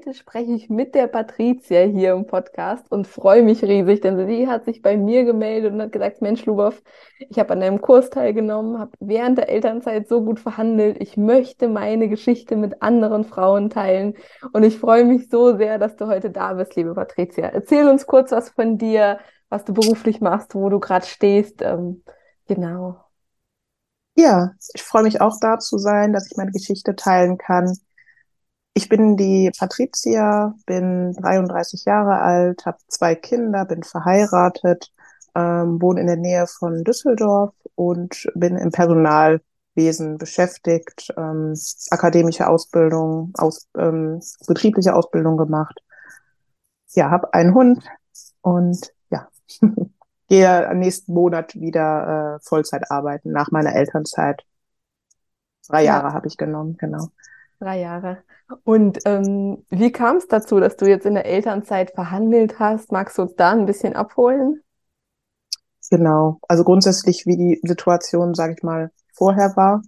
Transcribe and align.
Heute 0.00 0.14
spreche 0.14 0.52
ich 0.52 0.70
mit 0.70 0.94
der 0.94 1.08
Patricia 1.08 1.82
hier 1.82 2.14
im 2.14 2.26
Podcast 2.26 2.90
und 2.90 3.06
freue 3.06 3.42
mich 3.42 3.62
riesig, 3.62 4.00
denn 4.00 4.26
sie 4.26 4.48
hat 4.48 4.64
sich 4.64 4.80
bei 4.80 4.96
mir 4.96 5.24
gemeldet 5.24 5.74
und 5.74 5.82
hat 5.82 5.92
gesagt, 5.92 6.22
Mensch, 6.22 6.46
Lubow, 6.46 6.72
ich 7.18 7.38
habe 7.38 7.52
an 7.52 7.60
deinem 7.60 7.82
Kurs 7.82 8.08
teilgenommen, 8.08 8.78
habe 8.78 8.92
während 8.98 9.36
der 9.36 9.50
Elternzeit 9.50 10.08
so 10.08 10.24
gut 10.24 10.40
verhandelt, 10.40 10.96
ich 11.02 11.18
möchte 11.18 11.68
meine 11.68 12.08
Geschichte 12.08 12.56
mit 12.56 12.80
anderen 12.80 13.24
Frauen 13.24 13.68
teilen 13.68 14.14
und 14.54 14.62
ich 14.62 14.78
freue 14.78 15.04
mich 15.04 15.28
so 15.28 15.58
sehr, 15.58 15.78
dass 15.78 15.96
du 15.96 16.06
heute 16.06 16.30
da 16.30 16.54
bist, 16.54 16.76
liebe 16.76 16.94
Patricia. 16.94 17.48
Erzähl 17.48 17.86
uns 17.86 18.06
kurz 18.06 18.30
was 18.30 18.48
von 18.48 18.78
dir, 18.78 19.18
was 19.50 19.66
du 19.66 19.74
beruflich 19.74 20.22
machst, 20.22 20.54
wo 20.54 20.70
du 20.70 20.80
gerade 20.80 21.04
stehst. 21.04 21.60
Ähm, 21.60 22.04
genau. 22.46 22.96
Ja, 24.16 24.52
ich 24.72 24.82
freue 24.82 25.02
mich 25.02 25.20
auch 25.20 25.36
da 25.42 25.58
zu 25.58 25.76
sein, 25.76 26.14
dass 26.14 26.30
ich 26.30 26.38
meine 26.38 26.52
Geschichte 26.52 26.96
teilen 26.96 27.36
kann. 27.36 27.76
Ich 28.74 28.88
bin 28.88 29.16
die 29.16 29.50
Patricia, 29.58 30.54
bin 30.66 31.12
33 31.14 31.84
Jahre 31.84 32.20
alt, 32.20 32.64
habe 32.66 32.78
zwei 32.88 33.14
Kinder, 33.14 33.64
bin 33.64 33.82
verheiratet, 33.82 34.92
ähm, 35.34 35.80
wohne 35.80 36.00
in 36.00 36.06
der 36.06 36.16
Nähe 36.16 36.46
von 36.46 36.84
Düsseldorf 36.84 37.54
und 37.74 38.28
bin 38.34 38.56
im 38.56 38.70
Personalwesen 38.70 40.18
beschäftigt, 40.18 41.12
ähm, 41.16 41.54
akademische 41.90 42.48
Ausbildung, 42.48 43.32
aus, 43.36 43.68
ähm, 43.76 44.20
betriebliche 44.46 44.94
Ausbildung 44.94 45.36
gemacht. 45.36 45.80
Ja, 46.92 47.10
habe 47.10 47.34
einen 47.34 47.54
Hund 47.54 47.84
und 48.40 48.92
ja, 49.10 49.28
gehe 50.28 50.74
nächsten 50.74 51.12
Monat 51.12 51.54
wieder 51.56 52.36
äh, 52.36 52.40
Vollzeit 52.46 52.90
arbeiten 52.90 53.32
nach 53.32 53.50
meiner 53.50 53.74
Elternzeit. 53.74 54.44
Drei 55.68 55.84
ja. 55.84 55.96
Jahre 55.96 56.12
habe 56.12 56.28
ich 56.28 56.36
genommen, 56.36 56.76
genau. 56.78 57.08
Drei 57.60 57.80
Jahre. 57.80 58.24
Und 58.64 59.00
ähm, 59.04 59.64
wie 59.68 59.92
kam 59.92 60.16
es 60.16 60.26
dazu, 60.26 60.60
dass 60.60 60.76
du 60.76 60.86
jetzt 60.86 61.04
in 61.04 61.14
der 61.14 61.26
Elternzeit 61.26 61.90
verhandelt 61.90 62.58
hast? 62.58 62.90
Magst 62.90 63.18
du 63.18 63.22
uns 63.22 63.34
da 63.36 63.50
ein 63.50 63.66
bisschen 63.66 63.94
abholen? 63.94 64.62
Genau. 65.90 66.40
Also 66.48 66.64
grundsätzlich, 66.64 67.26
wie 67.26 67.36
die 67.36 67.60
Situation, 67.62 68.34
sage 68.34 68.54
ich 68.56 68.62
mal, 68.62 68.90
vorher 69.12 69.54
war. 69.56 69.82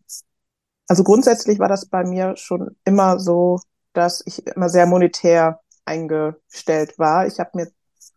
Also 0.87 1.03
grundsätzlich 1.03 1.59
war 1.61 1.69
das 1.69 1.87
bei 1.87 2.05
mir 2.05 2.37
schon 2.37 2.77
immer 2.85 3.19
so, 3.19 3.59
dass 3.95 4.23
ich 4.27 4.47
immer 4.47 4.69
sehr 4.69 4.85
monetär 4.85 5.61
eingestellt 5.87 6.99
war. 6.99 7.27
Ich 7.27 7.41
habe 7.41 7.51
mir 7.55 7.69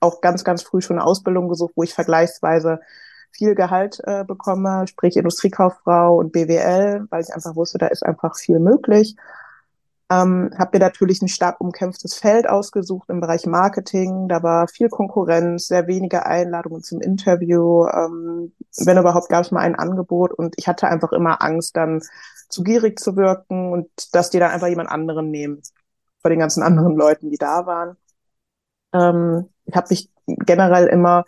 auch 0.01 0.19
ganz, 0.19 0.43
ganz 0.43 0.63
früh 0.63 0.81
schon 0.81 0.97
eine 0.99 1.05
Ausbildung 1.05 1.47
gesucht, 1.47 1.73
wo 1.77 1.83
ich 1.83 1.93
vergleichsweise 1.93 2.81
viel 3.31 3.55
Gehalt 3.55 4.01
äh, 4.03 4.25
bekomme, 4.25 4.85
sprich 4.87 5.15
Industriekauffrau 5.15 6.17
und 6.17 6.33
BWL, 6.33 7.07
weil 7.09 7.23
ich 7.23 7.33
einfach 7.33 7.55
wusste, 7.55 7.77
da 7.77 7.87
ist 7.87 8.03
einfach 8.03 8.35
viel 8.35 8.59
möglich. 8.59 9.15
Ähm, 10.11 10.51
habe 10.55 10.77
mir 10.77 10.85
natürlich 10.85 11.21
ein 11.23 11.27
stark 11.27 11.59
umkämpftes 11.59 12.13
Feld 12.15 12.47
ausgesucht 12.47 13.09
im 13.09 13.21
Bereich 13.21 13.47
Marketing. 13.47 14.27
Da 14.27 14.43
war 14.43 14.67
viel 14.67 14.89
Konkurrenz, 14.89 15.67
sehr 15.67 15.87
wenige 15.87 16.27
Einladungen 16.27 16.83
zum 16.83 17.01
Interview. 17.01 17.87
Ähm, 17.87 18.53
wenn 18.77 18.97
überhaupt, 18.99 19.29
gab 19.29 19.43
es 19.43 19.51
mal 19.51 19.61
ein 19.61 19.75
Angebot 19.75 20.31
und 20.31 20.53
ich 20.57 20.67
hatte 20.67 20.87
einfach 20.87 21.11
immer 21.11 21.41
Angst, 21.41 21.75
dann 21.75 22.01
zu 22.49 22.63
gierig 22.63 22.99
zu 22.99 23.15
wirken 23.15 23.71
und 23.71 23.87
dass 24.13 24.29
die 24.29 24.37
dann 24.39 24.51
einfach 24.51 24.67
jemand 24.67 24.89
anderen 24.89 25.31
nehmen 25.31 25.61
vor 26.21 26.29
den 26.29 26.39
ganzen 26.39 26.61
anderen 26.61 26.95
Leuten, 26.95 27.31
die 27.31 27.37
da 27.37 27.65
waren. 27.65 27.97
Ähm, 28.93 29.49
ich 29.65 29.75
habe 29.75 29.87
mich 29.89 30.09
generell 30.25 30.87
immer, 30.87 31.25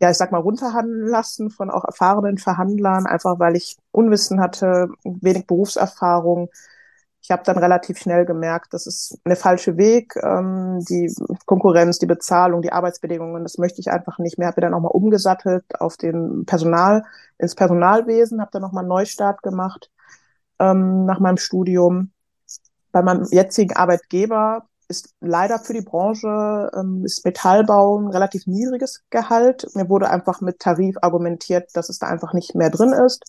ja, 0.00 0.10
ich 0.10 0.16
sag 0.16 0.32
mal, 0.32 0.38
runterhandeln 0.40 1.08
lassen 1.08 1.50
von 1.50 1.70
auch 1.70 1.84
erfahrenen 1.84 2.38
Verhandlern, 2.38 3.06
einfach 3.06 3.38
weil 3.40 3.56
ich 3.56 3.76
Unwissen 3.90 4.40
hatte, 4.40 4.88
wenig 5.04 5.46
Berufserfahrung 5.46 6.50
ich 7.22 7.30
habe 7.30 7.44
dann 7.44 7.56
relativ 7.56 7.98
schnell 7.98 8.24
gemerkt, 8.24 8.74
das 8.74 8.86
ist 8.88 9.16
eine 9.24 9.36
falsche 9.36 9.76
Weg. 9.76 10.16
Ähm, 10.16 10.84
die 10.88 11.14
Konkurrenz, 11.46 11.98
die 12.00 12.06
Bezahlung, 12.06 12.62
die 12.62 12.72
Arbeitsbedingungen, 12.72 13.44
das 13.44 13.58
möchte 13.58 13.80
ich 13.80 13.92
einfach 13.92 14.18
nicht 14.18 14.38
mehr. 14.38 14.48
Habe 14.48 14.60
dann 14.60 14.74
auch 14.74 14.80
mal 14.80 14.88
umgesattelt 14.88 15.64
auf 15.80 15.96
den 15.96 16.44
Personal, 16.46 17.04
ins 17.38 17.54
Personalwesen, 17.54 18.40
habe 18.40 18.50
dann 18.52 18.62
nochmal 18.62 18.82
einen 18.82 18.88
Neustart 18.88 19.42
gemacht 19.42 19.88
ähm, 20.58 21.06
nach 21.06 21.20
meinem 21.20 21.36
Studium. 21.36 22.10
Bei 22.90 23.02
meinem 23.02 23.26
jetzigen 23.30 23.76
Arbeitgeber 23.76 24.66
ist 24.88 25.14
leider 25.20 25.60
für 25.60 25.74
die 25.74 25.80
Branche 25.80 26.70
ähm, 26.76 27.04
ist 27.04 27.24
Metallbau 27.24 28.00
ein 28.00 28.08
relativ 28.08 28.48
niedriges 28.48 29.04
Gehalt. 29.10 29.66
Mir 29.74 29.88
wurde 29.88 30.10
einfach 30.10 30.40
mit 30.40 30.58
Tarif 30.58 30.96
argumentiert, 31.00 31.70
dass 31.74 31.88
es 31.88 32.00
da 32.00 32.08
einfach 32.08 32.32
nicht 32.34 32.56
mehr 32.56 32.70
drin 32.70 32.92
ist. 32.92 33.24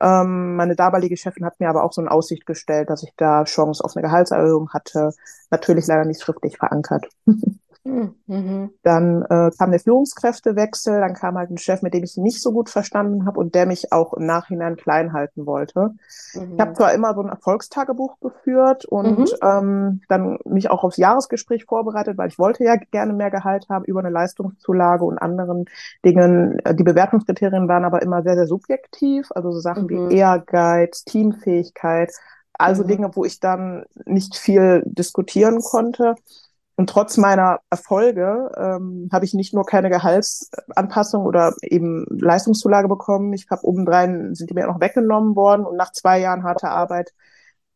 Ähm, 0.00 0.56
meine 0.56 0.76
damalige 0.76 1.16
Chefin 1.16 1.44
hat 1.44 1.58
mir 1.60 1.68
aber 1.68 1.84
auch 1.84 1.92
so 1.92 2.00
eine 2.00 2.10
Aussicht 2.10 2.46
gestellt, 2.46 2.90
dass 2.90 3.02
ich 3.02 3.12
da 3.16 3.44
Chance 3.44 3.82
auf 3.84 3.96
eine 3.96 4.06
Gehaltserhöhung 4.06 4.70
hatte. 4.72 5.12
Natürlich 5.50 5.86
leider 5.86 6.04
nicht 6.04 6.22
schriftlich 6.22 6.58
verankert. 6.58 7.08
Mhm. 7.86 8.70
Dann 8.82 9.22
äh, 9.22 9.50
kam 9.56 9.70
der 9.70 9.80
Führungskräftewechsel, 9.80 11.00
dann 11.00 11.14
kam 11.14 11.36
halt 11.36 11.50
ein 11.50 11.58
Chef, 11.58 11.82
mit 11.82 11.94
dem 11.94 12.04
ich 12.04 12.16
nicht 12.16 12.42
so 12.42 12.52
gut 12.52 12.68
verstanden 12.68 13.26
habe 13.26 13.38
und 13.38 13.54
der 13.54 13.66
mich 13.66 13.92
auch 13.92 14.14
im 14.14 14.26
Nachhinein 14.26 14.76
klein 14.76 15.12
halten 15.12 15.46
wollte. 15.46 15.94
Mhm. 16.34 16.54
Ich 16.54 16.60
habe 16.60 16.72
zwar 16.74 16.92
immer 16.94 17.14
so 17.14 17.22
ein 17.22 17.28
Erfolgstagebuch 17.28 18.18
geführt 18.20 18.84
und 18.84 19.18
mhm. 19.18 19.26
ähm, 19.42 20.00
dann 20.08 20.38
mich 20.44 20.70
auch 20.70 20.84
aufs 20.84 20.96
Jahresgespräch 20.96 21.64
vorbereitet, 21.64 22.18
weil 22.18 22.28
ich 22.28 22.38
wollte 22.38 22.64
ja 22.64 22.76
gerne 22.76 23.12
mehr 23.12 23.30
Gehalt 23.30 23.66
haben 23.68 23.84
über 23.84 24.00
eine 24.00 24.10
Leistungszulage 24.10 25.04
und 25.04 25.18
anderen 25.18 25.66
Dingen. 26.04 26.58
Die 26.72 26.84
Bewertungskriterien 26.84 27.68
waren 27.68 27.84
aber 27.84 28.02
immer 28.02 28.22
sehr, 28.22 28.34
sehr 28.34 28.46
subjektiv, 28.46 29.28
also 29.34 29.52
so 29.52 29.60
Sachen 29.60 29.88
wie 29.88 29.96
mhm. 29.96 30.10
Ehrgeiz, 30.10 31.04
Teamfähigkeit, 31.04 32.10
also 32.54 32.82
mhm. 32.82 32.88
Dinge, 32.88 33.10
wo 33.14 33.24
ich 33.24 33.40
dann 33.40 33.84
nicht 34.04 34.36
viel 34.36 34.82
diskutieren 34.86 35.60
konnte. 35.60 36.14
Und 36.76 36.90
trotz 36.90 37.16
meiner 37.16 37.60
Erfolge 37.70 38.50
ähm, 38.54 39.08
habe 39.10 39.24
ich 39.24 39.32
nicht 39.32 39.54
nur 39.54 39.64
keine 39.64 39.88
Gehaltsanpassung 39.88 41.24
oder 41.24 41.54
eben 41.62 42.04
Leistungszulage 42.10 42.86
bekommen. 42.86 43.32
Ich 43.32 43.48
habe 43.50 43.66
obendrein 43.66 44.34
sind 44.34 44.50
die 44.50 44.54
mir 44.54 44.66
noch 44.66 44.80
weggenommen 44.80 45.34
worden 45.36 45.64
und 45.64 45.76
nach 45.76 45.92
zwei 45.92 46.20
Jahren 46.20 46.44
harter 46.44 46.70
Arbeit 46.70 47.14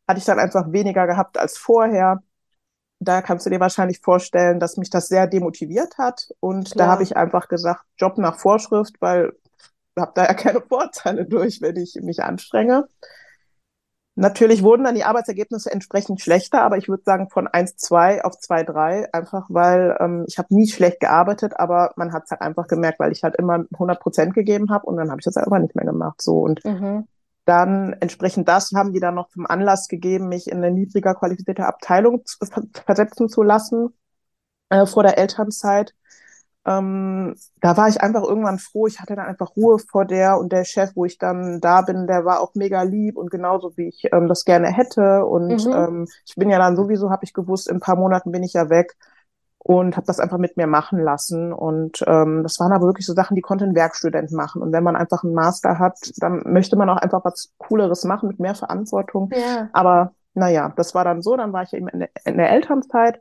hatte 0.07 0.19
ich 0.19 0.27
dann 0.27 0.39
einfach 0.39 0.71
weniger 0.71 1.07
gehabt 1.07 1.39
als 1.39 1.57
vorher. 1.57 2.23
Da 2.99 3.23
kannst 3.23 3.47
du 3.47 3.51
dir 3.51 3.61
wahrscheinlich 3.61 4.01
vorstellen, 4.01 4.61
dass 4.61 4.77
mich 4.77 4.91
das 4.91 5.09
sehr 5.09 5.27
demotiviert 5.27 5.97
hat. 5.97 6.29
Und 6.41 6.73
Klar. 6.73 6.87
da 6.87 6.93
habe 6.93 7.03
ich 7.03 7.17
einfach 7.17 7.49
gesagt, 7.49 7.85
Job 7.97 8.19
nach 8.19 8.39
Vorschrift, 8.39 8.97
weil 9.01 9.33
ich 9.97 10.03
habe 10.03 10.13
da 10.15 10.27
ja 10.27 10.35
keine 10.35 10.61
Vorteile 10.61 11.25
durch, 11.25 11.63
wenn 11.63 11.77
ich 11.77 11.95
mich 12.03 12.23
anstrenge. 12.23 12.87
Natürlich 14.17 14.63
wurden 14.63 14.85
dann 14.85 14.97
die 14.97 15.05
Arbeitsergebnisse 15.05 15.71
entsprechend 15.71 16.21
schlechter, 16.21 16.63
aber 16.63 16.77
ich 16.77 16.89
würde 16.89 17.05
sagen 17.05 17.31
von 17.31 17.47
1,2 17.47 18.23
auf 18.23 18.35
2,3, 18.35 19.13
einfach 19.13 19.47
weil 19.49 19.97
ähm, 20.01 20.25
ich 20.27 20.37
habe 20.37 20.55
nie 20.55 20.67
schlecht 20.67 21.01
gearbeitet, 21.01 21.59
aber 21.59 21.93
man 21.97 22.13
hat 22.13 22.25
es 22.25 22.31
halt 22.33 22.41
einfach 22.41 22.67
gemerkt, 22.67 22.99
weil 22.99 23.13
ich 23.13 23.23
halt 23.23 23.37
immer 23.37 23.65
100 23.73 24.01
Prozent 24.01 24.35
gegeben 24.35 24.71
habe 24.71 24.87
und 24.87 24.97
dann 24.97 25.11
habe 25.11 25.21
ich 25.21 25.25
das 25.25 25.37
einfach 25.37 25.59
nicht 25.61 25.77
mehr 25.77 25.85
gemacht. 25.85 26.21
So 26.21 26.41
und 26.41 26.65
mhm. 26.65 27.07
dann 27.45 27.95
entsprechend 28.01 28.49
das 28.49 28.73
haben 28.75 28.93
die 28.93 29.01
dann 29.01 29.15
noch 29.15 29.29
zum 29.29 29.47
Anlass 29.47 29.87
gegeben, 29.87 30.29
mich 30.29 30.51
in 30.51 30.59
eine 30.59 30.73
niedriger 30.73 31.15
qualifizierte 31.15 31.67
Abteilung 31.67 32.25
zu, 32.27 32.39
versetzen 32.85 33.29
zu 33.29 33.43
lassen 33.43 33.95
äh, 34.71 34.87
vor 34.87 35.05
der 35.05 35.19
Elternzeit 35.19 35.95
ähm, 36.67 37.35
da 37.61 37.77
war 37.77 37.89
ich 37.89 38.01
einfach 38.03 38.23
irgendwann 38.23 38.59
froh. 38.59 38.87
Ich 38.87 39.01
hatte 39.01 39.17
dann 39.17 39.27
einfach 39.27 39.57
Ruhe 39.57 39.79
vor 39.79 40.05
der 40.05 40.39
und 40.39 40.53
der 40.53 40.65
Chef, 40.65 40.91
wo 40.95 41.05
ich 41.05 41.17
dann 41.17 41.61
da 41.61 41.81
bin, 41.83 42.07
der 42.07 42.25
war 42.25 42.41
auch 42.41 42.55
mega 42.55 42.83
lieb 42.83 43.17
und 43.17 43.31
genauso 43.31 43.77
wie 43.77 43.89
ich 43.89 44.09
ähm, 44.13 44.29
das 44.29 44.45
gerne 44.45 44.69
hätte. 44.69 45.25
Und 45.25 45.67
mhm. 45.67 45.73
ähm, 45.73 46.09
ich 46.27 46.35
bin 46.37 46.51
ja 46.51 46.59
dann 46.59 46.77
sowieso, 46.77 47.11
habe 47.11 47.25
ich 47.25 47.33
gewusst, 47.33 47.69
in 47.69 47.77
ein 47.77 47.81
paar 47.81 47.97
Monaten 47.97 48.31
bin 48.31 48.43
ich 48.43 48.53
ja 48.53 48.69
weg 48.69 48.95
und 49.59 49.97
habe 49.97 50.07
das 50.07 50.21
einfach 50.21 50.39
mit 50.39 50.59
mir 50.59 50.67
machen 50.67 50.99
lassen. 50.99 51.53
Und 51.53 52.05
ähm, 52.07 52.43
das 52.43 52.61
waren 52.61 52.73
aber 52.73 52.87
wirklich 52.87 53.07
so 53.07 53.15
Sachen, 53.15 53.37
die 53.37 53.43
konnte 53.43 53.65
ein 53.65 53.75
Werkstudent 53.75 54.31
machen. 54.33 54.61
Und 54.61 54.73
wenn 54.73 54.85
man 54.85 54.97
einfach 54.97 55.25
einen 55.25 55.35
Master 55.35 55.79
hat, 55.79 55.99
dann 56.19 56.43
möchte 56.45 56.77
man 56.77 56.91
auch 56.91 56.99
einfach 56.99 57.25
was 57.25 57.53
Cooleres 57.57 58.05
machen 58.05 58.29
mit 58.29 58.39
mehr 58.39 58.55
Verantwortung. 58.55 59.31
Ja. 59.35 59.71
Aber 59.73 60.13
naja, 60.35 60.73
das 60.77 60.95
war 60.95 61.05
dann 61.05 61.23
so. 61.23 61.37
Dann 61.37 61.53
war 61.55 61.63
ich 61.63 61.73
eben 61.73 61.89
in 61.89 62.01
der, 62.01 62.11
in 62.25 62.37
der 62.37 62.51
Elternzeit 62.51 63.21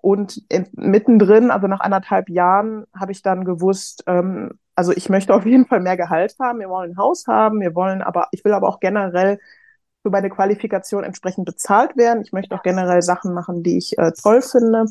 und 0.00 0.42
in, 0.48 0.68
mittendrin, 0.74 1.50
also 1.50 1.66
nach 1.66 1.80
anderthalb 1.80 2.28
Jahren, 2.28 2.86
habe 2.94 3.12
ich 3.12 3.22
dann 3.22 3.44
gewusst, 3.44 4.04
ähm, 4.06 4.52
also 4.74 4.92
ich 4.92 5.08
möchte 5.08 5.34
auf 5.34 5.46
jeden 5.46 5.66
Fall 5.66 5.80
mehr 5.80 5.96
Gehalt 5.96 6.36
haben. 6.40 6.60
Wir 6.60 6.68
wollen 6.68 6.92
ein 6.92 6.96
Haus 6.98 7.26
haben, 7.26 7.60
wir 7.60 7.74
wollen 7.74 8.02
aber, 8.02 8.28
ich 8.32 8.44
will 8.44 8.52
aber 8.52 8.68
auch 8.68 8.80
generell 8.80 9.38
für 10.02 10.10
meine 10.10 10.30
Qualifikation 10.30 11.04
entsprechend 11.04 11.46
bezahlt 11.46 11.96
werden. 11.96 12.22
Ich 12.22 12.32
möchte 12.32 12.54
auch 12.54 12.62
generell 12.62 13.02
Sachen 13.02 13.34
machen, 13.34 13.62
die 13.62 13.78
ich 13.78 13.98
äh, 13.98 14.12
toll 14.12 14.42
finde. 14.42 14.86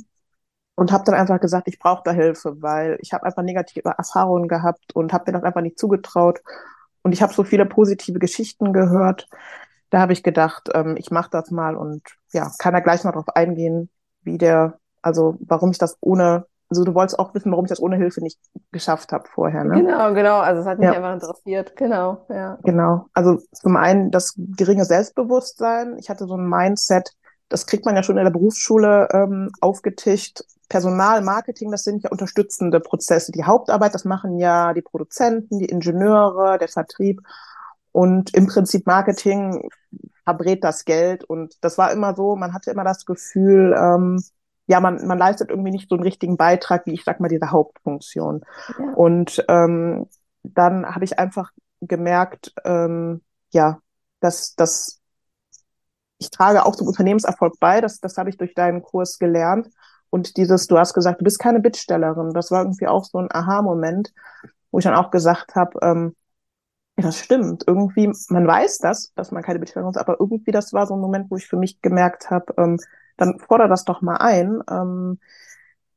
und 0.75 0.91
habe 0.91 1.03
dann 1.05 1.15
einfach 1.15 1.39
gesagt, 1.39 1.67
ich 1.67 1.79
brauche 1.79 2.01
da 2.03 2.11
Hilfe, 2.11 2.61
weil 2.61 2.97
ich 3.01 3.13
habe 3.13 3.25
einfach 3.25 3.43
negative 3.43 3.89
Erfahrungen 3.97 4.47
gehabt 4.47 4.93
und 4.95 5.13
habe 5.13 5.25
mir 5.31 5.33
das 5.37 5.43
einfach 5.43 5.61
nicht 5.61 5.79
zugetraut. 5.79 6.41
Und 7.01 7.13
ich 7.13 7.21
habe 7.21 7.33
so 7.33 7.43
viele 7.43 7.65
positive 7.65 8.19
Geschichten 8.19 8.73
gehört. 8.73 9.27
Da 9.89 9.99
habe 9.99 10.13
ich 10.13 10.23
gedacht, 10.23 10.69
ähm, 10.73 10.95
ich 10.97 11.11
mache 11.11 11.29
das 11.31 11.51
mal 11.51 11.75
und 11.77 12.03
ja, 12.33 12.51
kann 12.59 12.73
da 12.73 12.79
gleich 12.81 13.03
mal 13.03 13.11
drauf 13.11 13.29
eingehen, 13.35 13.89
wie 14.23 14.37
der, 14.37 14.79
also 15.05 15.37
warum 15.39 15.69
ich 15.69 15.77
das 15.77 15.97
ohne, 16.01 16.47
also 16.67 16.83
du 16.83 16.95
wolltest 16.95 17.19
auch 17.19 17.35
wissen, 17.35 17.51
warum 17.51 17.65
ich 17.65 17.69
das 17.69 17.79
ohne 17.79 17.95
Hilfe 17.95 18.21
nicht 18.21 18.39
geschafft 18.71 19.11
habe 19.11 19.25
vorher, 19.29 19.63
ne? 19.63 19.75
Genau, 19.75 20.13
genau. 20.15 20.39
Also 20.39 20.61
es 20.61 20.67
hat 20.67 20.79
mich 20.79 20.87
ja. 20.87 20.93
einfach 20.93 21.13
interessiert. 21.13 21.75
Genau, 21.75 22.25
ja. 22.27 22.57
Genau. 22.63 23.05
Also 23.13 23.39
zum 23.51 23.77
einen 23.77 24.09
das 24.09 24.33
geringe 24.35 24.83
Selbstbewusstsein. 24.83 25.97
Ich 25.99 26.09
hatte 26.09 26.25
so 26.25 26.35
ein 26.35 26.49
Mindset, 26.49 27.11
das 27.49 27.67
kriegt 27.67 27.85
man 27.85 27.95
ja 27.95 28.01
schon 28.01 28.17
in 28.17 28.23
der 28.23 28.31
Berufsschule 28.31 29.07
ähm, 29.11 29.51
aufgetischt. 29.61 30.43
Personal, 30.69 31.21
Marketing, 31.21 31.69
das 31.69 31.83
sind 31.83 32.01
ja 32.01 32.09
unterstützende 32.09 32.79
Prozesse. 32.79 33.31
Die 33.31 33.43
Hauptarbeit, 33.43 33.93
das 33.93 34.05
machen 34.05 34.39
ja 34.39 34.73
die 34.73 34.81
Produzenten, 34.81 35.59
die 35.59 35.65
Ingenieure, 35.65 36.57
der 36.57 36.69
Vertrieb. 36.69 37.21
Und 37.91 38.33
im 38.33 38.47
Prinzip 38.47 38.87
Marketing 38.87 39.69
verbrät 40.23 40.63
das 40.63 40.83
Geld. 40.83 41.23
Und 41.23 41.63
das 41.63 41.77
war 41.77 41.91
immer 41.91 42.15
so, 42.15 42.35
man 42.35 42.55
hatte 42.55 42.71
immer 42.71 42.83
das 42.83 43.05
Gefühl, 43.05 43.75
ähm, 43.77 44.23
ja, 44.67 44.79
man, 44.79 45.05
man 45.05 45.17
leistet 45.17 45.49
irgendwie 45.49 45.71
nicht 45.71 45.89
so 45.89 45.95
einen 45.95 46.03
richtigen 46.03 46.37
Beitrag, 46.37 46.85
wie 46.85 46.93
ich 46.93 47.03
sag 47.03 47.19
mal, 47.19 47.27
diese 47.27 47.51
Hauptfunktion. 47.51 48.43
Ja. 48.79 48.93
Und 48.93 49.43
ähm, 49.47 50.07
dann 50.43 50.85
habe 50.85 51.05
ich 51.05 51.19
einfach 51.19 51.51
gemerkt, 51.81 52.53
ähm, 52.63 53.21
ja, 53.51 53.79
dass, 54.19 54.55
dass 54.55 55.01
ich 56.17 56.31
trage 56.31 56.65
auch 56.65 56.75
zum 56.75 56.87
Unternehmenserfolg 56.87 57.59
bei. 57.59 57.81
Das, 57.81 57.99
das 57.99 58.17
habe 58.17 58.29
ich 58.29 58.37
durch 58.37 58.53
deinen 58.53 58.81
Kurs 58.81 59.19
gelernt. 59.19 59.69
Und 60.09 60.37
dieses, 60.37 60.67
du 60.67 60.77
hast 60.77 60.93
gesagt, 60.93 61.19
du 61.19 61.23
bist 61.23 61.39
keine 61.39 61.59
Bittstellerin. 61.59 62.31
Das 62.33 62.49
war 62.51 62.61
irgendwie 62.61 62.87
auch 62.87 63.03
so 63.03 63.19
ein 63.19 63.31
Aha-Moment, 63.31 64.13
wo 64.71 64.79
ich 64.79 64.85
dann 64.85 64.95
auch 64.95 65.11
gesagt 65.11 65.55
habe, 65.55 65.77
ähm, 65.81 66.15
ja, 66.97 67.03
das 67.03 67.19
stimmt. 67.19 67.65
Irgendwie, 67.67 68.11
man 68.29 68.47
weiß 68.47 68.77
das, 68.79 69.11
dass 69.15 69.31
man 69.31 69.43
keine 69.43 69.59
Bittstellerin 69.59 69.91
ist, 69.91 69.97
aber 69.97 70.17
irgendwie 70.19 70.51
das 70.51 70.71
war 70.71 70.87
so 70.87 70.95
ein 70.95 71.01
Moment, 71.01 71.29
wo 71.29 71.35
ich 71.35 71.47
für 71.47 71.57
mich 71.57 71.81
gemerkt 71.81 72.31
habe, 72.31 72.53
ähm, 72.57 72.79
dann 73.17 73.39
fordere 73.39 73.69
das 73.69 73.85
doch 73.85 74.01
mal 74.01 74.17
ein. 74.17 74.61
Ähm, 74.69 75.19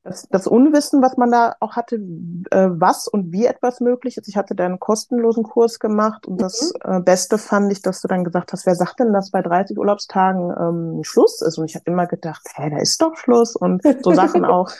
das, 0.08 0.28
das 0.30 0.46
Unwissen, 0.46 1.02
was 1.02 1.16
man 1.16 1.30
da 1.30 1.54
auch 1.60 1.76
hatte, 1.76 1.96
äh, 1.96 2.68
was 2.70 3.08
und 3.08 3.32
wie 3.32 3.46
etwas 3.46 3.80
möglich 3.80 4.16
ist. 4.16 4.28
Ich 4.28 4.36
hatte 4.36 4.54
da 4.54 4.64
einen 4.64 4.80
kostenlosen 4.80 5.44
Kurs 5.44 5.78
gemacht 5.78 6.26
und 6.26 6.34
mhm. 6.34 6.38
das 6.38 6.72
äh, 6.82 7.00
Beste 7.00 7.38
fand 7.38 7.70
ich, 7.70 7.82
dass 7.82 8.00
du 8.00 8.08
dann 8.08 8.24
gesagt 8.24 8.52
hast, 8.52 8.66
wer 8.66 8.74
sagt 8.74 9.00
denn, 9.00 9.12
dass 9.12 9.30
bei 9.30 9.42
30 9.42 9.78
Urlaubstagen 9.78 10.50
ähm, 10.58 11.04
Schluss 11.04 11.42
ist? 11.42 11.58
Und 11.58 11.66
ich 11.66 11.74
habe 11.74 11.84
immer 11.86 12.06
gedacht, 12.06 12.42
hä, 12.54 12.70
da 12.70 12.78
ist 12.78 13.00
doch 13.00 13.16
Schluss 13.16 13.54
und 13.54 13.82
so 14.02 14.12
Sachen 14.12 14.44
auch 14.44 14.70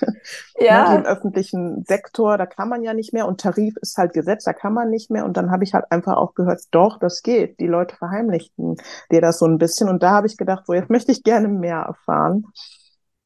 ja. 0.58 0.90
ne, 0.90 0.96
im 0.98 1.04
öffentlichen 1.04 1.84
Sektor, 1.86 2.38
da 2.38 2.46
kann 2.46 2.68
man 2.68 2.82
ja 2.82 2.94
nicht 2.94 3.12
mehr 3.12 3.26
und 3.26 3.40
Tarif 3.40 3.76
ist 3.80 3.98
halt 3.98 4.12
Gesetz, 4.12 4.44
da 4.44 4.52
kann 4.52 4.72
man 4.72 4.90
nicht 4.90 5.10
mehr 5.10 5.24
und 5.24 5.36
dann 5.36 5.50
habe 5.50 5.64
ich 5.64 5.74
halt 5.74 5.90
einfach 5.90 6.16
auch 6.16 6.34
gehört, 6.34 6.62
doch, 6.70 6.98
das 6.98 7.22
geht. 7.22 7.60
Die 7.60 7.66
Leute 7.66 7.96
verheimlichten 7.96 8.76
dir 9.10 9.20
das 9.20 9.38
so 9.38 9.46
ein 9.46 9.58
bisschen 9.58 9.88
und 9.88 10.02
da 10.02 10.10
habe 10.10 10.26
ich 10.26 10.36
gedacht, 10.36 10.64
so 10.66 10.74
jetzt 10.74 10.90
möchte 10.90 11.12
ich 11.12 11.22
gerne 11.22 11.48
mehr 11.48 11.78
erfahren 11.78 12.46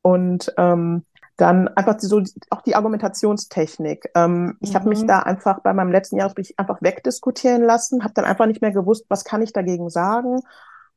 und 0.02 0.52
ähm, 0.58 1.04
dann 1.42 1.66
einfach 1.68 1.98
so 1.98 2.22
auch 2.50 2.62
die 2.62 2.76
Argumentationstechnik. 2.76 4.10
Ähm, 4.14 4.44
mhm. 4.44 4.58
Ich 4.60 4.76
habe 4.76 4.88
mich 4.88 5.04
da 5.06 5.20
einfach 5.20 5.60
bei 5.60 5.72
meinem 5.72 5.90
letzten 5.90 6.16
Jahresbericht 6.16 6.56
einfach 6.56 6.80
wegdiskutieren 6.80 7.62
lassen, 7.62 8.04
habe 8.04 8.14
dann 8.14 8.24
einfach 8.24 8.46
nicht 8.46 8.62
mehr 8.62 8.70
gewusst, 8.70 9.06
was 9.08 9.24
kann 9.24 9.42
ich 9.42 9.52
dagegen 9.52 9.90
sagen 9.90 10.40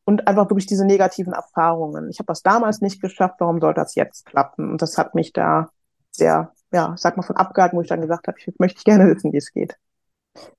und 0.05 0.27
einfach 0.27 0.47
wirklich 0.49 0.67
diese 0.67 0.85
negativen 0.85 1.33
Erfahrungen. 1.33 2.09
Ich 2.11 2.19
habe 2.19 2.27
das 2.27 2.43
damals 2.43 2.81
nicht 2.81 3.01
geschafft, 3.01 3.35
warum 3.39 3.59
soll 3.59 3.73
das 3.73 3.95
jetzt 3.95 4.27
klappen? 4.27 4.69
Und 4.69 4.83
das 4.83 4.99
hat 4.99 5.15
mich 5.15 5.33
da 5.33 5.69
sehr, 6.11 6.51
ja, 6.71 6.93
sag 6.95 7.17
mal, 7.17 7.23
von 7.23 7.37
abgehalten, 7.37 7.75
wo 7.75 7.81
ich 7.81 7.89
dann 7.89 8.01
gesagt 8.01 8.27
habe, 8.27 8.37
ich 8.37 8.53
möchte 8.59 8.83
gerne 8.83 9.07
wissen, 9.15 9.33
wie 9.33 9.37
es 9.37 9.51
geht. 9.51 9.75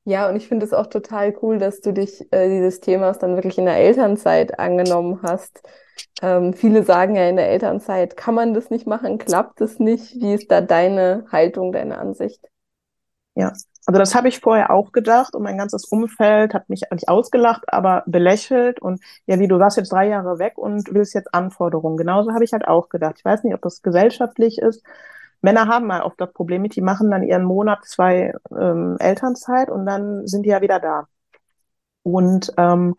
Ja, 0.05 0.29
und 0.29 0.35
ich 0.35 0.49
finde 0.49 0.67
es 0.67 0.73
auch 0.73 0.89
total 0.89 1.37
cool, 1.43 1.59
dass 1.59 1.81
du 1.81 1.93
dich 1.93 2.27
äh, 2.33 2.49
dieses 2.49 2.81
Themas 2.81 3.21
dann 3.21 3.37
wirklich 3.37 3.59
in 3.59 3.67
der 3.67 3.77
Elternzeit 3.77 4.59
angenommen 4.59 5.21
hast 5.23 5.63
ähm, 6.23 6.55
viele 6.55 6.83
sagen 6.83 7.17
ja 7.17 7.29
in 7.29 7.37
der 7.37 7.49
Elternzeit, 7.49 8.17
kann 8.17 8.35
man 8.35 8.55
das 8.55 8.71
nicht 8.71 8.87
machen, 8.87 9.19
klappt 9.19 9.61
es 9.61 9.79
nicht? 9.79 10.15
Wie 10.17 10.35
ist 10.35 10.51
da 10.51 10.61
deine 10.61 11.27
Haltung, 11.31 11.73
deine 11.73 11.99
Ansicht? 11.99 12.41
Ja, 13.35 13.53
also 13.87 14.01
das 14.01 14.15
habe 14.15 14.29
ich 14.29 14.41
vorher 14.41 14.71
auch 14.71 14.93
gedacht 14.93 15.35
und 15.35 15.43
mein 15.45 15.59
ganzes 15.59 15.85
Umfeld 15.85 16.55
hat 16.55 16.69
mich 16.69 16.83
nicht 16.91 17.09
ausgelacht, 17.09 17.73
aber 17.73 18.03
belächelt 18.07 18.81
und 18.81 19.01
ja, 19.27 19.39
wie 19.39 19.47
du 19.47 19.61
warst 19.61 19.77
jetzt 19.77 19.93
drei 19.93 20.09
Jahre 20.09 20.39
weg 20.39 20.59
und 20.59 20.93
willst 20.93 21.15
jetzt 21.15 21.33
Anforderungen. 21.33 21.97
Genauso 21.97 22.33
habe 22.33 22.45
ich 22.45 22.53
halt 22.53 22.67
auch 22.67 22.89
gedacht. 22.89 23.17
Ich 23.19 23.25
weiß 23.25 23.45
nicht, 23.45 23.55
ob 23.55 23.63
das 23.63 23.83
gesellschaftlich 23.83 24.59
ist. 24.59 24.83
Männer 25.41 25.69
haben 25.69 25.87
mal 25.87 26.03
oft 26.03 26.21
das 26.21 26.33
Problem 26.33 26.63
mit, 26.63 26.75
die 26.75 26.81
machen 26.81 27.11
dann 27.11 27.23
ihren 27.23 27.45
Monat, 27.45 27.85
zwei 27.85 28.35
ähm, 28.51 28.97
Elternzeit 28.99 29.71
und 29.71 29.87
dann 29.87 30.27
sind 30.27 30.45
die 30.45 30.51
ja 30.51 30.63
wieder 30.63 30.81
da. 30.81 31.07
Und 32.03 32.53
ähm, 32.57 32.97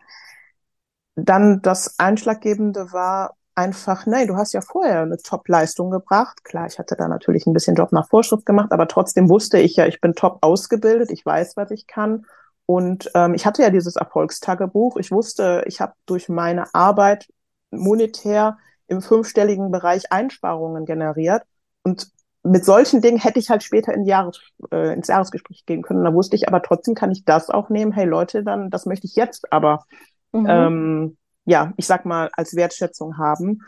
dann 1.24 1.62
das 1.62 1.98
Einschlaggebende 1.98 2.92
war 2.92 3.36
einfach, 3.54 4.06
nein, 4.06 4.28
du 4.28 4.36
hast 4.36 4.52
ja 4.52 4.60
vorher 4.60 5.02
eine 5.02 5.18
Top-Leistung 5.18 5.90
gebracht. 5.90 6.44
Klar, 6.44 6.66
ich 6.66 6.78
hatte 6.78 6.94
da 6.96 7.08
natürlich 7.08 7.46
ein 7.46 7.52
bisschen 7.52 7.74
Job 7.74 7.90
nach 7.92 8.08
Vorschrift 8.08 8.46
gemacht, 8.46 8.70
aber 8.70 8.86
trotzdem 8.86 9.28
wusste 9.28 9.58
ich 9.58 9.74
ja, 9.76 9.86
ich 9.86 10.00
bin 10.00 10.14
top 10.14 10.38
ausgebildet, 10.42 11.10
ich 11.10 11.26
weiß, 11.26 11.56
was 11.56 11.72
ich 11.72 11.86
kann. 11.88 12.24
Und 12.66 13.10
ähm, 13.14 13.34
ich 13.34 13.46
hatte 13.46 13.62
ja 13.62 13.70
dieses 13.70 13.96
Erfolgstagebuch. 13.96 14.96
Ich 14.98 15.10
wusste, 15.10 15.64
ich 15.66 15.80
habe 15.80 15.94
durch 16.06 16.28
meine 16.28 16.72
Arbeit 16.74 17.28
monetär 17.70 18.58
im 18.86 19.02
fünfstelligen 19.02 19.70
Bereich 19.70 20.12
Einsparungen 20.12 20.84
generiert. 20.84 21.42
Und 21.82 22.10
mit 22.44 22.64
solchen 22.64 23.00
Dingen 23.00 23.18
hätte 23.18 23.38
ich 23.38 23.50
halt 23.50 23.62
später 23.62 23.92
in 23.92 24.04
Jahres, 24.04 24.40
äh, 24.70 24.92
ins 24.94 25.08
Jahresgespräch 25.08 25.66
gehen 25.66 25.82
können. 25.82 26.04
Da 26.04 26.14
wusste 26.14 26.36
ich 26.36 26.46
aber 26.46 26.62
trotzdem, 26.62 26.94
kann 26.94 27.10
ich 27.10 27.24
das 27.24 27.50
auch 27.50 27.70
nehmen. 27.70 27.92
Hey 27.92 28.06
Leute, 28.06 28.44
dann 28.44 28.70
das 28.70 28.86
möchte 28.86 29.06
ich 29.06 29.16
jetzt 29.16 29.52
aber 29.52 29.84
mhm. 30.32 30.46
ähm, 30.48 31.18
ja, 31.44 31.72
ich 31.76 31.86
sag 31.86 32.04
mal, 32.04 32.28
als 32.32 32.54
Wertschätzung 32.54 33.18
haben 33.18 33.62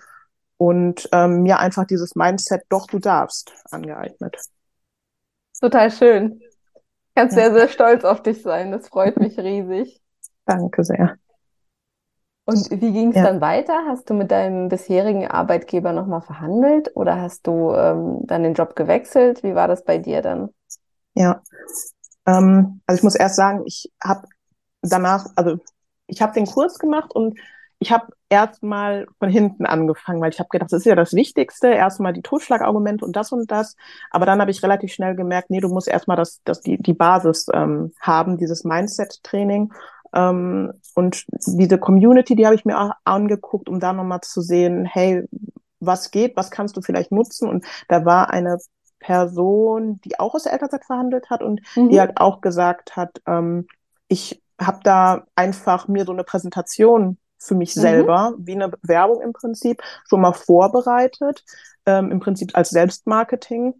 und 0.56 1.08
ähm, 1.12 1.42
mir 1.42 1.58
einfach 1.58 1.86
dieses 1.86 2.14
Mindset, 2.14 2.62
doch 2.68 2.86
du 2.86 2.98
darfst, 2.98 3.52
angeeignet. 3.70 4.36
Total 5.58 5.90
schön. 5.90 6.40
Kannst 7.14 7.36
ja. 7.36 7.44
sehr, 7.44 7.54
sehr 7.54 7.68
stolz 7.68 8.04
auf 8.04 8.22
dich 8.22 8.42
sein. 8.42 8.72
Das 8.72 8.88
freut 8.88 9.18
mich 9.18 9.38
riesig. 9.38 10.00
Danke 10.44 10.84
sehr. 10.84 11.16
Und 12.44 12.70
wie 12.70 12.92
ging 12.92 13.10
es 13.10 13.16
ja. 13.16 13.24
dann 13.24 13.40
weiter? 13.40 13.84
Hast 13.86 14.10
du 14.10 14.14
mit 14.14 14.30
deinem 14.30 14.68
bisherigen 14.68 15.26
Arbeitgeber 15.26 15.92
nochmal 15.92 16.22
verhandelt 16.22 16.90
oder 16.96 17.20
hast 17.20 17.46
du 17.46 17.72
ähm, 17.72 18.20
dann 18.24 18.42
den 18.42 18.54
Job 18.54 18.74
gewechselt? 18.74 19.42
Wie 19.42 19.54
war 19.54 19.68
das 19.68 19.84
bei 19.84 19.98
dir 19.98 20.20
dann? 20.20 20.48
Ja, 21.14 21.42
ähm, 22.26 22.80
also 22.86 22.98
ich 22.98 23.02
muss 23.02 23.14
erst 23.14 23.36
sagen, 23.36 23.62
ich 23.66 23.92
habe 24.02 24.26
danach, 24.82 25.26
also 25.36 25.58
ich 26.10 26.22
habe 26.22 26.32
den 26.32 26.46
Kurs 26.46 26.78
gemacht 26.78 27.14
und 27.14 27.38
ich 27.78 27.90
habe 27.90 28.08
erstmal 28.28 29.06
von 29.18 29.30
hinten 29.30 29.64
angefangen, 29.64 30.20
weil 30.20 30.30
ich 30.30 30.38
habe 30.38 30.50
gedacht, 30.50 30.70
das 30.70 30.80
ist 30.80 30.86
ja 30.86 30.94
das 30.94 31.14
Wichtigste, 31.14 31.68
erstmal 31.68 32.12
die 32.12 32.20
Totschlagargumente 32.20 33.04
und 33.04 33.16
das 33.16 33.32
und 33.32 33.50
das. 33.50 33.74
Aber 34.10 34.26
dann 34.26 34.40
habe 34.40 34.50
ich 34.50 34.62
relativ 34.62 34.92
schnell 34.92 35.16
gemerkt, 35.16 35.48
nee, 35.48 35.60
du 35.60 35.68
musst 35.68 35.88
erstmal 35.88 36.18
das, 36.18 36.42
das, 36.44 36.60
die, 36.60 36.76
die 36.76 36.92
Basis 36.92 37.46
ähm, 37.54 37.94
haben, 37.98 38.36
dieses 38.36 38.64
Mindset-Training. 38.64 39.72
Ähm, 40.12 40.72
und 40.94 41.24
diese 41.46 41.78
Community, 41.78 42.36
die 42.36 42.44
habe 42.44 42.54
ich 42.54 42.66
mir 42.66 42.78
auch 42.78 42.92
angeguckt, 43.04 43.68
um 43.68 43.80
da 43.80 43.94
nochmal 43.94 44.20
zu 44.20 44.42
sehen, 44.42 44.84
hey, 44.84 45.24
was 45.80 46.10
geht, 46.10 46.36
was 46.36 46.50
kannst 46.50 46.76
du 46.76 46.82
vielleicht 46.82 47.12
nutzen? 47.12 47.48
Und 47.48 47.64
da 47.88 48.04
war 48.04 48.28
eine 48.28 48.58
Person, 48.98 50.02
die 50.04 50.20
auch 50.20 50.34
aus 50.34 50.42
der 50.42 50.52
Elternzeit 50.52 50.84
verhandelt 50.84 51.30
hat 51.30 51.42
und 51.42 51.62
mhm. 51.74 51.88
die 51.88 51.98
halt 51.98 52.18
auch 52.18 52.42
gesagt 52.42 52.96
hat, 52.96 53.22
ähm, 53.26 53.66
ich 54.08 54.42
habe 54.60 54.80
da 54.82 55.24
einfach 55.34 55.88
mir 55.88 56.04
so 56.04 56.12
eine 56.12 56.24
Präsentation 56.24 57.18
für 57.38 57.54
mich 57.54 57.74
mhm. 57.74 57.80
selber, 57.80 58.34
wie 58.38 58.54
eine 58.54 58.68
Bewerbung 58.68 59.22
im 59.22 59.32
Prinzip, 59.32 59.82
schon 60.08 60.20
mal 60.20 60.32
vorbereitet, 60.32 61.44
ähm, 61.86 62.10
im 62.10 62.20
Prinzip 62.20 62.50
als 62.54 62.70
Selbstmarketing. 62.70 63.74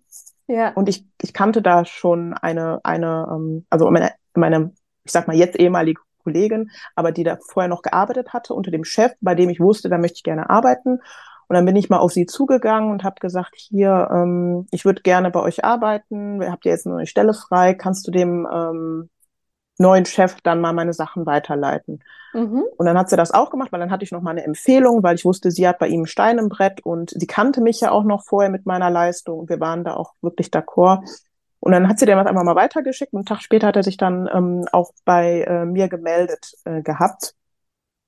Ja. 0.47 0.73
Und 0.73 0.89
ich, 0.89 1.07
ich 1.23 1.33
kannte 1.33 1.63
da 1.63 1.85
schon 1.85 2.35
eine, 2.35 2.81
eine 2.83 3.29
ähm, 3.31 3.67
also 3.71 3.91
meine, 3.91 4.13
meine, 4.35 4.73
ich 5.05 5.13
sag 5.13 5.29
mal, 5.29 5.37
jetzt 5.37 5.59
ehemalige 5.59 6.01
Kollegin, 6.25 6.71
aber 6.97 7.13
die 7.13 7.25
da 7.25 7.39
vorher 7.41 7.69
noch 7.69 7.83
gearbeitet 7.83 8.33
hatte 8.33 8.55
unter 8.55 8.71
dem 8.71 8.85
Chef, 8.85 9.13
bei 9.21 9.35
dem 9.35 9.51
ich 9.51 9.61
wusste, 9.61 9.89
da 9.89 9.99
möchte 9.99 10.17
ich 10.17 10.23
gerne 10.23 10.51
arbeiten. 10.51 11.01
Und 11.49 11.55
dann 11.55 11.65
bin 11.65 11.77
ich 11.77 11.91
mal 11.91 11.99
auf 11.99 12.13
sie 12.13 12.27
zugegangen 12.27 12.91
und 12.91 13.03
habe 13.03 13.17
gesagt, 13.21 13.55
hier, 13.57 14.09
ähm, 14.13 14.69
ich 14.71 14.85
würde 14.85 15.03
gerne 15.03 15.31
bei 15.31 15.41
euch 15.41 15.65
arbeiten, 15.65 16.41
habt 16.49 16.65
ihr 16.65 16.73
jetzt 16.73 16.87
eine 16.87 17.07
Stelle 17.07 17.35
frei, 17.35 17.75
kannst 17.75 18.07
du 18.07 18.13
dem 18.13 18.47
ähm, 18.53 19.11
neuen 19.81 20.05
Chef 20.05 20.37
dann 20.43 20.61
mal 20.61 20.73
meine 20.73 20.93
Sachen 20.93 21.27
weiterleiten. 21.27 22.05
Mhm. 22.33 22.65
Und 22.77 22.87
dann 22.87 22.99
hat 22.99 23.09
sie 23.09 23.17
das 23.17 23.33
auch 23.33 23.51
gemacht, 23.51 23.73
weil 23.73 23.81
dann 23.81 23.91
hatte 23.91 24.05
ich 24.05 24.13
noch 24.13 24.21
mal 24.21 24.33
eine 24.33 24.45
Empfehlung, 24.45 25.03
weil 25.03 25.17
ich 25.17 25.25
wusste, 25.25 25.51
sie 25.51 25.67
hat 25.67 25.79
bei 25.79 25.89
ihm 25.89 26.07
Stein 26.07 26.39
im 26.39 26.49
Brett 26.49 26.85
und 26.85 27.11
sie 27.11 27.27
kannte 27.27 27.61
mich 27.61 27.81
ja 27.81 27.91
auch 27.91 28.05
noch 28.05 28.25
vorher 28.25 28.51
mit 28.51 28.67
meiner 28.67 28.91
Leistung 28.91 29.41
und 29.41 29.49
wir 29.49 29.59
waren 29.59 29.83
da 29.83 29.95
auch 29.95 30.13
wirklich 30.21 30.49
d'accord. 30.49 31.01
Und 31.59 31.73
dann 31.73 31.89
hat 31.89 31.99
sie 31.99 32.07
den 32.07 32.17
was 32.17 32.27
einfach 32.27 32.45
mal 32.45 32.57
weitergeschickt 32.57 33.13
und 33.13 33.21
einen 33.21 33.27
Tag 33.27 33.43
später 33.43 33.67
hat 33.67 33.77
er 33.77 33.83
sich 33.83 33.97
dann 33.97 34.29
ähm, 34.33 34.67
auch 34.73 34.93
bei 35.05 35.43
äh, 35.43 35.65
mir 35.65 35.89
gemeldet 35.89 36.55
äh, 36.65 36.83
gehabt. 36.83 37.35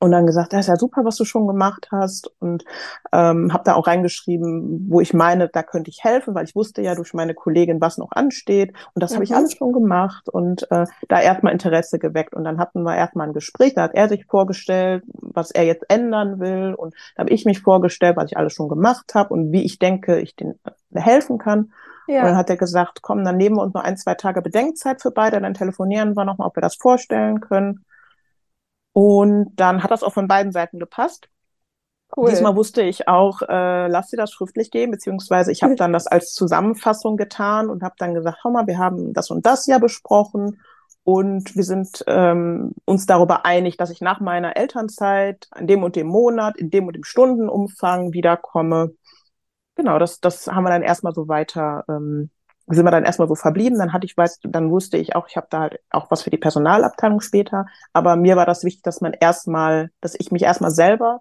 Und 0.02 0.10
dann 0.10 0.26
gesagt, 0.26 0.52
das 0.52 0.62
ist 0.62 0.66
ja 0.66 0.74
super, 0.76 1.04
was 1.04 1.14
du 1.14 1.24
schon 1.24 1.46
gemacht 1.46 1.86
hast 1.92 2.28
und 2.40 2.64
ähm, 3.12 3.52
habe 3.52 3.62
da 3.62 3.74
auch 3.74 3.86
reingeschrieben, 3.86 4.88
wo 4.90 5.00
ich 5.00 5.14
meine, 5.14 5.48
da 5.48 5.62
könnte 5.62 5.90
ich 5.90 6.02
helfen, 6.02 6.34
weil 6.34 6.44
ich 6.44 6.56
wusste 6.56 6.82
ja 6.82 6.96
durch 6.96 7.14
meine 7.14 7.34
Kollegin, 7.34 7.80
was 7.80 7.98
noch 7.98 8.10
ansteht 8.10 8.72
und 8.94 9.02
das 9.02 9.12
mhm. 9.12 9.14
habe 9.14 9.24
ich 9.24 9.34
alles 9.36 9.52
schon 9.52 9.72
gemacht 9.72 10.28
und 10.28 10.68
äh, 10.72 10.86
da 11.06 11.20
erstmal 11.20 11.52
Interesse 11.52 12.00
geweckt 12.00 12.34
und 12.34 12.42
dann 12.42 12.58
hatten 12.58 12.82
wir 12.82 12.96
erstmal 12.96 13.28
ein 13.28 13.32
Gespräch, 13.32 13.74
da 13.74 13.82
hat 13.82 13.94
er 13.94 14.08
sich 14.08 14.26
vorgestellt, 14.26 15.04
was 15.06 15.52
er 15.52 15.66
jetzt 15.66 15.84
ändern 15.88 16.40
will 16.40 16.74
und 16.74 16.94
da 17.14 17.20
habe 17.20 17.30
ich 17.30 17.44
mich 17.44 17.60
vorgestellt, 17.60 18.16
was 18.16 18.32
ich 18.32 18.36
alles 18.36 18.54
schon 18.54 18.68
gemacht 18.68 19.14
habe 19.14 19.32
und 19.32 19.52
wie 19.52 19.62
ich 19.62 19.78
denke, 19.78 20.18
ich 20.18 20.34
den 20.34 20.58
äh, 20.64 21.00
helfen 21.00 21.38
kann. 21.38 21.70
Ja. 22.08 22.22
Und 22.22 22.26
dann 22.26 22.36
hat 22.36 22.50
er 22.50 22.56
gesagt, 22.56 23.02
komm, 23.02 23.24
dann 23.24 23.36
nehmen 23.36 23.54
wir 23.54 23.62
uns 23.62 23.74
noch 23.74 23.84
ein, 23.84 23.96
zwei 23.96 24.14
Tage 24.14 24.42
Bedenkzeit 24.42 25.00
für 25.00 25.12
beide, 25.12 25.40
dann 25.40 25.54
telefonieren 25.54 26.16
wir 26.16 26.24
nochmal, 26.24 26.48
ob 26.48 26.56
wir 26.56 26.60
das 26.60 26.74
vorstellen 26.74 27.40
können. 27.40 27.84
Und 28.92 29.52
dann 29.56 29.82
hat 29.82 29.90
das 29.90 30.02
auch 30.02 30.12
von 30.12 30.28
beiden 30.28 30.52
Seiten 30.52 30.78
gepasst. 30.78 31.28
Cool. 32.14 32.28
Diesmal 32.28 32.56
wusste 32.56 32.82
ich 32.82 33.08
auch, 33.08 33.40
äh, 33.42 33.88
lass 33.88 34.10
dir 34.10 34.18
das 34.18 34.32
schriftlich 34.32 34.70
gehen, 34.70 34.90
beziehungsweise 34.90 35.50
ich 35.50 35.62
habe 35.62 35.74
dann 35.76 35.92
das 35.92 36.06
als 36.06 36.34
Zusammenfassung 36.34 37.16
getan 37.16 37.70
und 37.70 37.82
habe 37.82 37.94
dann 37.98 38.14
gesagt, 38.14 38.44
hau 38.44 38.50
mal, 38.50 38.66
wir 38.66 38.78
haben 38.78 39.14
das 39.14 39.30
und 39.30 39.46
das 39.46 39.66
ja 39.66 39.78
besprochen 39.78 40.60
und 41.04 41.56
wir 41.56 41.64
sind 41.64 42.04
ähm, 42.06 42.72
uns 42.84 43.06
darüber 43.06 43.44
einig, 43.44 43.76
dass 43.76 43.90
ich 43.90 44.00
nach 44.00 44.20
meiner 44.20 44.56
Elternzeit 44.56 45.48
in 45.58 45.66
dem 45.66 45.82
und 45.82 45.96
dem 45.96 46.06
Monat, 46.06 46.56
in 46.56 46.70
dem 46.70 46.86
und 46.86 46.94
dem 46.94 47.04
Stundenumfang 47.04 48.12
wiederkomme. 48.12 48.92
Genau, 49.74 49.98
das, 49.98 50.20
das 50.20 50.46
haben 50.46 50.64
wir 50.64 50.70
dann 50.70 50.82
erstmal 50.82 51.14
so 51.14 51.28
weiter 51.28 51.84
ähm, 51.88 52.30
sind 52.66 52.84
wir 52.84 52.90
dann 52.90 53.04
erstmal 53.04 53.28
so 53.28 53.34
verblieben. 53.34 53.78
Dann 53.78 53.92
hatte 53.92 54.06
ich, 54.06 54.16
weiß, 54.16 54.40
dann 54.44 54.70
wusste 54.70 54.96
ich 54.96 55.14
auch, 55.14 55.28
ich 55.28 55.36
habe 55.36 55.46
da 55.50 55.60
halt 55.60 55.80
auch 55.90 56.10
was 56.10 56.22
für 56.22 56.30
die 56.30 56.38
Personalabteilung 56.38 57.20
später. 57.20 57.66
Aber 57.92 58.16
mir 58.16 58.36
war 58.36 58.46
das 58.46 58.64
wichtig, 58.64 58.82
dass 58.82 59.00
man 59.00 59.12
erstmal, 59.12 59.90
dass 60.00 60.14
ich 60.18 60.30
mich 60.30 60.42
erstmal 60.42 60.70
selber 60.70 61.20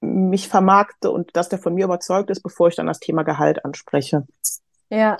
mich 0.00 0.48
vermarkte 0.48 1.10
und 1.10 1.36
dass 1.36 1.48
der 1.48 1.58
von 1.58 1.74
mir 1.74 1.84
überzeugt 1.84 2.30
ist, 2.30 2.42
bevor 2.42 2.68
ich 2.68 2.76
dann 2.76 2.86
das 2.86 3.00
Thema 3.00 3.22
Gehalt 3.22 3.64
anspreche. 3.64 4.26
Ja, 4.88 5.18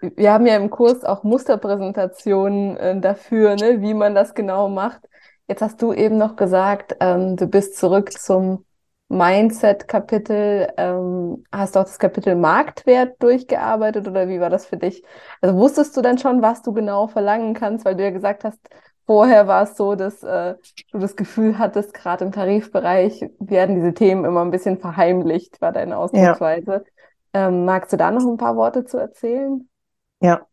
wir 0.00 0.32
haben 0.32 0.46
ja 0.46 0.56
im 0.56 0.68
Kurs 0.68 1.04
auch 1.04 1.22
Musterpräsentationen 1.22 2.76
äh, 2.76 3.00
dafür, 3.00 3.56
ne, 3.56 3.80
wie 3.80 3.94
man 3.94 4.14
das 4.14 4.34
genau 4.34 4.68
macht. 4.68 5.08
Jetzt 5.48 5.62
hast 5.62 5.80
du 5.80 5.92
eben 5.92 6.18
noch 6.18 6.36
gesagt, 6.36 6.96
ähm, 7.00 7.36
du 7.36 7.46
bist 7.46 7.78
zurück 7.78 8.12
zum 8.12 8.64
Mindset-Kapitel, 9.08 10.68
ähm, 10.76 11.44
hast 11.52 11.76
du 11.76 11.80
auch 11.80 11.84
das 11.84 11.98
Kapitel 11.98 12.34
Marktwert 12.34 13.22
durchgearbeitet 13.22 14.08
oder 14.08 14.28
wie 14.28 14.40
war 14.40 14.50
das 14.50 14.66
für 14.66 14.76
dich? 14.76 15.04
Also 15.40 15.56
wusstest 15.56 15.96
du 15.96 16.02
dann 16.02 16.18
schon, 16.18 16.42
was 16.42 16.62
du 16.62 16.72
genau 16.72 17.06
verlangen 17.06 17.54
kannst, 17.54 17.84
weil 17.84 17.94
du 17.94 18.02
ja 18.02 18.10
gesagt 18.10 18.42
hast, 18.42 18.58
vorher 19.06 19.46
war 19.46 19.62
es 19.62 19.76
so, 19.76 19.94
dass 19.94 20.22
äh, 20.24 20.56
du 20.90 20.98
das 20.98 21.14
Gefühl 21.14 21.58
hattest, 21.58 21.94
gerade 21.94 22.24
im 22.24 22.32
Tarifbereich 22.32 23.30
werden 23.38 23.76
diese 23.76 23.94
Themen 23.94 24.24
immer 24.24 24.44
ein 24.44 24.50
bisschen 24.50 24.78
verheimlicht, 24.78 25.60
war 25.60 25.72
deine 25.72 25.96
Ausdrucksweise. 25.96 26.84
Ja. 27.32 27.48
Ähm, 27.48 27.64
magst 27.64 27.92
du 27.92 27.96
da 27.96 28.10
noch 28.10 28.26
ein 28.26 28.38
paar 28.38 28.56
Worte 28.56 28.84
zu 28.84 28.98
erzählen? 28.98 29.68
Ja, 30.20 30.46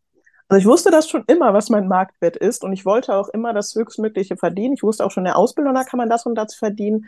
also 0.48 0.60
ich 0.60 0.66
wusste 0.66 0.90
das 0.90 1.08
schon 1.08 1.24
immer, 1.26 1.54
was 1.54 1.70
mein 1.70 1.88
Marktwert 1.88 2.36
ist 2.36 2.64
und 2.64 2.72
ich 2.72 2.84
wollte 2.84 3.14
auch 3.14 3.28
immer 3.28 3.52
das 3.52 3.74
Höchstmögliche 3.74 4.36
verdienen. 4.36 4.74
Ich 4.74 4.82
wusste 4.82 5.04
auch 5.04 5.10
schon 5.10 5.22
in 5.22 5.30
der 5.30 5.36
Ausbildung, 5.36 5.74
da 5.74 5.84
kann 5.84 5.98
man 5.98 6.10
das 6.10 6.26
und 6.26 6.34
das 6.34 6.54
verdienen. 6.54 7.06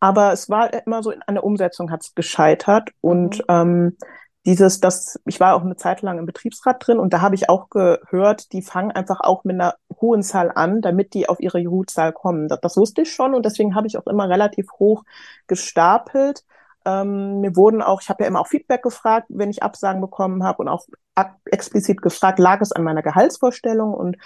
Aber 0.00 0.32
es 0.32 0.48
war 0.50 0.72
immer 0.86 1.02
so, 1.02 1.12
an 1.26 1.34
der 1.34 1.44
Umsetzung 1.44 1.90
hat 1.90 2.02
es 2.02 2.14
gescheitert. 2.14 2.90
Und 3.00 3.38
mhm. 3.38 3.44
ähm, 3.48 3.96
dieses, 4.46 4.78
das, 4.78 5.20
ich 5.26 5.40
war 5.40 5.56
auch 5.56 5.62
eine 5.62 5.76
Zeit 5.76 6.02
lang 6.02 6.18
im 6.18 6.26
Betriebsrat 6.26 6.86
drin 6.86 7.00
und 7.00 7.12
da 7.12 7.20
habe 7.20 7.34
ich 7.34 7.50
auch 7.50 7.68
gehört, 7.68 8.52
die 8.52 8.62
fangen 8.62 8.92
einfach 8.92 9.20
auch 9.20 9.42
mit 9.42 9.54
einer 9.54 9.74
hohen 10.00 10.22
Zahl 10.22 10.52
an, 10.54 10.80
damit 10.80 11.14
die 11.14 11.28
auf 11.28 11.40
ihre 11.40 11.58
Juhu-Zahl 11.58 12.12
kommen. 12.12 12.46
Das, 12.46 12.60
das 12.60 12.76
wusste 12.76 13.02
ich 13.02 13.12
schon 13.12 13.34
und 13.34 13.44
deswegen 13.44 13.74
habe 13.74 13.88
ich 13.88 13.98
auch 13.98 14.06
immer 14.06 14.28
relativ 14.28 14.68
hoch 14.78 15.02
gestapelt. 15.48 16.44
Ähm, 16.84 17.40
mir 17.40 17.56
wurden 17.56 17.82
auch, 17.82 18.00
ich 18.00 18.08
habe 18.08 18.22
ja 18.22 18.28
immer 18.28 18.40
auch 18.40 18.46
Feedback 18.46 18.82
gefragt, 18.82 19.26
wenn 19.30 19.50
ich 19.50 19.64
Absagen 19.64 20.00
bekommen 20.00 20.44
habe 20.44 20.62
und 20.62 20.68
auch 20.68 20.86
explizit 21.46 22.00
gefragt, 22.00 22.38
lag 22.38 22.60
es 22.60 22.70
an 22.70 22.84
meiner 22.84 23.02
Gehaltsvorstellung 23.02 23.94
und 23.94 24.16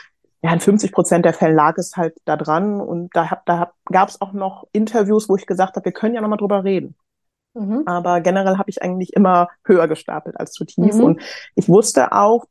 ja, 0.42 0.52
in 0.52 0.60
50 0.60 0.92
Prozent 0.92 1.24
der 1.24 1.34
Fälle 1.34 1.54
lag 1.54 1.76
es 1.76 1.96
halt 1.96 2.16
da 2.24 2.36
dran. 2.36 2.80
Und 2.80 3.14
da, 3.14 3.30
hab, 3.30 3.44
da 3.46 3.72
gab 3.86 4.08
es 4.08 4.20
auch 4.20 4.32
noch 4.32 4.66
Interviews, 4.72 5.28
wo 5.28 5.36
ich 5.36 5.46
gesagt 5.46 5.76
habe, 5.76 5.84
wir 5.84 5.92
können 5.92 6.14
ja 6.14 6.20
nochmal 6.20 6.38
drüber 6.38 6.64
reden. 6.64 6.96
Mhm. 7.54 7.82
Aber 7.86 8.20
generell 8.20 8.56
habe 8.56 8.70
ich 8.70 8.82
eigentlich 8.82 9.12
immer 9.12 9.48
höher 9.64 9.88
gestapelt 9.88 10.38
als 10.38 10.52
zu 10.52 10.64
tief. 10.64 10.94
Mhm. 10.94 11.04
Und 11.04 11.22
ich 11.54 11.68
wusste 11.68 12.12
auch, 12.12 12.46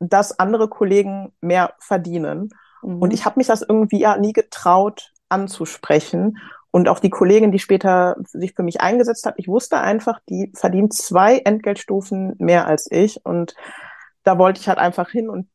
dass 0.00 0.38
andere 0.38 0.68
Kollegen 0.68 1.32
mehr 1.40 1.74
verdienen. 1.78 2.50
Mhm. 2.82 2.98
Und 2.98 3.12
ich 3.12 3.24
habe 3.24 3.38
mich 3.38 3.46
das 3.46 3.62
irgendwie 3.62 4.00
ja 4.00 4.16
nie 4.16 4.32
getraut 4.32 5.12
anzusprechen. 5.28 6.38
Und 6.70 6.88
auch 6.88 6.98
die 6.98 7.10
Kollegin, 7.10 7.52
die 7.52 7.58
später 7.58 8.16
sich 8.24 8.54
für 8.54 8.62
mich 8.62 8.80
eingesetzt 8.80 9.24
hat, 9.26 9.34
ich 9.36 9.48
wusste 9.48 9.78
einfach, 9.78 10.20
die 10.28 10.52
verdient 10.54 10.92
zwei 10.92 11.38
Entgeltstufen 11.38 12.34
mehr 12.38 12.66
als 12.66 12.88
ich. 12.90 13.24
Und 13.24 13.54
da 14.24 14.38
wollte 14.38 14.60
ich 14.60 14.68
halt 14.68 14.78
einfach 14.78 15.08
hin 15.10 15.28
und 15.30 15.48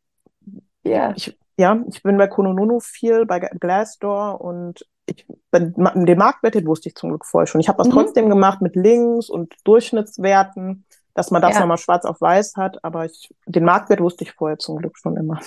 ja. 0.84 1.14
ich 1.16 1.38
ja, 1.58 1.80
ich 1.88 2.04
bin 2.04 2.18
bei 2.18 2.28
Kononono 2.28 2.80
viel, 2.80 3.26
bei 3.26 3.40
Glassdoor 3.40 4.42
und 4.42 4.86
ich, 5.06 5.26
den 5.52 6.18
Marktwert, 6.18 6.56
den 6.56 6.66
wusste 6.66 6.90
ich 6.90 6.96
zum 6.96 7.10
Glück 7.10 7.26
vorher 7.26 7.48
schon. 7.48 7.62
Ich 7.62 7.68
habe 7.68 7.78
das 7.78 7.88
mhm. 7.88 7.92
trotzdem 7.92 8.30
gemacht 8.30 8.62
mit 8.62 8.76
Links 8.76 9.30
und 9.30 9.54
Durchschnittswerten, 9.66 10.86
dass 11.14 11.30
man 11.32 11.42
das 11.42 11.56
ja. 11.56 11.60
nochmal 11.60 11.78
schwarz 11.78 12.06
auf 12.06 12.22
weiß 12.22 12.56
hat, 12.56 12.84
aber 12.84 13.06
ich, 13.06 13.34
den 13.46 13.66
Marktwert 13.66 14.00
wusste 14.00 14.24
ich 14.24 14.34
vorher 14.34 14.58
zum 14.58 14.78
Glück 14.78 14.98
schon 14.98 15.18
immer. 15.18 15.40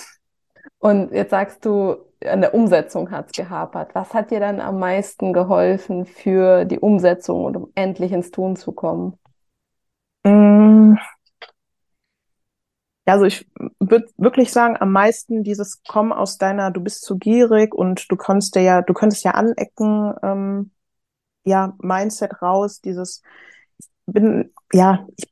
Und 0.79 1.11
jetzt 1.11 1.31
sagst 1.31 1.65
du, 1.65 1.97
an 2.25 2.41
der 2.41 2.53
Umsetzung 2.53 3.11
hat 3.11 3.27
es 3.27 3.31
gehapert. 3.33 3.93
Was 3.93 4.13
hat 4.13 4.31
dir 4.31 4.39
dann 4.39 4.59
am 4.59 4.79
meisten 4.79 5.33
geholfen 5.33 6.05
für 6.05 6.65
die 6.65 6.79
Umsetzung 6.79 7.45
und 7.45 7.57
um 7.57 7.71
endlich 7.75 8.11
ins 8.11 8.31
Tun 8.31 8.55
zu 8.55 8.71
kommen? 8.71 9.17
Mm, 10.23 10.95
ja, 10.95 10.99
also 13.13 13.25
ich 13.25 13.47
würde 13.79 14.07
wirklich 14.17 14.51
sagen, 14.51 14.77
am 14.79 14.91
meisten 14.91 15.43
dieses 15.43 15.81
Komm 15.87 16.11
aus 16.11 16.37
deiner, 16.37 16.71
du 16.71 16.81
bist 16.81 17.03
zu 17.03 17.17
gierig 17.17 17.73
und 17.73 18.11
du 18.11 18.15
kannst 18.17 18.55
ja, 18.55 18.81
du 18.81 18.93
könntest 18.93 19.23
ja 19.23 19.31
anecken, 19.31 20.13
ähm, 20.23 20.71
ja, 21.45 21.73
Mindset 21.79 22.41
raus, 22.41 22.81
dieses, 22.81 23.21
ich 23.79 23.87
bin, 24.07 24.53
ja, 24.73 25.07
ich, 25.15 25.27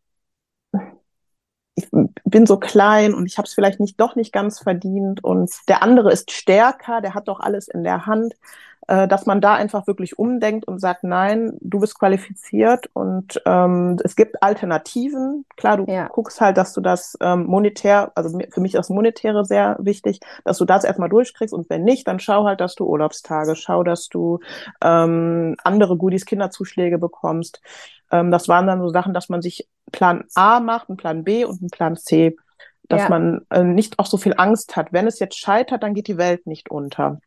ich 1.75 1.89
bin 2.23 2.45
so 2.45 2.57
klein 2.57 3.13
und 3.13 3.25
ich 3.25 3.37
habe 3.37 3.45
es 3.47 3.53
vielleicht 3.53 3.79
nicht 3.79 3.99
doch 3.99 4.15
nicht 4.15 4.31
ganz 4.31 4.59
verdient 4.59 5.23
und 5.23 5.51
der 5.67 5.83
andere 5.83 6.11
ist 6.11 6.31
stärker, 6.31 7.01
der 7.01 7.13
hat 7.13 7.27
doch 7.27 7.39
alles 7.41 7.67
in 7.67 7.83
der 7.83 8.05
Hand 8.05 8.33
dass 8.87 9.25
man 9.25 9.41
da 9.41 9.55
einfach 9.55 9.87
wirklich 9.87 10.19
umdenkt 10.19 10.67
und 10.67 10.79
sagt, 10.79 11.03
nein, 11.03 11.57
du 11.61 11.79
bist 11.79 11.97
qualifiziert 11.97 12.89
und 12.93 13.41
ähm, 13.45 13.97
es 14.03 14.15
gibt 14.15 14.41
Alternativen. 14.43 15.45
Klar, 15.57 15.77
du 15.77 15.85
ja. 15.91 16.07
guckst 16.07 16.41
halt, 16.41 16.57
dass 16.57 16.73
du 16.73 16.81
das 16.81 17.17
ähm, 17.21 17.45
monetär, 17.45 18.11
also 18.15 18.37
für 18.51 18.61
mich 18.61 18.73
ist 18.73 18.79
das 18.79 18.89
Monetäre 18.89 19.45
sehr 19.45 19.77
wichtig, 19.79 20.19
dass 20.43 20.57
du 20.57 20.65
das 20.65 20.83
erstmal 20.83 21.09
durchkriegst 21.09 21.53
und 21.53 21.69
wenn 21.69 21.83
nicht, 21.83 22.07
dann 22.07 22.19
schau 22.19 22.45
halt, 22.45 22.61
dass 22.61 22.75
du 22.75 22.85
Urlaubstage, 22.85 23.55
schau, 23.55 23.83
dass 23.83 24.07
du 24.07 24.39
ähm, 24.81 25.55
andere 25.63 25.97
Goodies, 25.97 26.25
Kinderzuschläge 26.25 26.97
bekommst. 26.97 27.61
Ähm, 28.11 28.31
das 28.31 28.47
waren 28.47 28.67
dann 28.67 28.81
so 28.81 28.89
Sachen, 28.89 29.13
dass 29.13 29.29
man 29.29 29.41
sich 29.41 29.67
Plan 29.91 30.25
A 30.35 30.59
macht, 30.59 30.89
einen 30.89 30.97
Plan 30.97 31.23
B 31.23 31.45
und 31.45 31.61
einen 31.61 31.69
Plan 31.69 31.95
C 31.95 32.35
dass 32.87 33.01
ja. 33.01 33.09
man 33.09 33.41
äh, 33.49 33.63
nicht 33.63 33.99
auch 33.99 34.05
so 34.05 34.17
viel 34.17 34.35
Angst 34.37 34.75
hat. 34.75 34.93
Wenn 34.93 35.07
es 35.07 35.19
jetzt 35.19 35.37
scheitert, 35.39 35.83
dann 35.83 35.93
geht 35.93 36.07
die 36.07 36.17
Welt 36.17 36.45
nicht 36.45 36.69
unter 36.69 37.19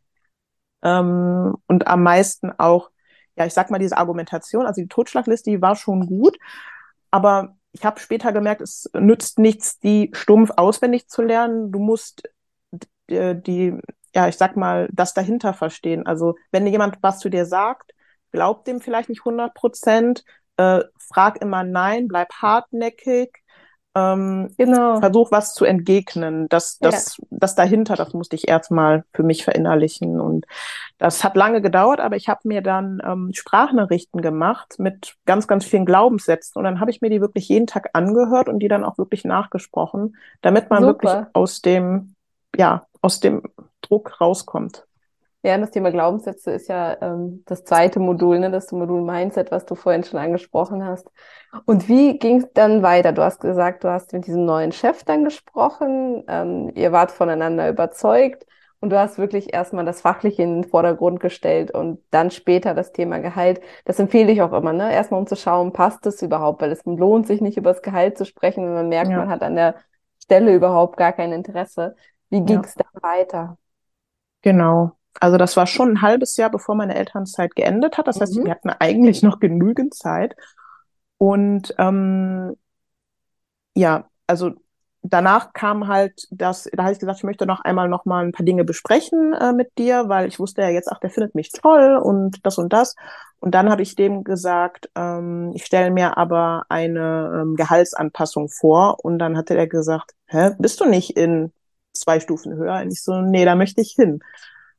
ähm, 0.83 1.55
und 1.67 1.87
am 1.87 2.03
meisten 2.03 2.51
auch, 2.57 2.89
ja, 3.35 3.45
ich 3.45 3.53
sag 3.53 3.71
mal, 3.71 3.79
diese 3.79 3.97
Argumentation, 3.97 4.65
also 4.65 4.81
die 4.81 4.87
Totschlagliste, 4.87 5.51
die 5.51 5.61
war 5.61 5.75
schon 5.75 6.07
gut, 6.07 6.37
aber 7.11 7.55
ich 7.71 7.85
habe 7.85 7.99
später 7.99 8.31
gemerkt, 8.31 8.61
es 8.61 8.89
nützt 8.93 9.39
nichts, 9.39 9.79
die 9.79 10.09
stumpf 10.13 10.51
auswendig 10.57 11.07
zu 11.07 11.21
lernen. 11.21 11.71
Du 11.71 11.79
musst 11.79 12.23
die, 13.09 13.41
die, 13.41 13.77
ja, 14.15 14.27
ich 14.27 14.37
sag 14.37 14.55
mal, 14.55 14.89
das 14.91 15.13
dahinter 15.13 15.53
verstehen. 15.53 16.05
Also 16.05 16.35
wenn 16.51 16.65
jemand 16.67 16.97
was 17.01 17.19
zu 17.19 17.29
dir 17.29 17.45
sagt, 17.45 17.93
glaub 18.31 18.65
dem 18.65 18.81
vielleicht 18.81 19.09
nicht 19.09 19.21
100 19.21 19.53
Prozent, 19.53 20.23
äh, 20.57 20.83
frag 20.97 21.41
immer 21.41 21.63
nein, 21.63 22.07
bleib 22.07 22.33
hartnäckig, 22.33 23.43
ähm, 23.95 24.53
genau. 24.57 24.99
Versuch 24.99 25.31
was 25.31 25.53
zu 25.53 25.65
entgegnen. 25.65 26.47
Das, 26.49 26.77
das, 26.79 27.17
ja. 27.17 27.25
das 27.31 27.55
dahinter, 27.55 27.95
das 27.95 28.13
musste 28.13 28.35
ich 28.35 28.47
erstmal 28.47 29.03
für 29.13 29.23
mich 29.23 29.43
verinnerlichen. 29.43 30.19
Und 30.19 30.45
das 30.97 31.23
hat 31.23 31.35
lange 31.35 31.61
gedauert, 31.61 31.99
aber 31.99 32.15
ich 32.15 32.29
habe 32.29 32.41
mir 32.43 32.61
dann 32.61 33.01
ähm, 33.03 33.31
Sprachnachrichten 33.33 34.21
gemacht 34.21 34.75
mit 34.77 35.15
ganz, 35.25 35.47
ganz 35.47 35.65
vielen 35.65 35.85
Glaubenssätzen. 35.85 36.59
Und 36.59 36.65
dann 36.65 36.79
habe 36.79 36.91
ich 36.91 37.01
mir 37.01 37.09
die 37.09 37.21
wirklich 37.21 37.49
jeden 37.49 37.67
Tag 37.67 37.89
angehört 37.93 38.49
und 38.49 38.59
die 38.59 38.67
dann 38.67 38.83
auch 38.83 38.97
wirklich 38.97 39.25
nachgesprochen, 39.25 40.15
damit 40.41 40.69
man 40.69 40.83
Super. 40.83 41.03
wirklich 41.03 41.25
aus 41.33 41.61
dem, 41.61 42.15
ja, 42.55 42.85
aus 43.01 43.19
dem 43.19 43.43
Druck 43.81 44.21
rauskommt. 44.21 44.85
Ja, 45.41 45.57
das 45.57 45.71
Thema 45.71 45.91
Glaubenssätze 45.91 46.51
ist 46.51 46.67
ja 46.67 46.97
ähm, 47.01 47.43
das 47.45 47.63
zweite 47.63 48.01
Modul, 48.01 48.39
ne, 48.39 48.51
das 48.51 48.71
Modul 48.73 49.01
Mindset, 49.01 49.51
was 49.51 49.65
du 49.65 49.75
vorhin 49.75 50.03
schon 50.03 50.19
angesprochen 50.19 50.83
hast. 50.83 51.09
Und 51.65 51.87
wie 51.87 52.19
ging 52.19 52.39
es 52.39 52.53
dann 52.53 52.83
weiter? 52.83 53.13
Du 53.13 53.23
hast 53.23 53.39
gesagt, 53.39 53.85
du 53.85 53.89
hast 53.89 54.11
mit 54.11 54.27
diesem 54.27 54.43
neuen 54.45 54.73
Chef 54.73 55.05
dann 55.05 55.23
gesprochen, 55.23 56.25
ähm, 56.27 56.71
ihr 56.75 56.91
wart 56.91 57.11
voneinander 57.11 57.69
überzeugt. 57.69 58.45
Und 58.81 58.91
du 58.91 58.99
hast 58.99 59.17
wirklich 59.17 59.53
erstmal 59.53 59.83
das 59.83 60.01
Fachliche 60.01 60.41
in 60.41 60.61
den 60.61 60.69
Vordergrund 60.69 61.19
gestellt 61.19 61.71
und 61.71 62.01
dann 62.11 62.31
später 62.31 62.73
das 62.73 62.93
Thema 62.93 63.19
Gehalt. 63.19 63.61
Das 63.83 63.99
empfehle 63.99 64.31
ich 64.31 64.41
auch 64.41 64.53
immer, 64.53 64.71
ne? 64.71 64.93
Erstmal 64.93 65.19
um 65.19 65.27
zu 65.27 65.35
schauen, 65.35 65.73
passt 65.73 66.05
es 66.05 66.21
überhaupt, 66.21 66.61
weil 66.61 66.71
es 66.71 66.85
lohnt 66.85 67.27
sich 67.27 67.41
nicht 67.41 67.57
über 67.57 67.73
das 67.73 67.81
Gehalt 67.81 68.17
zu 68.17 68.25
sprechen, 68.25 68.63
wenn 68.63 68.73
man 68.73 68.89
merkt, 68.89 69.11
ja. 69.11 69.17
man 69.17 69.29
hat 69.29 69.41
an 69.41 69.55
der 69.55 69.75
Stelle 70.23 70.55
überhaupt 70.55 70.95
gar 70.95 71.11
kein 71.11 71.33
Interesse. 71.33 71.95
Wie 72.29 72.41
ging 72.41 72.63
es 72.63 72.75
ja. 72.75 72.85
dann 72.93 73.03
weiter? 73.03 73.57
Genau. 74.41 74.93
Also 75.19 75.37
das 75.37 75.57
war 75.57 75.67
schon 75.67 75.89
ein 75.89 76.01
halbes 76.01 76.37
Jahr, 76.37 76.49
bevor 76.49 76.75
meine 76.75 76.95
Elternzeit 76.95 77.55
geendet 77.55 77.97
hat. 77.97 78.07
Das 78.07 78.19
heißt, 78.21 78.37
mhm. 78.37 78.45
wir 78.45 78.51
hatten 78.51 78.69
eigentlich 78.69 79.23
noch 79.23 79.39
genügend 79.39 79.93
Zeit. 79.93 80.35
Und 81.17 81.73
ähm, 81.77 82.55
ja, 83.75 84.09
also 84.27 84.51
danach 85.01 85.53
kam 85.53 85.87
halt 85.87 86.27
das, 86.31 86.69
da 86.73 86.83
habe 86.83 86.93
ich 86.93 86.99
gesagt, 86.99 87.19
ich 87.19 87.23
möchte 87.23 87.45
noch 87.45 87.61
einmal 87.61 87.87
noch 87.89 88.05
mal 88.05 88.25
ein 88.25 88.31
paar 88.31 88.45
Dinge 88.45 88.63
besprechen 88.63 89.33
äh, 89.33 89.53
mit 89.53 89.77
dir, 89.77 90.09
weil 90.09 90.27
ich 90.27 90.39
wusste 90.39 90.61
ja 90.61 90.69
jetzt, 90.69 90.91
ach, 90.91 90.99
der 90.99 91.09
findet 91.09 91.35
mich 91.35 91.51
toll 91.51 91.99
und 92.01 92.45
das 92.45 92.57
und 92.57 92.73
das. 92.73 92.95
Und 93.39 93.55
dann 93.55 93.69
habe 93.69 93.81
ich 93.81 93.95
dem 93.95 94.23
gesagt, 94.23 94.89
ähm, 94.95 95.51
ich 95.55 95.65
stelle 95.65 95.91
mir 95.91 96.17
aber 96.17 96.63
eine 96.69 97.41
ähm, 97.41 97.55
Gehaltsanpassung 97.55 98.49
vor. 98.49 98.97
Und 99.03 99.19
dann 99.19 99.37
hatte 99.37 99.55
er 99.55 99.67
gesagt, 99.67 100.11
hä, 100.27 100.51
bist 100.59 100.81
du 100.81 100.85
nicht 100.85 101.15
in 101.15 101.53
zwei 101.93 102.19
Stufen 102.19 102.53
höher? 102.55 102.81
Und 102.81 102.91
ich 102.91 103.01
so, 103.03 103.21
nee, 103.21 103.45
da 103.45 103.55
möchte 103.55 103.81
ich 103.81 103.91
hin. 103.91 104.19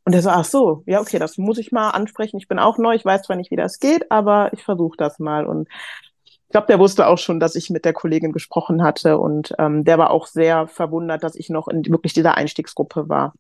Und 0.05 0.15
er 0.15 0.23
so, 0.23 0.31
ach 0.31 0.45
so, 0.45 0.83
ja, 0.87 1.01
okay, 1.01 1.19
das 1.19 1.39
muss 1.39 1.59
ich 1.59 1.73
mal 1.73 1.91
ansprechen. 1.91 2.39
Ich 2.39 2.49
bin 2.49 2.59
auch 2.59 2.79
neu, 2.79 2.95
ich 2.95 3.05
weiß 3.05 3.23
zwar 3.23 3.37
nicht, 3.37 3.51
wie 3.51 3.57
das 3.57 3.79
geht, 3.79 4.11
aber 4.11 4.53
ich 4.53 4.65
versuche 4.65 4.97
das 4.97 5.19
mal. 5.19 5.47
Und 5.47 5.69
ich 6.25 6.53
glaube, 6.53 6.67
der 6.67 6.79
wusste 6.79 7.07
auch 7.07 7.19
schon, 7.19 7.39
dass 7.39 7.55
ich 7.55 7.71
mit 7.71 7.85
der 7.85 7.93
Kollegin 7.93 8.33
gesprochen 8.33 8.83
hatte 8.83 9.19
und 9.19 9.53
ähm, 9.59 9.85
der 9.85 9.99
war 9.99 10.11
auch 10.11 10.27
sehr 10.27 10.67
verwundert, 10.67 11.23
dass 11.23 11.37
ich 11.37 11.49
noch 11.49 11.69
in 11.69 11.85
wirklich 11.87 12.13
dieser 12.13 12.37
Einstiegsgruppe 12.37 13.09
war. 13.09 13.35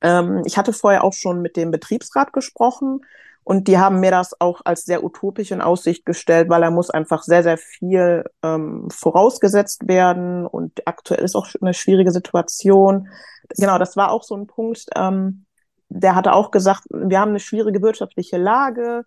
Ähm, 0.00 0.42
ich 0.44 0.56
hatte 0.56 0.72
vorher 0.72 1.02
auch 1.02 1.12
schon 1.12 1.42
mit 1.42 1.56
dem 1.56 1.70
Betriebsrat 1.70 2.32
gesprochen 2.32 3.00
und 3.42 3.68
die 3.68 3.78
haben 3.78 4.00
mir 4.00 4.10
das 4.10 4.40
auch 4.40 4.60
als 4.64 4.84
sehr 4.84 5.02
utopisch 5.02 5.50
in 5.50 5.60
Aussicht 5.60 6.04
gestellt, 6.04 6.48
weil 6.48 6.60
da 6.60 6.70
muss 6.70 6.90
einfach 6.90 7.22
sehr, 7.22 7.42
sehr 7.42 7.58
viel 7.58 8.24
ähm, 8.42 8.88
vorausgesetzt 8.90 9.88
werden 9.88 10.46
und 10.46 10.86
aktuell 10.86 11.24
ist 11.24 11.34
auch 11.34 11.48
eine 11.60 11.74
schwierige 11.74 12.12
Situation. 12.12 13.08
Genau, 13.56 13.78
das 13.78 13.96
war 13.96 14.10
auch 14.10 14.22
so 14.22 14.36
ein 14.36 14.46
Punkt. 14.46 14.86
Ähm, 14.94 15.45
der 15.88 16.14
hatte 16.14 16.32
auch 16.32 16.50
gesagt, 16.50 16.82
wir 16.90 17.20
haben 17.20 17.30
eine 17.30 17.40
schwierige 17.40 17.82
wirtschaftliche 17.82 18.36
Lage 18.36 19.04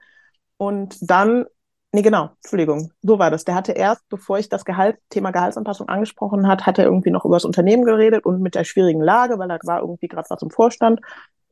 und 0.58 0.98
dann 1.02 1.46
Nee, 1.92 2.04
genau, 2.04 2.30
Entschuldigung, 2.44 2.92
so 3.02 3.18
war 3.18 3.32
das. 3.32 3.46
Der 3.46 3.56
hatte 3.56 3.72
erst, 3.72 4.08
bevor 4.10 4.38
ich 4.38 4.48
das 4.48 4.64
Gehalt, 4.64 5.00
Thema 5.10 5.32
Gehaltsanpassung 5.32 5.90
angesprochen 5.90 6.48
hat, 6.48 6.68
hat 6.68 6.78
er 6.78 6.86
irgendwie 6.86 7.10
noch 7.10 7.26
über 7.26 7.36
das 7.36 7.46
Unternehmen 7.46 7.84
geredet 7.84 8.26
und 8.26 8.42
mit 8.42 8.54
der 8.54 8.64
schwierigen 8.64 9.02
Lage, 9.02 9.40
weil 9.40 9.48
da 9.48 9.58
war 9.64 9.80
irgendwie 9.80 10.08
gerade 10.08 10.30
was 10.30 10.42
im 10.44 10.52
Vorstand. 10.52 11.02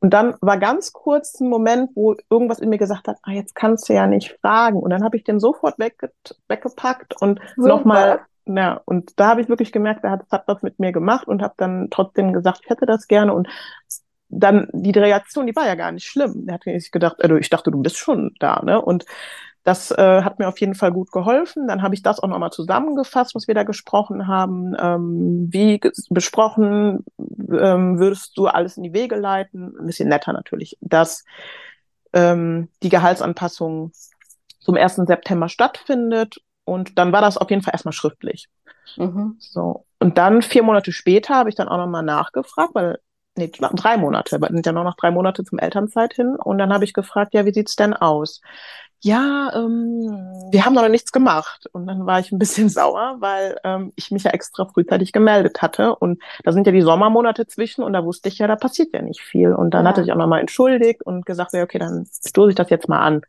Und 0.00 0.14
dann 0.14 0.36
war 0.40 0.56
ganz 0.58 0.92
kurz 0.92 1.40
ein 1.40 1.48
Moment, 1.48 1.90
wo 1.96 2.14
irgendwas 2.30 2.60
in 2.60 2.68
mir 2.68 2.78
gesagt 2.78 3.08
hat, 3.08 3.18
ah, 3.22 3.32
jetzt 3.32 3.56
kannst 3.56 3.88
du 3.88 3.94
ja 3.94 4.06
nicht 4.06 4.38
fragen. 4.40 4.78
Und 4.78 4.90
dann 4.90 5.02
habe 5.02 5.16
ich 5.16 5.24
den 5.24 5.40
sofort 5.40 5.76
wegge 5.80 6.12
weggepackt 6.46 7.20
und 7.20 7.40
nochmal, 7.56 8.20
ja, 8.46 8.80
und 8.84 9.18
da 9.18 9.30
habe 9.30 9.40
ich 9.40 9.48
wirklich 9.48 9.72
gemerkt, 9.72 10.04
er 10.04 10.12
hat, 10.12 10.22
hat 10.30 10.44
was 10.46 10.62
mit 10.62 10.78
mir 10.78 10.92
gemacht 10.92 11.26
und 11.26 11.42
habe 11.42 11.54
dann 11.56 11.88
trotzdem 11.90 12.32
gesagt, 12.32 12.60
ich 12.62 12.70
hätte 12.70 12.86
das 12.86 13.08
gerne. 13.08 13.34
Und 13.34 13.48
dann 14.28 14.68
die 14.72 14.90
Reaktion, 14.90 15.46
die 15.46 15.56
war 15.56 15.66
ja 15.66 15.74
gar 15.74 15.92
nicht 15.92 16.06
schlimm. 16.06 16.44
Er 16.48 16.54
hat 16.54 16.64
sich 16.64 16.90
gedacht, 16.90 17.16
also 17.22 17.36
ich 17.36 17.48
dachte, 17.50 17.70
du 17.70 17.80
bist 17.80 17.96
schon 17.96 18.34
da, 18.38 18.62
ne? 18.62 18.80
Und 18.80 19.04
das 19.64 19.90
äh, 19.90 20.22
hat 20.22 20.38
mir 20.38 20.48
auf 20.48 20.58
jeden 20.60 20.74
Fall 20.74 20.92
gut 20.92 21.12
geholfen. 21.12 21.68
Dann 21.68 21.82
habe 21.82 21.94
ich 21.94 22.02
das 22.02 22.20
auch 22.20 22.28
nochmal 22.28 22.52
zusammengefasst, 22.52 23.34
was 23.34 23.48
wir 23.48 23.54
da 23.54 23.64
gesprochen 23.64 24.26
haben. 24.26 24.74
Ähm, 24.78 25.48
wie 25.50 25.78
besprochen 26.08 27.04
ähm, 27.18 27.98
würdest 27.98 28.38
du 28.38 28.46
alles 28.46 28.78
in 28.78 28.82
die 28.82 28.94
Wege 28.94 29.16
leiten? 29.16 29.74
Ein 29.78 29.86
bisschen 29.86 30.08
netter 30.08 30.32
natürlich, 30.32 30.78
dass 30.80 31.24
ähm, 32.14 32.68
die 32.82 32.88
Gehaltsanpassung 32.88 33.92
zum 34.58 34.76
1. 34.76 35.02
September 35.06 35.50
stattfindet. 35.50 36.38
Und 36.64 36.98
dann 36.98 37.12
war 37.12 37.20
das 37.20 37.36
auf 37.36 37.50
jeden 37.50 37.62
Fall 37.62 37.74
erstmal 37.74 37.92
schriftlich. 37.92 38.48
Mhm. 38.96 39.36
So. 39.38 39.84
Und 39.98 40.16
dann 40.16 40.40
vier 40.40 40.62
Monate 40.62 40.92
später 40.92 41.34
habe 41.34 41.50
ich 41.50 41.56
dann 41.56 41.68
auch 41.68 41.78
nochmal 41.78 42.04
nachgefragt, 42.04 42.74
weil 42.74 42.98
nee, 43.38 43.50
drei 43.50 43.96
Monate, 43.96 44.40
weil 44.40 44.50
sind 44.50 44.66
ja 44.66 44.72
nur 44.72 44.84
noch 44.84 44.96
drei 44.96 45.10
Monate 45.10 45.44
zum 45.44 45.58
Elternzeit 45.58 46.14
hin. 46.14 46.36
Und 46.36 46.58
dann 46.58 46.72
habe 46.72 46.84
ich 46.84 46.92
gefragt, 46.92 47.34
ja, 47.34 47.46
wie 47.46 47.52
sieht's 47.52 47.76
denn 47.76 47.94
aus? 47.94 48.40
ja, 49.00 49.52
ähm, 49.54 50.48
wir 50.50 50.64
haben 50.64 50.74
noch 50.74 50.88
nichts 50.88 51.12
gemacht. 51.12 51.66
Und 51.72 51.86
dann 51.86 52.06
war 52.06 52.18
ich 52.20 52.32
ein 52.32 52.38
bisschen 52.38 52.68
sauer, 52.68 53.16
weil 53.20 53.56
ähm, 53.64 53.92
ich 53.96 54.10
mich 54.10 54.24
ja 54.24 54.32
extra 54.32 54.66
frühzeitig 54.66 55.12
gemeldet 55.12 55.62
hatte. 55.62 55.94
Und 55.96 56.20
da 56.44 56.52
sind 56.52 56.66
ja 56.66 56.72
die 56.72 56.82
Sommermonate 56.82 57.46
zwischen 57.46 57.84
und 57.84 57.92
da 57.92 58.04
wusste 58.04 58.28
ich 58.28 58.38
ja, 58.38 58.46
da 58.46 58.56
passiert 58.56 58.92
ja 58.92 59.02
nicht 59.02 59.20
viel. 59.20 59.52
Und 59.52 59.72
dann 59.72 59.84
ja. 59.84 59.90
hatte 59.90 60.02
ich 60.02 60.12
auch 60.12 60.16
nochmal 60.16 60.40
entschuldigt 60.40 61.02
und 61.02 61.26
gesagt, 61.26 61.52
ja, 61.52 61.62
okay, 61.62 61.78
dann 61.78 62.06
stoße 62.06 62.50
ich 62.50 62.56
das 62.56 62.70
jetzt 62.70 62.88
mal 62.88 63.00
an. 63.00 63.22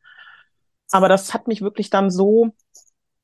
Aber 0.92 1.08
das 1.08 1.34
hat 1.34 1.48
mich 1.48 1.62
wirklich 1.62 1.92
dann 1.92 2.10
so 2.10 2.52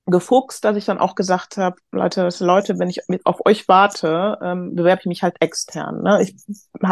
gefuchst, 0.08 0.63
dass 0.63 0.78
ich 0.78 0.86
dann 0.86 1.00
auch 1.00 1.15
gesagt 1.15 1.58
habe, 1.58 1.78
Leute, 1.91 2.30
Leute, 2.39 2.78
wenn 2.78 2.89
ich 2.89 3.02
auf 3.26 3.44
euch 3.46 3.68
warte, 3.68 4.38
ähm, 4.41 4.76
bewerbe 4.76 5.02
ich 5.02 5.08
mich 5.08 5.24
halt 5.24 5.36
extern. 5.39 6.04
Ne? 6.04 6.22
Ich 6.22 6.36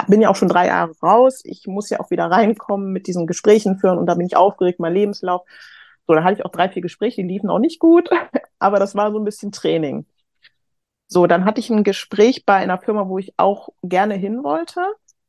bin 0.08 0.21
ja 0.21 0.30
auch 0.30 0.36
schon 0.36 0.47
drei 0.49 0.67
Jahre 0.67 0.93
raus, 1.02 1.41
ich 1.43 1.67
muss 1.67 1.89
ja 1.89 1.99
auch 1.99 2.10
wieder 2.10 2.26
reinkommen, 2.26 2.91
mit 2.91 3.06
diesen 3.06 3.28
Gesprächen 3.28 3.78
führen 3.78 3.99
und 3.99 4.08
da 4.08 4.15
bin 4.15 4.26
ich 4.26 4.36
aufgeregt, 4.36 4.80
mein 4.80 4.93
Lebenslauf. 4.93 5.43
So, 6.08 6.15
da 6.15 6.23
hatte 6.23 6.39
ich 6.39 6.45
auch 6.45 6.52
drei, 6.52 6.69
vier 6.69 6.82
Gespräche, 6.82 7.21
die 7.21 7.28
liefen 7.28 7.49
auch 7.49 7.60
nicht 7.60 7.80
gut, 7.80 8.10
aber 8.60 8.80
das 8.80 8.95
war 8.95 9.12
so 9.12 9.19
ein 9.19 9.26
bisschen 9.26 9.52
Training. 9.52 10.06
So, 11.08 11.28
dann 11.28 11.45
hatte 11.45 11.60
ich 11.60 11.69
ein 11.69 11.84
Gespräch 11.84 12.45
bei 12.45 12.56
einer 12.56 12.80
Firma, 12.80 13.08
wo 13.08 13.19
ich 13.19 13.34
auch 13.38 13.69
gerne 13.84 14.15
hin 14.15 14.43
wollte 14.43 14.82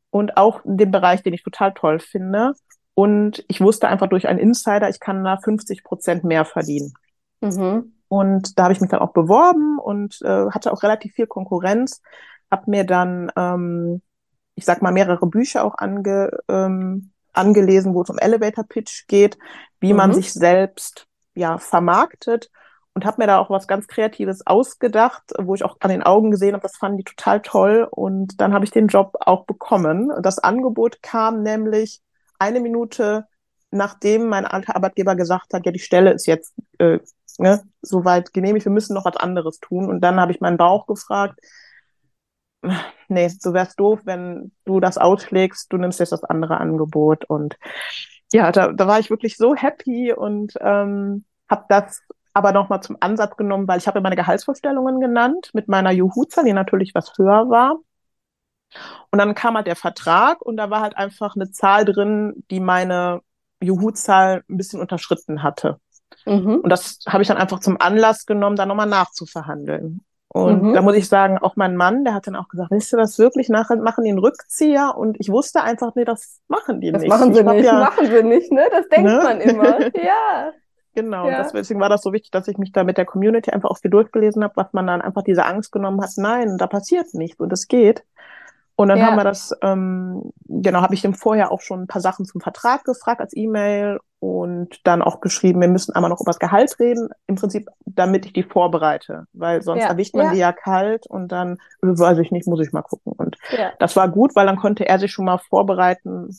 und 0.08 0.38
auch 0.38 0.64
in 0.64 0.78
dem 0.78 0.90
Bereich, 0.90 1.22
den 1.22 1.34
ich 1.34 1.42
total 1.42 1.74
toll 1.74 1.98
finde. 1.98 2.54
Und 2.94 3.44
ich 3.48 3.60
wusste 3.60 3.88
einfach 3.88 4.08
durch 4.08 4.26
einen 4.26 4.38
Insider, 4.38 4.88
ich 4.88 5.00
kann 5.00 5.22
da 5.24 5.36
50 5.36 5.84
Prozent 5.84 6.24
mehr 6.24 6.46
verdienen. 6.46 6.94
Mhm. 7.40 7.92
Und 8.08 8.58
da 8.58 8.64
habe 8.64 8.72
ich 8.72 8.80
mich 8.80 8.90
dann 8.90 9.00
auch 9.00 9.12
beworben 9.12 9.78
und 9.78 10.20
äh, 10.22 10.50
hatte 10.50 10.72
auch 10.72 10.82
relativ 10.82 11.14
viel 11.14 11.26
Konkurrenz. 11.26 12.02
Habe 12.50 12.70
mir 12.70 12.84
dann, 12.84 13.30
ähm, 13.36 14.02
ich 14.54 14.64
sag 14.64 14.82
mal, 14.82 14.92
mehrere 14.92 15.26
Bücher 15.26 15.64
auch 15.64 15.78
ange, 15.78 16.30
ähm, 16.48 17.10
angelesen, 17.32 17.94
wo 17.94 18.02
es 18.02 18.10
um 18.10 18.18
Elevator 18.18 18.64
Pitch 18.64 19.06
geht, 19.08 19.38
wie 19.80 19.92
mhm. 19.92 19.98
man 19.98 20.14
sich 20.14 20.32
selbst 20.32 21.06
ja 21.34 21.58
vermarktet 21.58 22.50
und 22.94 23.04
habe 23.04 23.20
mir 23.20 23.26
da 23.26 23.38
auch 23.38 23.50
was 23.50 23.66
ganz 23.66 23.88
Kreatives 23.88 24.46
ausgedacht, 24.46 25.32
wo 25.38 25.54
ich 25.54 25.64
auch 25.64 25.76
an 25.80 25.90
den 25.90 26.04
Augen 26.04 26.30
gesehen 26.30 26.54
habe, 26.54 26.62
das 26.62 26.76
fanden 26.76 26.98
die 26.98 27.04
total 27.04 27.42
toll 27.42 27.88
und 27.90 28.40
dann 28.40 28.54
habe 28.54 28.64
ich 28.64 28.70
den 28.70 28.86
Job 28.86 29.16
auch 29.20 29.44
bekommen. 29.44 30.12
Das 30.22 30.38
Angebot 30.38 31.02
kam 31.02 31.42
nämlich 31.42 32.00
eine 32.38 32.60
Minute 32.60 33.26
nachdem 33.74 34.28
mein 34.28 34.46
alter 34.46 34.76
Arbeitgeber 34.76 35.16
gesagt 35.16 35.52
hat, 35.52 35.66
ja, 35.66 35.72
die 35.72 35.78
Stelle 35.78 36.12
ist 36.12 36.26
jetzt 36.26 36.54
äh, 36.78 36.98
ne, 37.38 37.62
soweit 37.82 38.32
genehmigt, 38.32 38.64
wir 38.64 38.72
müssen 38.72 38.94
noch 38.94 39.04
was 39.04 39.16
anderes 39.16 39.60
tun. 39.60 39.88
Und 39.88 40.00
dann 40.00 40.20
habe 40.20 40.32
ich 40.32 40.40
meinen 40.40 40.56
Bauch 40.56 40.86
gefragt, 40.86 41.40
nee, 43.08 43.28
so 43.28 43.52
wär's 43.52 43.76
doof, 43.76 44.00
wenn 44.04 44.52
du 44.64 44.80
das 44.80 44.98
ausschlägst, 44.98 45.72
du 45.72 45.76
nimmst 45.76 46.00
jetzt 46.00 46.12
das 46.12 46.24
andere 46.24 46.58
Angebot. 46.58 47.24
Und 47.26 47.58
ja, 48.32 48.52
da, 48.52 48.72
da 48.72 48.86
war 48.86 49.00
ich 49.00 49.10
wirklich 49.10 49.36
so 49.36 49.54
happy 49.54 50.12
und 50.12 50.54
ähm, 50.60 51.24
habe 51.48 51.64
das 51.68 52.00
aber 52.32 52.52
nochmal 52.52 52.82
zum 52.82 52.96
Ansatz 53.00 53.36
genommen, 53.36 53.68
weil 53.68 53.78
ich 53.78 53.86
habe 53.86 54.00
meine 54.00 54.16
Gehaltsvorstellungen 54.16 55.00
genannt 55.00 55.50
mit 55.52 55.68
meiner 55.68 55.92
Juhu-Zahl, 55.92 56.44
die 56.44 56.52
natürlich 56.52 56.94
was 56.94 57.12
höher 57.16 57.48
war. 57.48 57.76
Und 59.10 59.18
dann 59.18 59.34
kam 59.34 59.56
halt 59.56 59.66
der 59.66 59.76
Vertrag 59.76 60.40
und 60.42 60.56
da 60.56 60.70
war 60.70 60.80
halt 60.80 60.96
einfach 60.96 61.36
eine 61.36 61.50
Zahl 61.50 61.84
drin, 61.84 62.44
die 62.50 62.60
meine 62.60 63.20
Juhu-Zahl 63.62 64.44
ein 64.48 64.56
bisschen 64.56 64.80
unterschritten 64.80 65.42
hatte. 65.42 65.78
Mhm. 66.26 66.60
Und 66.62 66.70
das 66.70 66.98
habe 67.06 67.22
ich 67.22 67.28
dann 67.28 67.36
einfach 67.36 67.60
zum 67.60 67.80
Anlass 67.80 68.26
genommen, 68.26 68.56
da 68.56 68.66
nochmal 68.66 68.86
nachzuverhandeln. 68.86 70.04
Und 70.28 70.62
mhm. 70.62 70.74
da 70.74 70.82
muss 70.82 70.96
ich 70.96 71.08
sagen, 71.08 71.38
auch 71.38 71.54
mein 71.54 71.76
Mann, 71.76 72.04
der 72.04 72.12
hat 72.12 72.26
dann 72.26 72.34
auch 72.34 72.48
gesagt, 72.48 72.72
willst 72.72 72.92
du 72.92 72.96
das 72.96 73.20
wirklich 73.20 73.48
nachher 73.48 73.76
machen, 73.76 74.02
den 74.02 74.18
Rückzieher? 74.18 74.94
Und 74.96 75.16
ich 75.20 75.30
wusste 75.30 75.62
einfach, 75.62 75.94
nee, 75.94 76.04
das 76.04 76.40
machen 76.48 76.80
die 76.80 76.90
das 76.90 77.02
nicht. 77.02 77.12
Das 77.12 77.20
machen 77.20 77.34
sie 77.34 77.40
ich 77.40 77.46
nicht, 77.46 77.64
ja, 77.64 77.78
machen 77.78 78.06
sie 78.06 78.22
nicht, 78.24 78.50
ne? 78.50 78.66
Das 78.70 78.88
denkt 78.88 79.10
ne? 79.10 79.20
man 79.22 79.40
immer. 79.40 79.78
Ja. 79.94 80.52
Genau, 80.96 81.28
ja. 81.28 81.42
deswegen 81.52 81.80
war 81.80 81.88
das 81.88 82.02
so 82.02 82.12
wichtig, 82.12 82.30
dass 82.30 82.46
ich 82.46 82.56
mich 82.56 82.70
da 82.70 82.84
mit 82.84 82.98
der 82.98 83.04
Community 83.04 83.50
einfach 83.50 83.68
auch 83.68 83.78
viel 83.78 83.90
durchgelesen 83.90 84.44
habe, 84.44 84.54
was 84.56 84.72
man 84.72 84.86
dann 84.86 85.02
einfach 85.02 85.22
diese 85.22 85.44
Angst 85.44 85.72
genommen 85.72 86.00
hat, 86.00 86.10
nein, 86.16 86.56
da 86.56 86.68
passiert 86.68 87.14
nichts 87.14 87.40
und 87.40 87.52
es 87.52 87.66
geht. 87.66 88.04
Und 88.76 88.88
dann 88.88 88.98
ja. 88.98 89.06
haben 89.06 89.16
wir 89.16 89.24
das, 89.24 89.56
ähm, 89.62 90.32
genau, 90.46 90.80
habe 90.80 90.94
ich 90.94 91.02
dem 91.02 91.14
vorher 91.14 91.52
auch 91.52 91.60
schon 91.60 91.82
ein 91.82 91.86
paar 91.86 92.00
Sachen 92.00 92.24
zum 92.24 92.40
Vertrag 92.40 92.84
gefragt 92.84 93.20
als 93.20 93.36
E-Mail 93.36 94.00
und 94.18 94.80
dann 94.84 95.00
auch 95.00 95.20
geschrieben, 95.20 95.60
wir 95.60 95.68
müssen 95.68 95.94
einmal 95.94 96.10
noch 96.10 96.20
über 96.20 96.30
das 96.30 96.40
Gehalt 96.40 96.76
reden, 96.80 97.08
im 97.28 97.36
Prinzip, 97.36 97.68
damit 97.84 98.26
ich 98.26 98.32
die 98.32 98.42
vorbereite, 98.42 99.26
weil 99.32 99.62
sonst 99.62 99.82
ja. 99.82 99.88
erwischt 99.88 100.16
man 100.16 100.26
ja. 100.26 100.32
die 100.32 100.38
ja 100.38 100.52
kalt 100.52 101.06
und 101.06 101.28
dann, 101.28 101.58
weiß 101.82 102.18
ich 102.18 102.32
nicht, 102.32 102.48
muss 102.48 102.60
ich 102.60 102.72
mal 102.72 102.82
gucken. 102.82 103.12
Und 103.12 103.36
ja. 103.56 103.72
das 103.78 103.94
war 103.94 104.08
gut, 104.08 104.34
weil 104.34 104.46
dann 104.46 104.56
konnte 104.56 104.88
er 104.88 104.98
sich 104.98 105.12
schon 105.12 105.26
mal 105.26 105.38
vorbereiten. 105.38 106.30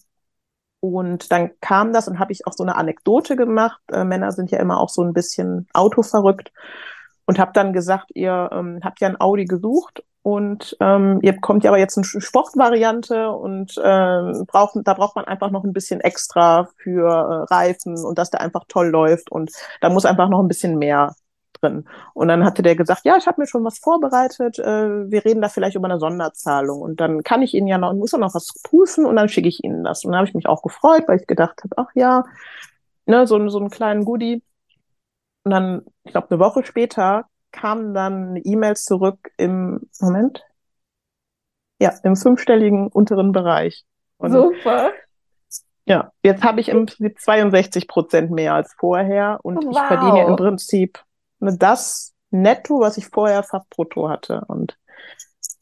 Und 0.82 1.32
dann 1.32 1.52
kam 1.62 1.94
das 1.94 2.08
und 2.10 2.20
habe 2.20 2.34
ich 2.34 2.46
auch 2.46 2.54
so 2.54 2.64
eine 2.64 2.76
Anekdote 2.76 3.38
gemacht. 3.38 3.80
Äh, 3.92 4.04
Männer 4.04 4.34
sind 4.34 4.52
ja 4.52 4.60
immer 4.60 4.80
auch 4.80 4.90
so 4.90 5.04
ein 5.04 5.14
bisschen 5.14 5.68
autoverrückt. 5.74 6.52
und 7.26 7.40
habe 7.40 7.54
dann 7.54 7.72
gesagt, 7.72 8.12
ihr 8.14 8.50
ähm, 8.52 8.82
habt 8.84 9.00
ja 9.00 9.08
ein 9.08 9.20
Audi 9.20 9.46
gesucht 9.46 10.04
und 10.26 10.76
ähm, 10.80 11.20
ihr 11.22 11.34
bekommt 11.34 11.64
ja 11.64 11.70
aber 11.70 11.78
jetzt 11.78 12.00
eine 12.00 12.04
Sportvariante 12.04 13.30
und 13.30 13.76
ähm, 13.84 14.46
braucht, 14.48 14.76
da 14.84 14.96
braucht 14.96 15.16
man 15.16 15.26
einfach 15.26 15.52
noch 15.52 15.64
ein 15.64 15.72
bisschen 15.72 16.02
extra 16.02 16.68
für 16.78 17.08
äh, 17.08 17.54
Reifen 17.54 18.04
und 18.04 18.18
dass 18.18 18.32
der 18.32 18.42
einfach 18.42 18.64
toll 18.68 18.88
läuft 18.88 19.32
und 19.32 19.52
da 19.82 19.90
muss 19.90 20.04
einfach 20.04 20.28
noch 20.28 20.40
ein 20.40 20.48
bisschen 20.48 20.80
mehr 20.80 21.16
drin. 21.62 21.88
Und 22.16 22.30
dann 22.30 22.44
hatte 22.44 22.64
der 22.64 22.76
gesagt, 22.76 23.02
ja, 23.06 23.18
ich 23.18 23.28
habe 23.28 23.40
mir 23.40 23.46
schon 23.46 23.64
was 23.64 23.78
vorbereitet, 23.78 24.58
äh, 24.58 25.12
wir 25.12 25.24
reden 25.26 25.44
da 25.44 25.50
vielleicht 25.50 25.76
über 25.76 25.86
eine 25.88 26.00
Sonderzahlung 26.00 26.82
und 26.82 27.00
dann 27.00 27.22
kann 27.22 27.44
ich 27.44 27.54
Ihnen 27.54 27.68
ja 27.68 27.78
noch, 27.78 27.94
muss 27.94 28.14
er 28.14 28.18
noch 28.18 28.34
was 28.34 28.52
prüfen 28.64 29.06
und 29.06 29.18
dann 29.18 29.30
schicke 29.30 29.48
ich 29.48 29.64
Ihnen 29.64 29.84
das. 29.84 30.06
Und 30.06 30.12
dann 30.12 30.18
habe 30.18 30.28
ich 30.28 30.34
mich 30.34 30.48
auch 30.48 30.64
gefreut, 30.64 31.04
weil 31.06 31.20
ich 31.20 31.28
gedacht 31.28 31.62
habe, 31.64 31.76
ach 31.78 31.94
ja, 31.94 32.24
ne, 33.06 33.28
so, 33.28 33.48
so 33.50 33.60
einen 33.60 33.70
kleinen 33.70 34.06
Goodie. 34.06 34.42
Und 35.44 35.52
dann, 35.52 35.86
ich 36.04 36.14
glaube, 36.14 36.32
eine 36.32 36.40
Woche 36.40 36.66
später 36.66 37.28
kamen 37.56 37.94
dann 37.94 38.40
E-Mails 38.44 38.84
zurück 38.86 39.32
im 39.38 39.90
Moment. 40.00 40.44
Ja, 41.80 41.94
im 42.04 42.16
fünfstelligen 42.16 42.88
unteren 42.88 43.32
Bereich. 43.32 43.86
Und 44.18 44.32
Super. 44.32 44.92
Ja, 45.86 46.12
jetzt 46.24 46.44
habe 46.44 46.62
ich 46.62 46.70
im 46.70 46.86
Prinzip 46.86 47.20
62 47.20 47.88
Prozent 47.88 48.32
mehr 48.32 48.54
als 48.54 48.74
vorher 48.78 49.40
und 49.44 49.64
wow. 49.64 49.72
ich 49.72 49.80
verdiene 49.80 50.26
im 50.26 50.36
Prinzip 50.36 51.04
das 51.40 52.14
netto, 52.32 52.80
was 52.80 52.98
ich 52.98 53.08
vorher 53.08 53.44
fast 53.44 53.70
brutto 53.70 54.10
hatte. 54.10 54.42
Und 54.48 54.78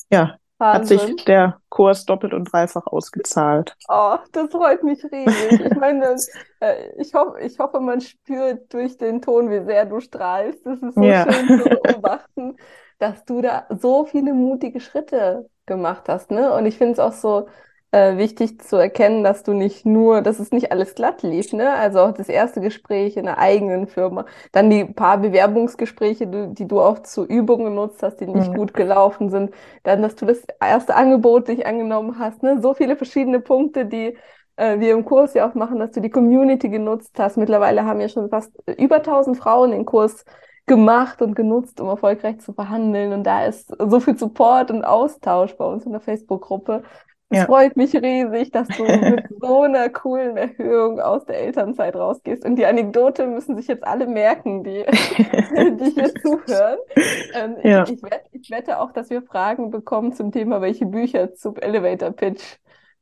ja, 0.09 0.37
Wahnsinn. 0.63 0.99
hat 0.99 1.07
sich 1.07 1.25
der 1.25 1.59
Kurs 1.69 2.05
doppelt 2.05 2.33
und 2.33 2.45
dreifach 2.51 2.87
ausgezahlt. 2.87 3.75
Oh, 3.89 4.17
das 4.31 4.49
freut 4.51 4.83
mich 4.83 5.03
riesig. 5.03 5.61
Ich 5.65 5.75
meine, 5.79 6.15
äh, 6.59 6.89
ich, 6.97 7.13
hoffe, 7.13 7.39
ich 7.41 7.59
hoffe, 7.59 7.79
man 7.79 8.01
spürt 8.01 8.73
durch 8.73 8.97
den 8.97 9.21
Ton, 9.21 9.49
wie 9.49 9.63
sehr 9.65 9.85
du 9.85 9.99
strahlst. 9.99 10.65
Das 10.65 10.79
ist 10.79 10.95
so 10.95 11.01
ja. 11.01 11.31
schön 11.31 11.59
zu 11.59 11.69
beobachten, 11.83 12.55
dass 12.99 13.25
du 13.25 13.41
da 13.41 13.65
so 13.69 14.05
viele 14.05 14.33
mutige 14.33 14.79
Schritte 14.79 15.49
gemacht 15.65 16.07
hast. 16.07 16.31
Ne? 16.31 16.53
Und 16.53 16.65
ich 16.65 16.77
finde 16.77 16.93
es 16.93 16.99
auch 16.99 17.13
so 17.13 17.47
äh, 17.93 18.17
wichtig 18.17 18.59
zu 18.59 18.77
erkennen, 18.77 19.23
dass 19.23 19.43
du 19.43 19.53
nicht 19.53 19.85
nur, 19.85 20.21
dass 20.21 20.39
es 20.39 20.51
nicht 20.51 20.71
alles 20.71 20.95
glatt 20.95 21.21
lief, 21.21 21.53
ne? 21.53 21.71
Also 21.73 21.99
auch 21.99 22.11
das 22.11 22.27
erste 22.27 22.59
Gespräch 22.59 23.17
in 23.17 23.25
der 23.25 23.37
eigenen 23.37 23.85
Firma, 23.85 24.25
dann 24.51 24.71
die 24.71 24.83
paar 24.83 25.19
Bewerbungsgespräche, 25.19 26.25
die, 26.25 26.53
die 26.55 26.67
du 26.67 26.81
auch 26.81 27.03
zur 27.03 27.25
Übung 27.27 27.65
genutzt 27.65 28.01
hast, 28.01 28.17
die 28.17 28.25
nicht 28.25 28.49
mhm. 28.49 28.55
gut 28.55 28.73
gelaufen 28.73 29.29
sind, 29.29 29.53
dann, 29.83 30.01
dass 30.01 30.15
du 30.15 30.25
das 30.25 30.41
erste 30.59 30.95
Angebot 30.95 31.47
dich 31.49 31.67
angenommen 31.67 32.17
hast, 32.17 32.41
ne? 32.41 32.59
So 32.61 32.73
viele 32.73 32.95
verschiedene 32.95 33.39
Punkte, 33.39 33.85
die 33.85 34.17
äh, 34.55 34.79
wir 34.79 34.93
im 34.93 35.05
Kurs 35.05 35.35
ja 35.35 35.47
auch 35.47 35.53
machen, 35.53 35.77
dass 35.77 35.91
du 35.91 36.01
die 36.01 36.09
Community 36.09 36.69
genutzt 36.69 37.13
hast. 37.19 37.37
Mittlerweile 37.37 37.85
haben 37.85 38.01
ja 38.01 38.09
schon 38.09 38.29
fast 38.29 38.51
über 38.75 38.97
1000 38.97 39.37
Frauen 39.37 39.69
den 39.69 39.85
Kurs 39.85 40.25
gemacht 40.65 41.21
und 41.21 41.35
genutzt, 41.35 41.79
um 41.79 41.89
erfolgreich 41.89 42.39
zu 42.39 42.53
verhandeln. 42.53 43.13
Und 43.13 43.23
da 43.23 43.45
ist 43.45 43.71
so 43.77 43.99
viel 43.99 44.17
Support 44.17 44.71
und 44.71 44.83
Austausch 44.83 45.55
bei 45.57 45.65
uns 45.65 45.85
in 45.85 45.91
der 45.91 46.01
Facebook-Gruppe. 46.01 46.81
Es 47.33 47.39
ja. 47.39 47.45
freut 47.45 47.75
mich 47.75 47.95
riesig, 47.95 48.51
dass 48.51 48.67
du 48.67 48.83
mit 48.83 49.25
so 49.41 49.63
einer 49.63 49.89
coolen 49.89 50.37
Erhöhung 50.37 50.99
aus 50.99 51.25
der 51.25 51.39
Elternzeit 51.39 51.95
rausgehst. 51.95 52.45
Und 52.45 52.57
die 52.57 52.65
Anekdote 52.67 53.25
müssen 53.25 53.57
sich 53.57 53.67
jetzt 53.67 53.83
alle 53.83 54.05
merken, 54.05 54.63
die, 54.63 54.85
die 54.87 55.89
hier 55.95 56.13
zuhören. 56.13 56.77
Ähm, 57.33 57.55
ja. 57.63 57.83
ich, 57.85 57.93
ich, 57.93 58.03
wette, 58.03 58.29
ich, 58.33 58.51
wette 58.51 58.79
auch, 58.79 58.91
dass 58.91 59.09
wir 59.09 59.23
Fragen 59.23 59.71
bekommen 59.71 60.13
zum 60.13 60.31
Thema, 60.31 60.61
welche 60.61 60.85
Bücher 60.85 61.33
zum 61.33 61.55
Elevator 61.55 62.11
Pitch 62.11 62.43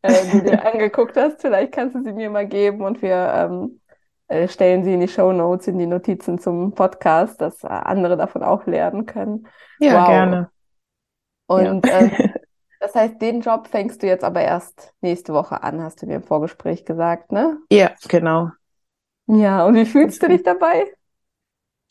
äh, 0.01 0.13
du 0.31 0.41
dir 0.43 0.65
angeguckt 0.73 1.17
hast. 1.17 1.41
Vielleicht 1.41 1.73
kannst 1.73 1.97
du 1.97 2.01
sie 2.01 2.13
mir 2.13 2.29
mal 2.29 2.47
geben 2.47 2.85
und 2.85 3.01
wir 3.01 3.33
ähm, 3.35 3.81
äh, 4.29 4.47
stellen 4.47 4.85
sie 4.85 4.93
in 4.93 5.01
die 5.01 5.09
Show 5.09 5.33
Notes, 5.33 5.67
in 5.67 5.77
die 5.77 5.87
Notizen 5.87 6.39
zum 6.39 6.71
Podcast, 6.73 7.41
dass 7.41 7.65
äh, 7.65 7.67
andere 7.67 8.15
davon 8.15 8.43
auch 8.43 8.65
lernen 8.65 9.05
können. 9.05 9.45
Ja, 9.81 9.99
wow. 9.99 10.07
gerne. 10.07 10.49
Und 11.47 11.85
ja. 11.85 11.99
ähm, 11.99 12.11
Das 12.81 12.95
heißt, 12.95 13.21
den 13.21 13.41
Job 13.41 13.67
fängst 13.67 14.01
du 14.01 14.07
jetzt 14.07 14.23
aber 14.23 14.41
erst 14.41 14.91
nächste 15.01 15.33
Woche 15.35 15.61
an, 15.61 15.83
hast 15.83 16.01
du 16.01 16.07
mir 16.07 16.15
im 16.15 16.23
Vorgespräch 16.23 16.83
gesagt, 16.83 17.31
ne? 17.31 17.59
Ja, 17.71 17.91
genau. 18.07 18.49
Ja, 19.27 19.65
und 19.65 19.75
wie 19.75 19.85
fühlst 19.85 20.21
du 20.23 20.27
dich 20.27 20.41
dabei? 20.41 20.91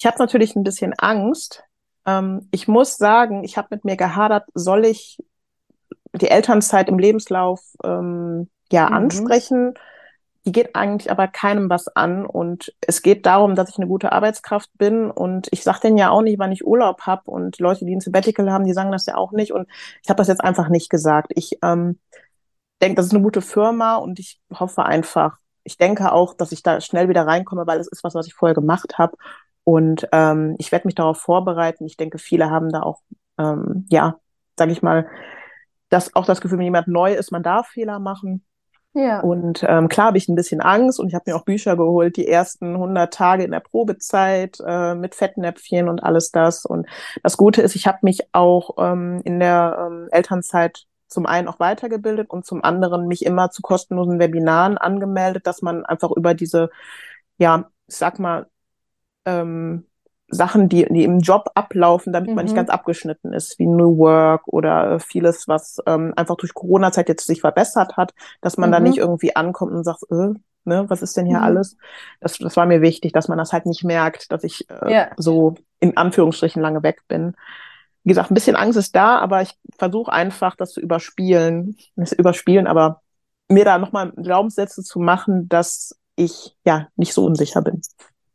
Ich 0.01 0.07
habe 0.07 0.19
natürlich 0.19 0.57
ein 0.57 0.65
bisschen 0.65 0.93
Angst. 0.99 1.63
Ähm, 2.07 2.49
ich 2.51 2.67
muss 2.67 2.97
sagen, 2.97 3.45
ich 3.45 3.57
habe 3.57 3.69
mit 3.71 3.85
mir 3.85 3.97
gehadert, 3.97 4.49
soll 4.53 4.85
ich 4.85 5.19
die 6.13 6.29
Elternzeit 6.29 6.89
im 6.89 6.99
Lebenslauf 6.99 7.61
ähm, 7.85 8.51
ja 8.73 8.89
mhm. 8.89 8.97
ansprechen 8.97 9.75
die 10.47 10.53
geht 10.53 10.75
eigentlich 10.75 11.11
aber 11.11 11.29
keinem 11.29 11.69
was 11.69 11.89
an. 11.89 12.25
Und 12.25 12.75
es 12.81 13.03
geht 13.03 13.27
darum, 13.27 13.55
dass 13.55 13.71
ich 13.71 13.77
eine 13.77 13.87
gute 13.87 14.13
Arbeitskraft 14.13 14.71
bin. 14.79 15.11
Und 15.11 15.49
ich 15.51 15.63
sage 15.63 15.81
denen 15.85 15.99
ja 15.99 16.11
auch 16.11 16.23
nicht, 16.23 16.39
wann 16.39 16.53
ich 16.53 16.67
Urlaub 16.67 17.03
habe. 17.03 17.31
Und 17.31 17.59
Leute, 17.59 17.85
die 17.85 17.95
ein 17.95 18.01
Sabbatical 18.01 18.51
haben, 18.51 18.65
die 18.65 18.73
sagen 18.73 18.93
das 18.93 19.07
ja 19.07 19.17
auch 19.17 19.33
nicht. 19.33 19.53
Und 19.53 19.69
ich 20.03 20.09
habe 20.09 20.19
das 20.19 20.29
jetzt 20.29 20.43
einfach 20.43 20.69
nicht 20.69 20.91
gesagt. 20.91 21.33
Ich 21.35 21.59
ähm, 21.63 21.99
denke, 22.81 22.97
das 22.97 23.07
ist 23.07 23.15
eine 23.15 23.23
gute 23.23 23.43
Firma 23.43 23.97
und 23.97 24.19
ich 24.19 24.41
hoffe 24.53 24.85
einfach, 24.85 25.39
ich 25.65 25.77
denke 25.77 26.13
auch, 26.13 26.35
dass 26.35 26.53
ich 26.53 26.63
da 26.63 26.81
schnell 26.81 27.09
wieder 27.09 27.27
reinkomme, 27.27 27.67
weil 27.67 27.81
es 27.81 27.89
ist 27.89 28.03
was, 28.05 28.15
was 28.15 28.27
ich 28.27 28.35
vorher 28.35 28.55
gemacht 28.55 28.99
habe. 28.99 29.17
Und 29.65 30.09
ähm, 30.13 30.57
ich 30.59 30.73
werde 30.73 30.89
mich 30.89 30.95
darauf 30.95 31.19
vorbereiten. 31.19 31.87
Ich 31.87 31.97
denke, 31.97 32.19
viele 32.19 32.51
haben 32.51 32.71
da 32.71 32.83
auch, 32.83 33.01
ähm, 33.39 33.87
ja, 33.91 34.17
sage 34.59 34.73
ich 34.73 34.83
mal, 34.83 35.07
dass 35.91 36.15
auch 36.17 36.25
das 36.25 36.41
Gefühl, 36.41 36.59
wenn 36.59 36.65
jemand 36.65 36.89
neu 36.89 37.15
ist, 37.15 37.31
man 37.31 37.43
darf 37.43 37.69
Fehler 37.69 37.99
machen. 37.99 38.45
Ja. 38.93 39.21
Und 39.21 39.65
ähm, 39.69 39.89
klar 39.89 40.09
habe 40.09 40.19
ich 40.19 40.29
ein 40.29 40.35
bisschen 40.35 40.61
Angst 40.61 40.99
und 40.99 41.09
ich 41.09 41.15
habe 41.15 41.31
mir 41.31 41.37
auch 41.37 41.45
Bücher 41.45 41.77
geholt, 41.77 42.17
die 42.17 42.27
ersten 42.27 42.75
100 42.75 43.13
Tage 43.15 43.45
in 43.45 43.53
der 43.53 43.61
Probezeit 43.61 44.59
äh, 44.67 44.95
mit 44.97 45.15
Fettnäpfchen 45.15 45.89
und 45.89 46.03
alles 46.03 46.33
das. 46.33 46.65
Und 46.65 46.87
das 47.23 47.37
Gute 47.37 47.63
ist, 47.63 47.77
ich 47.77 47.87
habe 47.87 47.99
mich 48.03 48.23
auch 48.33 48.77
ähm, 48.79 49.21
in 49.25 49.39
der 49.39 49.87
ähm, 49.87 50.09
Elternzeit 50.11 50.87
zum 51.07 51.27
einen 51.27 51.47
auch 51.49 51.61
weitergebildet 51.61 52.31
und 52.31 52.45
zum 52.47 52.65
anderen 52.65 53.07
mich 53.07 53.25
immer 53.25 53.51
zu 53.51 53.63
kostenlosen 53.63 54.19
Webinaren 54.19 54.77
angemeldet, 54.79 55.47
dass 55.47 55.63
man 55.63 55.85
einfach 55.85 56.11
über 56.11 56.35
diese, 56.35 56.71
ja, 57.39 57.71
ich 57.87 57.97
sag 57.97 58.19
mal, 58.19 58.47
ähm, 59.25 59.87
Sachen, 60.31 60.69
die, 60.69 60.87
die 60.89 61.05
im 61.05 61.21
Job 61.21 61.51
ablaufen, 61.55 62.13
damit 62.13 62.31
mhm. 62.31 62.37
man 62.37 62.45
nicht 62.45 62.53
mhm. 62.53 62.59
ganz 62.59 62.71
abgeschnitten 62.71 63.33
ist, 63.33 63.59
wie 63.59 63.67
New 63.67 63.99
Work 63.99 64.43
oder 64.47 65.01
vieles, 65.01 65.49
was 65.49 65.79
ähm, 65.87 66.13
einfach 66.17 66.37
durch 66.37 66.55
Corona-Zeit 66.55 67.09
jetzt 67.09 67.27
sich 67.27 67.41
verbessert 67.41 67.97
hat, 67.97 68.15
dass 68.41 68.57
man 68.57 68.71
mhm. 68.71 68.73
da 68.73 68.81
nicht 68.81 68.99
irgendwie 68.99 69.35
ankommt 69.35 69.73
und 69.73 69.85
sagt, 69.85 70.05
äh, 70.11 70.35
ne, 70.65 70.85
was 70.89 71.03
ist 71.03 71.17
denn 71.17 71.27
hier 71.27 71.39
mhm. 71.39 71.45
alles? 71.45 71.77
Das, 72.21 72.39
das 72.39 72.57
war 72.57 72.67
mir 72.67 72.81
wichtig, 72.81 73.13
dass 73.13 73.29
man 73.29 73.39
das 73.39 73.53
halt 73.53 73.67
nicht 73.67 73.85
merkt, 73.85 74.31
dass 74.33 74.45
ich 74.45 74.69
äh, 74.71 74.93
ja. 74.93 75.11
so 75.17 75.55
in 75.81 75.97
Anführungsstrichen 75.97 76.63
lange 76.63 76.83
weg 76.83 77.03
bin. 77.09 77.35
Wie 78.05 78.11
gesagt, 78.11 78.31
ein 78.31 78.35
bisschen 78.35 78.57
Angst 78.57 78.79
ist 78.79 78.97
da, 78.97 79.19
aber 79.19 79.43
ich 79.43 79.55
versuche 79.79 80.13
einfach, 80.13 80.57
das 80.57 80.73
zu 80.73 80.81
überspielen. 80.81 81.77
Nicht 81.97 82.13
überspielen, 82.13 82.67
aber 82.67 83.03
mir 83.49 83.65
da 83.65 83.79
nochmal 83.79 84.13
Glaubenssätze 84.13 84.83
zu 84.83 85.01
machen, 85.01 85.49
dass 85.49 85.99
ich 86.17 86.57
ja 86.65 86.89
nicht 86.97 87.13
so 87.13 87.25
unsicher 87.25 87.63
bin. 87.63 87.83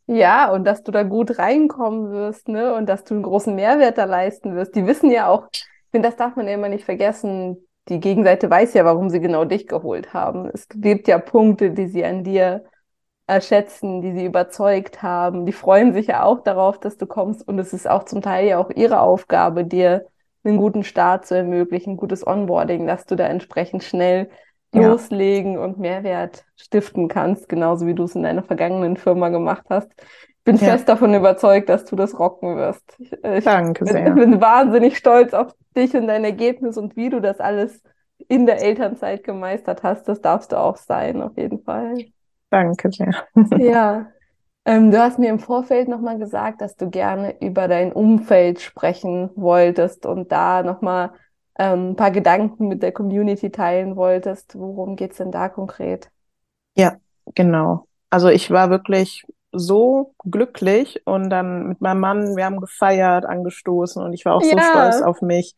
Ja, 0.07 0.51
und 0.51 0.65
dass 0.65 0.83
du 0.83 0.91
da 0.91 1.03
gut 1.03 1.39
reinkommen 1.39 2.11
wirst, 2.11 2.47
ne? 2.47 2.75
Und 2.75 2.87
dass 2.87 3.03
du 3.03 3.15
einen 3.15 3.23
großen 3.23 3.55
Mehrwert 3.55 3.97
da 3.97 4.05
leisten 4.05 4.55
wirst. 4.55 4.75
Die 4.75 4.85
wissen 4.85 5.09
ja 5.09 5.27
auch, 5.27 5.47
finde, 5.91 6.09
das 6.09 6.15
darf 6.17 6.35
man 6.35 6.47
ja 6.47 6.53
immer 6.53 6.69
nicht 6.69 6.85
vergessen. 6.85 7.57
Die 7.89 7.99
Gegenseite 7.99 8.49
weiß 8.49 8.73
ja, 8.75 8.85
warum 8.85 9.09
sie 9.09 9.19
genau 9.19 9.45
dich 9.45 9.67
geholt 9.67 10.13
haben. 10.13 10.49
Es 10.53 10.67
gibt 10.69 11.07
ja 11.07 11.17
Punkte, 11.17 11.71
die 11.71 11.87
sie 11.87 12.05
an 12.05 12.23
dir 12.23 12.65
erschätzen, 13.27 14.01
die 14.01 14.13
sie 14.13 14.25
überzeugt 14.25 15.01
haben. 15.01 15.45
Die 15.45 15.53
freuen 15.53 15.93
sich 15.93 16.07
ja 16.07 16.23
auch 16.23 16.41
darauf, 16.41 16.79
dass 16.79 16.97
du 16.97 17.07
kommst. 17.07 17.47
Und 17.47 17.57
es 17.59 17.73
ist 17.73 17.87
auch 17.89 18.03
zum 18.03 18.21
Teil 18.21 18.47
ja 18.47 18.59
auch 18.59 18.69
ihre 18.69 18.99
Aufgabe, 18.99 19.65
dir 19.65 20.05
einen 20.43 20.57
guten 20.57 20.83
Start 20.83 21.25
zu 21.25 21.35
ermöglichen, 21.35 21.97
gutes 21.97 22.25
Onboarding, 22.25 22.85
dass 22.87 23.05
du 23.05 23.15
da 23.15 23.25
entsprechend 23.27 23.83
schnell 23.83 24.29
ja. 24.75 24.87
loslegen 24.87 25.57
und 25.57 25.79
Mehrwert 25.79 26.45
stiften 26.55 27.07
kannst, 27.07 27.49
genauso 27.49 27.87
wie 27.87 27.93
du 27.93 28.03
es 28.03 28.15
in 28.15 28.23
deiner 28.23 28.43
vergangenen 28.43 28.97
Firma 28.97 29.29
gemacht 29.29 29.65
hast. 29.69 29.89
Ich 29.99 30.43
bin 30.43 30.57
ja. 30.57 30.71
fest 30.71 30.87
davon 30.87 31.13
überzeugt, 31.13 31.69
dass 31.69 31.85
du 31.85 31.95
das 31.95 32.19
rocken 32.19 32.55
wirst. 32.57 32.83
Ich, 32.99 33.11
äh, 33.23 33.41
Danke 33.41 33.85
sehr. 33.85 34.07
Ich 34.07 34.13
bin 34.13 34.39
wahnsinnig 34.41 34.97
stolz 34.97 35.33
auf 35.33 35.55
dich 35.75 35.95
und 35.95 36.07
dein 36.07 36.23
Ergebnis 36.23 36.77
und 36.77 36.95
wie 36.95 37.09
du 37.09 37.19
das 37.19 37.39
alles 37.39 37.81
in 38.27 38.45
der 38.45 38.61
Elternzeit 38.61 39.23
gemeistert 39.23 39.83
hast. 39.83 40.07
Das 40.07 40.21
darfst 40.21 40.51
du 40.51 40.57
auch 40.57 40.77
sein, 40.77 41.21
auf 41.21 41.37
jeden 41.37 41.63
Fall. 41.63 41.95
Danke 42.49 42.91
sehr. 42.91 43.13
ja. 43.57 44.07
Ähm, 44.67 44.89
du 44.89 44.99
hast 44.99 45.19
mir 45.19 45.29
im 45.29 45.37
Vorfeld 45.37 45.87
nochmal 45.87 46.17
gesagt, 46.17 46.59
dass 46.59 46.75
du 46.75 46.89
gerne 46.89 47.39
über 47.39 47.67
dein 47.67 47.93
Umfeld 47.93 48.61
sprechen 48.61 49.29
wolltest 49.35 50.07
und 50.07 50.31
da 50.31 50.63
nochmal 50.63 51.11
ähm, 51.57 51.91
ein 51.91 51.95
paar 51.95 52.11
Gedanken 52.11 52.67
mit 52.67 52.83
der 52.83 52.91
Community 52.91 53.51
teilen 53.51 53.95
wolltest. 53.95 54.57
Worum 54.57 54.95
geht's 54.95 55.17
denn 55.17 55.31
da 55.31 55.49
konkret? 55.49 56.09
Ja, 56.75 56.97
genau. 57.33 57.87
Also 58.09 58.29
ich 58.29 58.51
war 58.51 58.69
wirklich 58.69 59.25
so 59.51 60.13
glücklich 60.23 61.01
und 61.05 61.29
dann 61.29 61.67
mit 61.67 61.81
meinem 61.81 61.99
Mann, 61.99 62.35
wir 62.35 62.45
haben 62.45 62.59
gefeiert, 62.59 63.25
angestoßen 63.25 64.03
und 64.03 64.13
ich 64.13 64.25
war 64.25 64.35
auch 64.35 64.43
ja. 64.43 64.49
so 64.49 64.59
stolz 64.59 65.01
auf 65.01 65.21
mich. 65.21 65.55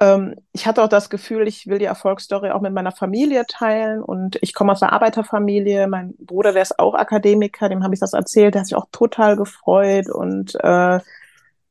Ähm, 0.00 0.34
ich 0.52 0.66
hatte 0.66 0.82
auch 0.82 0.88
das 0.88 1.10
Gefühl, 1.10 1.46
ich 1.46 1.68
will 1.68 1.78
die 1.78 1.84
Erfolgsstory 1.84 2.50
auch 2.50 2.60
mit 2.60 2.72
meiner 2.72 2.92
Familie 2.92 3.44
teilen 3.46 4.02
und 4.02 4.38
ich 4.42 4.54
komme 4.54 4.72
aus 4.72 4.82
einer 4.82 4.92
Arbeiterfamilie. 4.92 5.86
Mein 5.86 6.14
Bruder, 6.18 6.52
der 6.52 6.62
ist 6.62 6.78
auch 6.78 6.94
Akademiker, 6.94 7.68
dem 7.68 7.84
habe 7.84 7.94
ich 7.94 8.00
das 8.00 8.12
erzählt, 8.12 8.54
der 8.54 8.60
hat 8.60 8.66
sich 8.66 8.76
auch 8.76 8.88
total 8.90 9.36
gefreut 9.36 10.10
und 10.10 10.56
äh, 10.56 10.98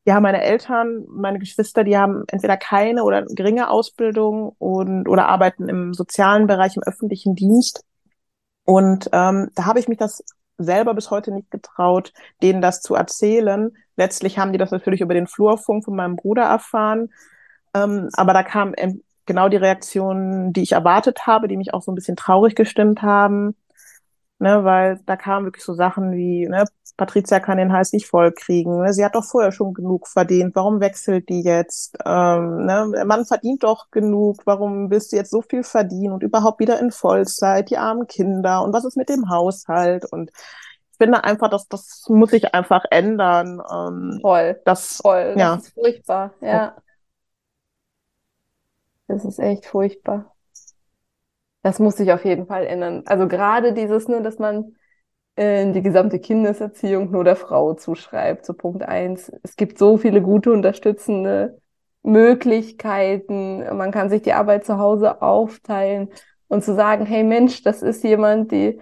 ja, 0.05 0.19
meine 0.19 0.41
Eltern, 0.43 1.05
meine 1.07 1.39
Geschwister, 1.39 1.83
die 1.83 1.97
haben 1.97 2.23
entweder 2.27 2.57
keine 2.57 3.03
oder 3.03 3.23
geringe 3.25 3.69
Ausbildung 3.69 4.53
und 4.59 5.07
oder 5.07 5.29
arbeiten 5.29 5.69
im 5.69 5.93
sozialen 5.93 6.45
Bereich, 6.47 6.75
im 6.75 6.83
öffentlichen 6.83 7.35
Dienst. 7.35 7.85
Und 8.65 9.09
ähm, 9.13 9.49
da 9.55 9.65
habe 9.65 9.79
ich 9.79 9.87
mich 9.87 9.97
das 9.97 10.23
selber 10.57 10.93
bis 10.93 11.09
heute 11.09 11.31
nicht 11.31 11.51
getraut, 11.51 12.13
denen 12.41 12.61
das 12.61 12.81
zu 12.81 12.95
erzählen. 12.95 13.71
Letztlich 13.95 14.37
haben 14.39 14.51
die 14.51 14.57
das 14.57 14.71
natürlich 14.71 15.01
über 15.01 15.13
den 15.13 15.27
Flurfunk 15.27 15.85
von 15.85 15.95
meinem 15.95 16.15
Bruder 16.15 16.43
erfahren. 16.43 17.09
Ähm, 17.73 18.09
aber 18.13 18.33
da 18.33 18.43
kam 18.43 18.73
genau 19.25 19.49
die 19.49 19.57
Reaktionen, 19.57 20.53
die 20.53 20.63
ich 20.63 20.73
erwartet 20.73 21.27
habe, 21.27 21.47
die 21.47 21.57
mich 21.57 21.73
auch 21.73 21.81
so 21.81 21.91
ein 21.91 21.95
bisschen 21.95 22.15
traurig 22.15 22.55
gestimmt 22.55 23.01
haben. 23.01 23.55
Ne, 24.43 24.65
weil 24.65 24.99
da 25.05 25.15
kamen 25.15 25.45
wirklich 25.45 25.63
so 25.63 25.73
Sachen 25.73 26.11
wie, 26.11 26.45
ne, 26.49 26.65
Patricia 26.97 27.39
kann 27.39 27.57
den 27.57 27.71
Hals 27.71 27.93
nicht 27.93 28.07
vollkriegen. 28.07 28.81
Ne? 28.81 28.91
Sie 28.91 29.05
hat 29.05 29.15
doch 29.15 29.23
vorher 29.23 29.53
schon 29.53 29.73
genug 29.73 30.05
verdient. 30.05 30.53
Warum 30.53 30.81
wechselt 30.81 31.29
die 31.29 31.43
jetzt? 31.43 31.97
Ähm, 32.05 32.65
ne? 32.65 32.91
Der 32.93 33.05
Mann 33.05 33.25
verdient 33.25 33.63
doch 33.63 33.89
genug. 33.89 34.41
Warum 34.43 34.89
willst 34.91 35.13
du 35.13 35.15
jetzt 35.15 35.31
so 35.31 35.41
viel 35.41 35.63
verdienen 35.63 36.11
und 36.11 36.23
überhaupt 36.23 36.59
wieder 36.59 36.77
in 36.81 36.91
Vollzeit? 36.91 37.69
Die 37.69 37.77
armen 37.77 38.05
Kinder 38.05 38.63
und 38.63 38.73
was 38.73 38.83
ist 38.83 38.97
mit 38.97 39.07
dem 39.07 39.29
Haushalt? 39.29 40.03
Und 40.11 40.29
ich 40.29 40.97
finde 40.97 41.23
einfach, 41.23 41.49
dass 41.49 41.69
das 41.69 42.03
muss 42.09 42.31
sich 42.31 42.53
einfach 42.53 42.83
ändern. 42.91 43.61
Ähm, 43.71 44.19
voll. 44.21 44.59
Das, 44.65 44.97
voll. 44.97 45.35
Das 45.35 45.39
ja. 45.39 45.55
ist 45.55 45.73
furchtbar. 45.73 46.33
Ja. 46.41 46.75
Das 49.07 49.23
ist 49.23 49.39
echt 49.39 49.67
furchtbar. 49.67 50.32
Das 51.63 51.79
muss 51.79 51.97
sich 51.97 52.11
auf 52.13 52.23
jeden 52.25 52.45
Fall 52.45 52.65
ändern. 52.67 53.03
Also 53.05 53.27
gerade 53.27 53.73
dieses, 53.73 54.07
ne, 54.07 54.21
dass 54.21 54.37
man 54.37 54.75
äh, 55.35 55.71
die 55.71 55.81
gesamte 55.81 56.19
Kindeserziehung 56.19 57.09
nur 57.09 57.23
der 57.23 57.35
Frau 57.35 57.73
zuschreibt. 57.73 58.45
So 58.45 58.53
Punkt 58.53 58.83
eins. 58.83 59.31
Es 59.41 59.55
gibt 59.55 59.79
so 59.79 59.97
viele 59.97 60.21
gute, 60.21 60.51
unterstützende 60.51 61.59
Möglichkeiten. 62.03 63.59
Man 63.75 63.91
kann 63.91 64.09
sich 64.09 64.21
die 64.21 64.33
Arbeit 64.33 64.65
zu 64.65 64.77
Hause 64.77 65.21
aufteilen 65.21 66.09
und 66.49 66.63
zu 66.63 66.75
sagen, 66.75 67.05
hey 67.05 67.23
Mensch, 67.23 67.63
das 67.63 67.81
ist 67.81 68.03
jemand, 68.03 68.51
die 68.51 68.79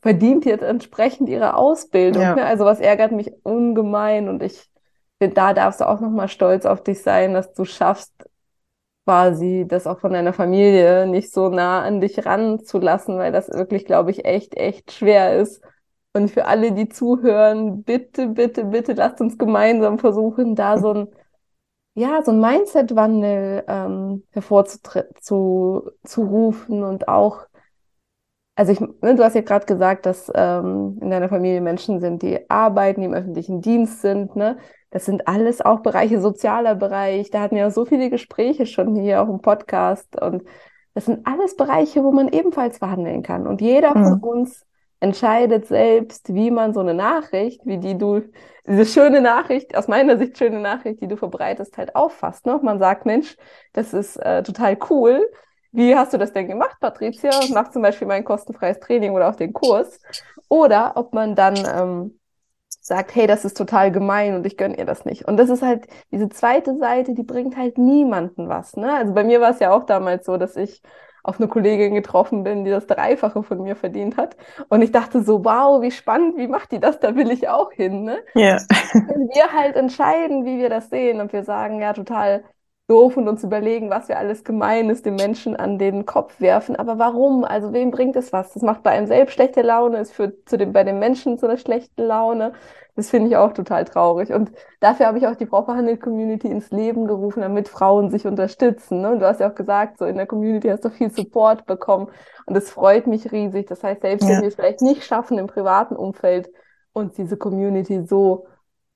verdient 0.00 0.44
jetzt 0.44 0.64
entsprechend 0.64 1.28
ihre 1.28 1.54
Ausbildung. 1.54 2.22
Ja. 2.22 2.34
Ne? 2.34 2.44
Also 2.44 2.64
was 2.64 2.80
ärgert 2.80 3.12
mich 3.12 3.30
ungemein 3.44 4.28
und 4.28 4.42
ich 4.42 4.68
finde, 5.20 5.34
da 5.34 5.52
darfst 5.52 5.80
du 5.80 5.88
auch 5.88 6.00
nochmal 6.00 6.28
stolz 6.28 6.66
auf 6.66 6.82
dich 6.82 7.02
sein, 7.02 7.34
dass 7.34 7.52
du 7.52 7.64
schaffst, 7.64 8.12
quasi 9.04 9.66
das 9.68 9.86
auch 9.86 10.00
von 10.00 10.12
deiner 10.12 10.32
Familie 10.32 11.06
nicht 11.06 11.32
so 11.32 11.48
nah 11.48 11.82
an 11.82 12.00
dich 12.00 12.24
ranzulassen, 12.24 13.18
weil 13.18 13.32
das 13.32 13.48
wirklich, 13.50 13.84
glaube 13.84 14.10
ich, 14.10 14.24
echt, 14.24 14.54
echt 14.56 14.92
schwer 14.92 15.36
ist. 15.40 15.62
Und 16.14 16.30
für 16.30 16.46
alle, 16.46 16.72
die 16.72 16.88
zuhören, 16.88 17.82
bitte, 17.84 18.28
bitte, 18.28 18.64
bitte 18.66 18.92
lasst 18.94 19.20
uns 19.20 19.38
gemeinsam 19.38 19.98
versuchen, 19.98 20.54
da 20.54 20.78
so 20.78 20.92
ein, 20.92 21.08
ja, 21.94 22.22
so 22.22 22.32
ein 22.32 22.40
Mindset-Wandel 22.40 23.64
ähm, 23.68 24.24
hervorzurufen 24.30 26.84
und 26.84 27.08
auch, 27.08 27.46
also 28.54 28.72
ich, 28.72 28.80
ne, 28.80 29.14
du 29.14 29.24
hast 29.24 29.34
ja 29.34 29.40
gerade 29.40 29.66
gesagt, 29.66 30.06
dass 30.06 30.30
ähm, 30.34 30.98
in 31.00 31.10
deiner 31.10 31.28
Familie 31.28 31.60
Menschen 31.60 32.00
sind, 32.00 32.22
die 32.22 32.48
arbeiten, 32.50 33.00
die 33.00 33.06
im 33.06 33.14
öffentlichen 33.14 33.60
Dienst 33.62 34.02
sind, 34.02 34.36
ne? 34.36 34.58
Das 34.90 35.06
sind 35.06 35.26
alles 35.26 35.62
auch 35.62 35.80
Bereiche, 35.80 36.20
sozialer 36.20 36.74
Bereich. 36.74 37.30
Da 37.30 37.40
hatten 37.40 37.56
wir 37.56 37.70
so 37.70 37.86
viele 37.86 38.10
Gespräche 38.10 38.66
schon 38.66 38.94
hier 38.94 39.22
auch 39.22 39.28
im 39.28 39.40
Podcast. 39.40 40.20
Und 40.20 40.42
das 40.92 41.06
sind 41.06 41.26
alles 41.26 41.56
Bereiche, 41.56 42.04
wo 42.04 42.12
man 42.12 42.28
ebenfalls 42.28 42.76
verhandeln 42.76 43.22
kann. 43.22 43.46
Und 43.46 43.62
jeder 43.62 43.96
mhm. 43.96 44.04
von 44.04 44.20
uns 44.20 44.66
entscheidet 45.00 45.66
selbst, 45.66 46.34
wie 46.34 46.50
man 46.50 46.74
so 46.74 46.80
eine 46.80 46.92
Nachricht, 46.92 47.62
wie 47.64 47.78
die 47.78 47.96
du, 47.96 48.20
diese 48.66 48.84
schöne 48.84 49.22
Nachricht, 49.22 49.74
aus 49.76 49.88
meiner 49.88 50.18
Sicht 50.18 50.36
schöne 50.36 50.60
Nachricht, 50.60 51.00
die 51.00 51.08
du 51.08 51.16
verbreitest, 51.16 51.78
halt 51.78 51.96
auffasst. 51.96 52.44
Ne? 52.44 52.60
Man 52.62 52.78
sagt, 52.78 53.06
Mensch, 53.06 53.36
das 53.72 53.94
ist 53.94 54.16
äh, 54.16 54.42
total 54.42 54.76
cool. 54.90 55.26
Wie 55.72 55.96
hast 55.96 56.12
du 56.12 56.18
das 56.18 56.32
denn 56.32 56.48
gemacht, 56.48 56.76
Patricia? 56.80 57.30
Mach 57.52 57.70
zum 57.70 57.82
Beispiel 57.82 58.06
mein 58.06 58.24
kostenfreies 58.24 58.78
Training 58.78 59.12
oder 59.12 59.28
auch 59.28 59.36
den 59.36 59.52
Kurs. 59.52 60.00
Oder 60.48 60.92
ob 60.96 61.14
man 61.14 61.34
dann 61.34 61.56
ähm, 61.56 62.18
sagt, 62.80 63.14
hey, 63.14 63.26
das 63.26 63.44
ist 63.44 63.56
total 63.56 63.90
gemein 63.90 64.34
und 64.34 64.46
ich 64.46 64.58
gönne 64.58 64.76
ihr 64.76 64.84
das 64.84 65.04
nicht. 65.04 65.26
Und 65.26 65.38
das 65.38 65.48
ist 65.48 65.62
halt 65.62 65.86
diese 66.10 66.28
zweite 66.28 66.76
Seite, 66.78 67.14
die 67.14 67.22
bringt 67.22 67.56
halt 67.56 67.78
niemanden 67.78 68.48
was. 68.48 68.76
Ne? 68.76 68.92
Also 68.92 69.14
bei 69.14 69.24
mir 69.24 69.40
war 69.40 69.50
es 69.50 69.60
ja 69.60 69.72
auch 69.72 69.84
damals 69.84 70.26
so, 70.26 70.36
dass 70.36 70.56
ich 70.56 70.82
auf 71.22 71.38
eine 71.38 71.48
Kollegin 71.48 71.94
getroffen 71.94 72.42
bin, 72.42 72.64
die 72.64 72.70
das 72.70 72.86
Dreifache 72.86 73.42
von 73.42 73.62
mir 73.62 73.76
verdient 73.76 74.16
hat. 74.16 74.36
Und 74.68 74.82
ich 74.82 74.90
dachte 74.90 75.22
so, 75.22 75.44
wow, 75.44 75.80
wie 75.80 75.92
spannend, 75.92 76.36
wie 76.36 76.48
macht 76.48 76.72
die 76.72 76.80
das? 76.80 76.98
Da 76.98 77.14
will 77.14 77.30
ich 77.30 77.48
auch 77.48 77.72
hin. 77.72 78.02
Ne? 78.02 78.18
Ja. 78.34 78.58
Wenn 78.92 79.28
wir 79.28 79.52
halt 79.52 79.76
entscheiden, 79.76 80.44
wie 80.44 80.58
wir 80.58 80.68
das 80.68 80.90
sehen 80.90 81.20
und 81.20 81.32
wir 81.32 81.44
sagen, 81.44 81.80
ja, 81.80 81.92
total 81.92 82.42
doof 82.88 83.16
und 83.16 83.28
uns 83.28 83.44
überlegen, 83.44 83.90
was 83.90 84.08
wir 84.08 84.18
alles 84.18 84.44
Gemeines 84.44 85.02
dem 85.02 85.14
Menschen 85.14 85.56
an 85.56 85.78
den 85.78 86.04
Kopf 86.04 86.40
werfen. 86.40 86.76
Aber 86.76 86.98
warum? 86.98 87.44
Also 87.44 87.72
wem 87.72 87.90
bringt 87.90 88.16
es 88.16 88.32
was? 88.32 88.52
Das 88.52 88.62
macht 88.62 88.82
bei 88.82 88.90
einem 88.90 89.06
selbst 89.06 89.34
schlechte 89.34 89.62
Laune, 89.62 89.98
es 89.98 90.10
führt 90.10 90.48
zu 90.48 90.58
dem, 90.58 90.72
bei 90.72 90.84
den 90.84 90.98
Menschen 90.98 91.38
zu 91.38 91.46
einer 91.46 91.56
schlechten 91.56 92.02
Laune. 92.02 92.52
Das 92.94 93.08
finde 93.08 93.28
ich 93.28 93.36
auch 93.36 93.52
total 93.54 93.86
traurig. 93.86 94.32
Und 94.32 94.52
dafür 94.80 95.06
habe 95.06 95.16
ich 95.16 95.26
auch 95.26 95.36
die 95.36 95.46
Frau 95.46 95.62
verhandelt 95.62 96.02
Community 96.02 96.48
ins 96.48 96.70
Leben 96.70 97.06
gerufen, 97.06 97.40
damit 97.40 97.68
Frauen 97.68 98.10
sich 98.10 98.26
unterstützen. 98.26 99.00
Ne? 99.00 99.12
Und 99.12 99.20
du 99.20 99.26
hast 99.26 99.40
ja 99.40 99.50
auch 99.50 99.54
gesagt, 99.54 99.96
so 99.96 100.04
in 100.04 100.16
der 100.16 100.26
Community 100.26 100.68
hast 100.68 100.84
du 100.84 100.90
viel 100.90 101.10
Support 101.10 101.64
bekommen. 101.64 102.08
Und 102.44 102.54
das 102.54 102.68
freut 102.68 103.06
mich 103.06 103.32
riesig. 103.32 103.66
Das 103.66 103.82
heißt, 103.82 104.02
selbst 104.02 104.28
ja. 104.28 104.34
wenn 104.34 104.42
wir 104.42 104.48
es 104.48 104.56
vielleicht 104.56 104.82
nicht 104.82 105.04
schaffen 105.04 105.38
im 105.38 105.46
privaten 105.46 105.96
Umfeld, 105.96 106.50
uns 106.92 107.14
diese 107.14 107.38
Community 107.38 108.04
so 108.04 108.46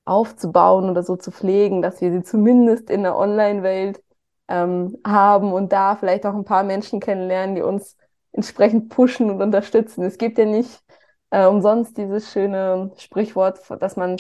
aufzubauen 0.07 0.89
oder 0.89 1.03
so 1.03 1.17
zu 1.17 1.31
pflegen, 1.31 1.83
dass 1.83 2.01
wir 2.01 2.11
sie 2.11 2.23
zumindest 2.23 2.91
in 2.91 3.03
der 3.03 3.17
Online-Welt 3.17 4.03
ähm, 4.49 4.97
haben 5.05 5.53
und 5.53 5.73
da 5.73 5.97
vielleicht 5.97 6.25
auch 6.25 6.35
ein 6.35 6.45
paar 6.45 6.63
Menschen 6.63 7.01
kennenlernen, 7.01 7.57
die 7.57 7.63
uns 7.63 7.97
entsprechend 8.33 8.89
pushen 8.89 9.31
und 9.31 9.43
unterstützen. 9.43 10.05
Es 10.05 10.17
gibt 10.17 10.39
ja 10.39 10.45
nicht 10.45 10.83
äh, 11.31 11.47
umsonst 11.47 11.99
dieses 11.99 12.31
schöne 12.31 12.93
Sprichwort, 12.97 13.61
dass 13.81 13.97
man 13.97 14.17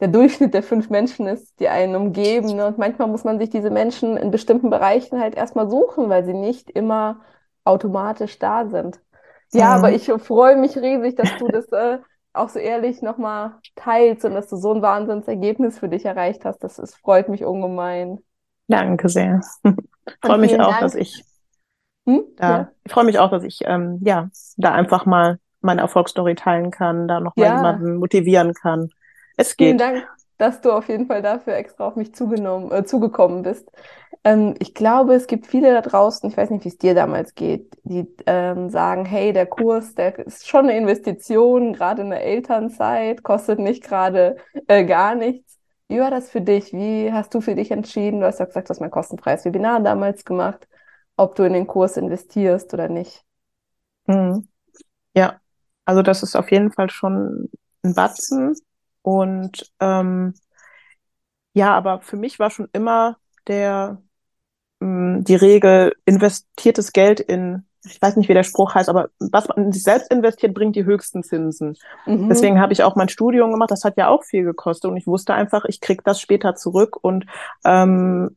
der 0.00 0.08
Durchschnitt 0.08 0.54
der 0.54 0.62
fünf 0.62 0.90
Menschen 0.90 1.26
ist, 1.26 1.58
die 1.60 1.68
einen 1.68 1.96
umgeben. 1.96 2.56
Ne? 2.56 2.66
Und 2.66 2.78
manchmal 2.78 3.08
muss 3.08 3.24
man 3.24 3.38
sich 3.38 3.50
diese 3.50 3.70
Menschen 3.70 4.16
in 4.16 4.30
bestimmten 4.30 4.70
Bereichen 4.70 5.20
halt 5.20 5.34
erstmal 5.34 5.68
suchen, 5.68 6.08
weil 6.08 6.24
sie 6.24 6.34
nicht 6.34 6.70
immer 6.70 7.20
automatisch 7.64 8.38
da 8.38 8.66
sind. 8.66 9.00
Ja, 9.52 9.70
mhm. 9.70 9.84
aber 9.84 9.92
ich 9.92 10.06
freue 10.06 10.56
mich 10.56 10.76
riesig, 10.76 11.16
dass 11.16 11.36
du 11.38 11.48
das 11.48 11.66
äh, 11.72 11.98
auch 12.38 12.48
so 12.48 12.58
ehrlich 12.58 13.02
nochmal 13.02 13.52
teilst 13.76 14.24
und 14.24 14.34
dass 14.34 14.48
du 14.48 14.56
so 14.56 14.72
ein 14.72 14.82
Wahnsinnsergebnis 14.82 15.78
für 15.78 15.88
dich 15.88 16.04
erreicht 16.04 16.44
hast. 16.44 16.62
Das 16.64 16.78
ist, 16.78 16.96
freut 16.96 17.28
mich 17.28 17.44
ungemein. 17.44 18.18
Danke 18.68 19.08
sehr. 19.08 19.40
Ich 19.64 20.14
freue 20.22 20.38
mich 20.38 20.58
auch, 20.58 20.70
Dank. 20.70 20.80
dass 20.80 20.94
ich 20.94 21.22
hm? 22.06 22.24
da, 22.36 22.50
ja. 22.50 22.70
ich 22.84 22.92
freue 22.92 23.04
mich 23.04 23.18
auch, 23.18 23.30
dass 23.30 23.44
ich 23.44 23.60
ähm, 23.64 24.00
ja 24.02 24.30
da 24.56 24.72
einfach 24.72 25.04
mal 25.04 25.38
meine 25.60 25.82
Erfolgsstory 25.82 26.34
teilen 26.34 26.70
kann, 26.70 27.06
da 27.08 27.20
nochmal 27.20 27.46
ja. 27.46 27.56
jemanden 27.56 27.96
motivieren 27.96 28.54
kann. 28.54 28.88
Es 29.36 29.56
geht. 29.56 29.66
Vielen 29.66 29.78
Dank, 29.78 30.08
dass 30.38 30.60
du 30.60 30.72
auf 30.72 30.88
jeden 30.88 31.06
Fall 31.06 31.22
dafür 31.22 31.54
extra 31.54 31.86
auf 31.86 31.96
mich 31.96 32.14
zugenommen, 32.14 32.70
äh, 32.72 32.84
zugekommen 32.84 33.42
bist. 33.42 33.70
Ähm, 34.24 34.54
ich 34.58 34.74
glaube, 34.74 35.14
es 35.14 35.26
gibt 35.26 35.46
viele 35.46 35.72
da 35.72 35.80
draußen, 35.82 36.28
ich 36.30 36.36
weiß 36.36 36.50
nicht, 36.50 36.64
wie 36.64 36.68
es 36.68 36.78
dir 36.78 36.94
damals 36.94 37.34
geht, 37.34 37.76
die 37.84 38.06
ähm, 38.26 38.70
sagen, 38.70 39.04
hey, 39.04 39.32
der 39.32 39.46
Kurs, 39.46 39.94
der 39.94 40.18
ist 40.18 40.48
schon 40.48 40.64
eine 40.64 40.76
Investition, 40.78 41.72
gerade 41.72 42.02
in 42.02 42.10
der 42.10 42.24
Elternzeit, 42.24 43.22
kostet 43.22 43.58
nicht 43.58 43.84
gerade 43.84 44.36
äh, 44.66 44.84
gar 44.84 45.14
nichts. 45.14 45.58
Wie 45.88 46.00
war 46.00 46.10
das 46.10 46.30
für 46.30 46.40
dich? 46.42 46.72
Wie 46.72 47.12
hast 47.12 47.34
du 47.34 47.40
für 47.40 47.54
dich 47.54 47.70
entschieden? 47.70 48.20
Du 48.20 48.26
hast 48.26 48.38
ja 48.40 48.44
gesagt, 48.44 48.68
du 48.68 48.70
hast 48.70 48.80
mein 48.80 48.90
kostenfreies 48.90 49.44
Webinar 49.44 49.80
damals 49.80 50.24
gemacht, 50.24 50.68
ob 51.16 51.34
du 51.34 51.44
in 51.44 51.54
den 51.54 51.66
Kurs 51.66 51.96
investierst 51.96 52.72
oder 52.74 52.88
nicht. 52.88 53.24
Mhm. 54.06 54.48
Ja, 55.14 55.40
also 55.84 56.02
das 56.02 56.22
ist 56.22 56.36
auf 56.36 56.50
jeden 56.50 56.70
Fall 56.72 56.90
schon 56.90 57.50
ein 57.82 57.94
Batzen. 57.94 58.54
Und 59.08 59.72
ähm, 59.80 60.34
ja, 61.54 61.74
aber 61.74 62.02
für 62.02 62.18
mich 62.18 62.38
war 62.38 62.50
schon 62.50 62.68
immer 62.74 63.16
der 63.46 64.02
mh, 64.80 65.20
die 65.22 65.34
Regel, 65.34 65.94
investiertes 66.04 66.92
Geld 66.92 67.20
in, 67.20 67.64
ich 67.86 68.02
weiß 68.02 68.16
nicht, 68.16 68.28
wie 68.28 68.34
der 68.34 68.42
Spruch 68.42 68.74
heißt, 68.74 68.90
aber 68.90 69.08
was 69.18 69.48
man 69.48 69.64
in 69.64 69.72
sich 69.72 69.82
selbst 69.82 70.12
investiert, 70.12 70.52
bringt 70.52 70.76
die 70.76 70.84
höchsten 70.84 71.22
Zinsen. 71.22 71.78
Mhm. 72.04 72.28
Deswegen 72.28 72.60
habe 72.60 72.74
ich 72.74 72.82
auch 72.82 72.96
mein 72.96 73.08
Studium 73.08 73.50
gemacht, 73.50 73.70
das 73.70 73.84
hat 73.84 73.96
ja 73.96 74.08
auch 74.08 74.24
viel 74.24 74.44
gekostet 74.44 74.90
und 74.90 74.98
ich 74.98 75.06
wusste 75.06 75.32
einfach, 75.32 75.64
ich 75.64 75.80
krieg 75.80 76.04
das 76.04 76.20
später 76.20 76.54
zurück 76.54 76.98
und 77.02 77.24
ähm, 77.64 78.36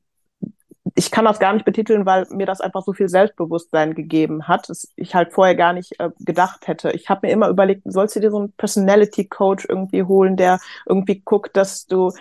ich 0.96 1.12
kann 1.12 1.26
das 1.26 1.40
gar 1.40 1.54
nicht 1.54 1.66
betiteln, 1.66 2.06
weil 2.06 2.26
mir 2.32 2.46
das 2.46 2.62
einfach 2.62 2.84
so 2.84 2.94
viel 2.94 3.10
Selbstbewusstsein 3.10 3.94
gegeben 3.96 4.48
hat, 4.48 4.70
dass 4.70 4.92
ich 4.96 5.16
halt 5.16 5.34
vorher 5.34 5.56
gar 5.56 5.74
nicht 5.74 6.00
äh, 6.00 6.10
gedacht 6.20 6.68
hätte. 6.68 6.92
Ich 6.92 7.10
habe 7.10 7.28
mir 7.28 7.34
immer 7.34 7.50
überlegt, 7.50 7.84
sollst 7.86 8.16
du 8.16 8.20
dir 8.20 8.32
so 8.32 8.40
einen 8.40 8.52
Personality 8.54 9.26
Coach 9.26 9.66
irgendwie 9.68 10.04
holen, 10.04 10.38
der 10.38 10.60
irgendwie 10.86 11.22
guckt, 11.24 11.56
dass 11.56 11.86
du 11.86 12.12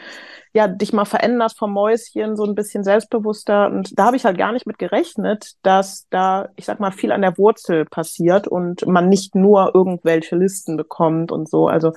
ja 0.52 0.66
dich 0.66 0.92
mal 0.92 1.04
veränderst 1.04 1.58
vom 1.58 1.72
Mäuschen, 1.72 2.36
so 2.36 2.44
ein 2.44 2.54
bisschen 2.54 2.82
selbstbewusster. 2.82 3.70
Und 3.70 3.98
da 3.98 4.06
habe 4.06 4.16
ich 4.16 4.24
halt 4.24 4.36
gar 4.36 4.52
nicht 4.52 4.66
mit 4.66 4.78
gerechnet, 4.78 5.52
dass 5.62 6.06
da, 6.10 6.48
ich 6.56 6.64
sag 6.64 6.80
mal, 6.80 6.90
viel 6.90 7.12
an 7.12 7.22
der 7.22 7.38
Wurzel 7.38 7.84
passiert 7.84 8.48
und 8.48 8.86
man 8.86 9.08
nicht 9.08 9.34
nur 9.34 9.74
irgendwelche 9.74 10.36
Listen 10.36 10.76
bekommt 10.76 11.30
und 11.30 11.48
so. 11.48 11.68
Also 11.68 11.92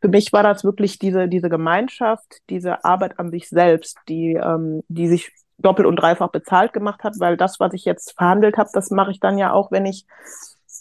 für 0.00 0.08
mich 0.08 0.32
war 0.32 0.42
das 0.42 0.64
wirklich 0.64 0.98
diese, 0.98 1.28
diese 1.28 1.50
Gemeinschaft, 1.50 2.38
diese 2.48 2.84
Arbeit 2.84 3.18
an 3.18 3.30
sich 3.30 3.48
selbst, 3.48 3.98
die, 4.08 4.34
ähm, 4.34 4.82
die 4.88 5.08
sich 5.08 5.30
doppelt 5.58 5.86
und 5.86 5.96
dreifach 5.96 6.30
bezahlt 6.30 6.72
gemacht 6.72 7.02
hat, 7.02 7.14
weil 7.18 7.36
das, 7.36 7.60
was 7.60 7.72
ich 7.74 7.84
jetzt 7.84 8.12
verhandelt 8.16 8.56
habe, 8.56 8.70
das 8.72 8.90
mache 8.90 9.10
ich 9.10 9.20
dann 9.20 9.38
ja 9.38 9.52
auch, 9.52 9.70
wenn 9.70 9.86
ich, 9.86 10.06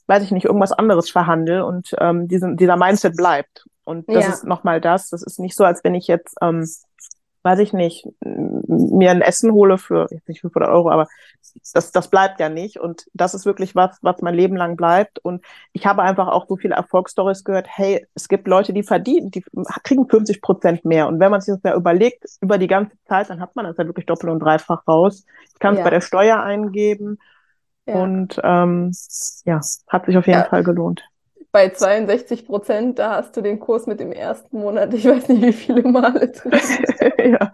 weiß 0.08 0.24
ich 0.24 0.32
nicht, 0.32 0.46
irgendwas 0.46 0.72
anderes 0.72 1.10
verhandle 1.10 1.66
und 1.66 1.96
ähm, 2.00 2.28
diesen, 2.28 2.58
dieser 2.58 2.78
Mindset 2.78 3.16
bleibt. 3.16 3.66
Und 3.84 4.08
das 4.10 4.26
ja. 4.26 4.32
ist 4.32 4.44
nochmal 4.46 4.82
das. 4.82 5.10
Das 5.10 5.24
ist 5.24 5.40
nicht 5.40 5.56
so, 5.56 5.64
als 5.64 5.84
wenn 5.84 5.96
ich 5.96 6.08
jetzt, 6.08 6.36
ähm, 6.42 6.70
weiß 7.44 7.60
ich 7.60 7.74
nicht, 7.74 8.08
mir 8.20 9.12
ein 9.12 9.22
Essen 9.22 9.52
hole 9.52 9.78
für, 9.78 10.08
jetzt 10.12 10.28
nicht 10.28 10.42
500 10.42 10.70
Euro, 10.70 10.92
aber 10.92 11.08
das, 11.74 11.92
das 11.92 12.10
bleibt 12.10 12.40
ja 12.40 12.50
nicht. 12.50 12.80
Und 12.80 13.08
das 13.14 13.34
ist 13.34 13.46
wirklich 13.46 13.76
was, 13.76 13.98
was 14.02 14.22
mein 14.22 14.36
Leben 14.36 14.56
lang 14.56 14.76
bleibt. 14.76 15.20
Und 15.20 15.44
ich 15.74 15.86
habe 15.86 16.02
einfach 16.02 16.28
auch 16.28 16.48
so 16.48 16.58
viele 16.58 16.76
Erfolgsstories 16.76 17.44
gehört. 17.44 17.68
Hey, 17.70 18.06
es 18.16 18.28
gibt 18.28 18.48
Leute, 18.48 18.74
die 18.74 18.84
verdienen, 18.84 19.32
die 19.32 19.44
kriegen 19.84 20.08
50 20.08 20.42
Prozent 20.42 20.86
mehr. 20.86 21.08
Und 21.08 21.20
wenn 21.20 21.32
man 21.32 21.42
sich 21.42 21.54
das 21.56 21.64
ja 21.64 21.76
überlegt, 21.76 22.26
über 22.42 22.58
die 22.58 22.68
ganze 22.68 22.96
Zeit, 23.08 23.30
dann 23.30 23.40
hat 23.40 23.56
man 23.56 23.66
das 23.66 23.78
ja 23.78 23.86
wirklich 23.86 24.06
doppelt 24.06 24.32
und 24.32 24.40
dreifach 24.40 24.88
raus. 24.88 25.26
Ich 25.54 25.60
kann 25.60 25.74
es 25.74 25.80
ja. 25.80 25.84
bei 25.84 25.92
der 25.92 26.02
Steuer 26.02 26.42
eingeben. 26.42 27.20
Ja. 27.86 27.96
Und 27.96 28.40
ähm, 28.44 28.92
ja, 29.46 29.62
hat 29.88 30.06
sich 30.06 30.18
auf 30.18 30.28
jeden 30.28 30.40
ja. 30.40 30.46
Fall 30.46 30.64
gelohnt 30.64 31.04
bei 31.58 31.70
62 31.70 32.46
Prozent, 32.46 33.00
da 33.00 33.16
hast 33.16 33.36
du 33.36 33.42
den 33.42 33.60
Kurs 33.60 33.88
mit 33.88 34.00
dem 34.00 34.12
ersten 34.12 34.60
Monat, 34.60 34.94
ich 34.94 35.06
weiß 35.06 35.28
nicht 35.30 35.42
wie 35.42 35.54
viele 35.54 35.82
Male 35.82 36.28
drin. 36.28 36.52
ja. 37.32 37.52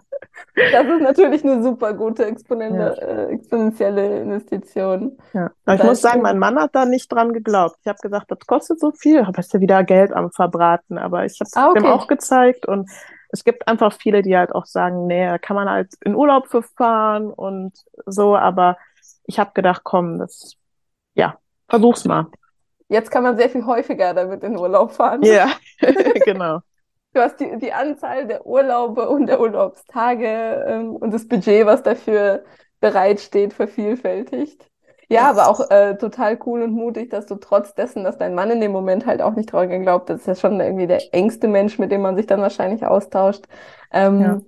Das 0.54 0.86
ist 0.86 1.00
natürlich 1.00 1.44
eine 1.44 1.62
super 1.62 1.92
gute 1.94 2.26
exponentielle, 2.26 2.96
ja. 3.00 3.06
äh, 3.06 3.32
exponentielle 3.32 4.20
Investition. 4.20 5.18
Ja. 5.32 5.50
Aber 5.64 5.74
ich 5.74 5.82
muss 5.82 6.00
sagen, 6.00 6.22
mein 6.22 6.38
Mann 6.38 6.58
hat 6.58 6.74
da 6.74 6.84
nicht 6.84 7.10
dran 7.10 7.32
geglaubt. 7.32 7.76
Ich 7.82 7.88
habe 7.88 7.98
gesagt, 8.00 8.30
das 8.30 8.38
kostet 8.46 8.78
so 8.78 8.92
viel, 8.92 9.26
hast 9.26 9.52
du 9.52 9.60
wieder 9.60 9.82
Geld 9.82 10.12
am 10.12 10.30
Verbraten. 10.30 10.96
Aber 10.96 11.24
ich 11.24 11.40
habe 11.40 11.48
es 11.48 11.56
ah, 11.56 11.70
okay. 11.70 11.80
dem 11.80 11.86
auch 11.86 12.06
gezeigt 12.06 12.66
und 12.66 12.88
es 13.30 13.42
gibt 13.42 13.66
einfach 13.66 13.92
viele, 13.92 14.22
die 14.22 14.36
halt 14.36 14.54
auch 14.54 14.66
sagen, 14.66 15.08
nee, 15.08 15.26
da 15.26 15.38
kann 15.38 15.56
man 15.56 15.68
halt 15.68 15.92
in 16.04 16.14
Urlaub 16.14 16.46
für 16.46 16.62
fahren 16.62 17.32
und 17.32 17.72
so. 18.06 18.36
Aber 18.36 18.76
ich 19.24 19.40
habe 19.40 19.50
gedacht, 19.54 19.80
komm, 19.82 20.20
das, 20.20 20.54
ja, 21.14 21.36
versuch's 21.68 22.04
mal. 22.04 22.28
Jetzt 22.88 23.10
kann 23.10 23.24
man 23.24 23.36
sehr 23.36 23.50
viel 23.50 23.66
häufiger 23.66 24.14
damit 24.14 24.44
in 24.44 24.56
Urlaub 24.56 24.92
fahren. 24.92 25.22
Ja, 25.24 25.48
genau. 26.24 26.60
Du 27.14 27.20
hast 27.20 27.38
die, 27.38 27.56
die 27.58 27.72
Anzahl 27.72 28.26
der 28.26 28.44
Urlaube 28.44 29.08
und 29.08 29.26
der 29.26 29.40
Urlaubstage 29.40 30.64
ähm, 30.66 30.96
und 30.96 31.14
das 31.14 31.28
Budget, 31.28 31.64
was 31.64 31.84
dafür 31.84 32.44
bereitsteht, 32.80 33.54
vervielfältigt. 33.54 34.68
Ja, 35.08 35.30
aber 35.30 35.48
auch 35.48 35.70
äh, 35.70 35.96
total 35.96 36.38
cool 36.44 36.62
und 36.62 36.72
mutig, 36.72 37.10
dass 37.10 37.26
du 37.26 37.36
trotz 37.36 37.74
dessen, 37.74 38.02
dass 38.02 38.18
dein 38.18 38.34
Mann 38.34 38.50
in 38.50 38.60
dem 38.60 38.72
Moment 38.72 39.06
halt 39.06 39.22
auch 39.22 39.34
nicht 39.34 39.52
daran 39.52 39.68
geglaubt, 39.68 40.10
das 40.10 40.20
ist 40.20 40.26
ja 40.26 40.34
schon 40.34 40.58
irgendwie 40.60 40.88
der 40.88 41.14
engste 41.14 41.46
Mensch, 41.46 41.78
mit 41.78 41.92
dem 41.92 42.02
man 42.02 42.16
sich 42.16 42.26
dann 42.26 42.40
wahrscheinlich 42.40 42.84
austauscht, 42.84 43.44
ähm, 43.92 44.20
ja. 44.20 44.40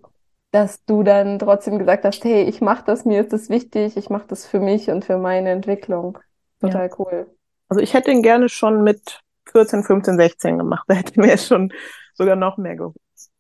dass 0.51 0.85
du 0.85 1.05
dann 1.05 1.39
trotzdem 1.39 1.79
gesagt 1.79 2.05
hast, 2.05 2.25
hey, 2.25 2.43
ich 2.43 2.61
mache 2.61 2.85
das, 2.85 3.05
mir 3.05 3.21
ist 3.21 3.33
das 3.33 3.49
wichtig, 3.49 3.97
ich 3.97 4.11
mache 4.11 4.27
das 4.27 4.45
für 4.45 4.59
mich 4.59 4.91
und 4.91 5.05
für 5.05 5.19
meine 5.19 5.51
Entwicklung. 5.51 6.19
Total 6.61 6.89
ja. 6.89 6.97
cool. 6.99 7.27
Also 7.69 7.81
ich 7.81 7.95
hätte 7.95 8.11
ihn 8.11 8.23
gerne 8.23 8.49
schon 8.49 8.83
mit 8.83 9.21
14, 9.53 9.85
15, 9.85 10.17
16 10.17 10.59
gemacht. 10.59 10.85
Da 10.89 10.95
hätte 10.95 11.21
mir 11.21 11.39
schon 11.39 11.73
sogar 12.17 12.37
noch 12.37 12.57
mehr 12.57 12.77
ge 12.77 12.89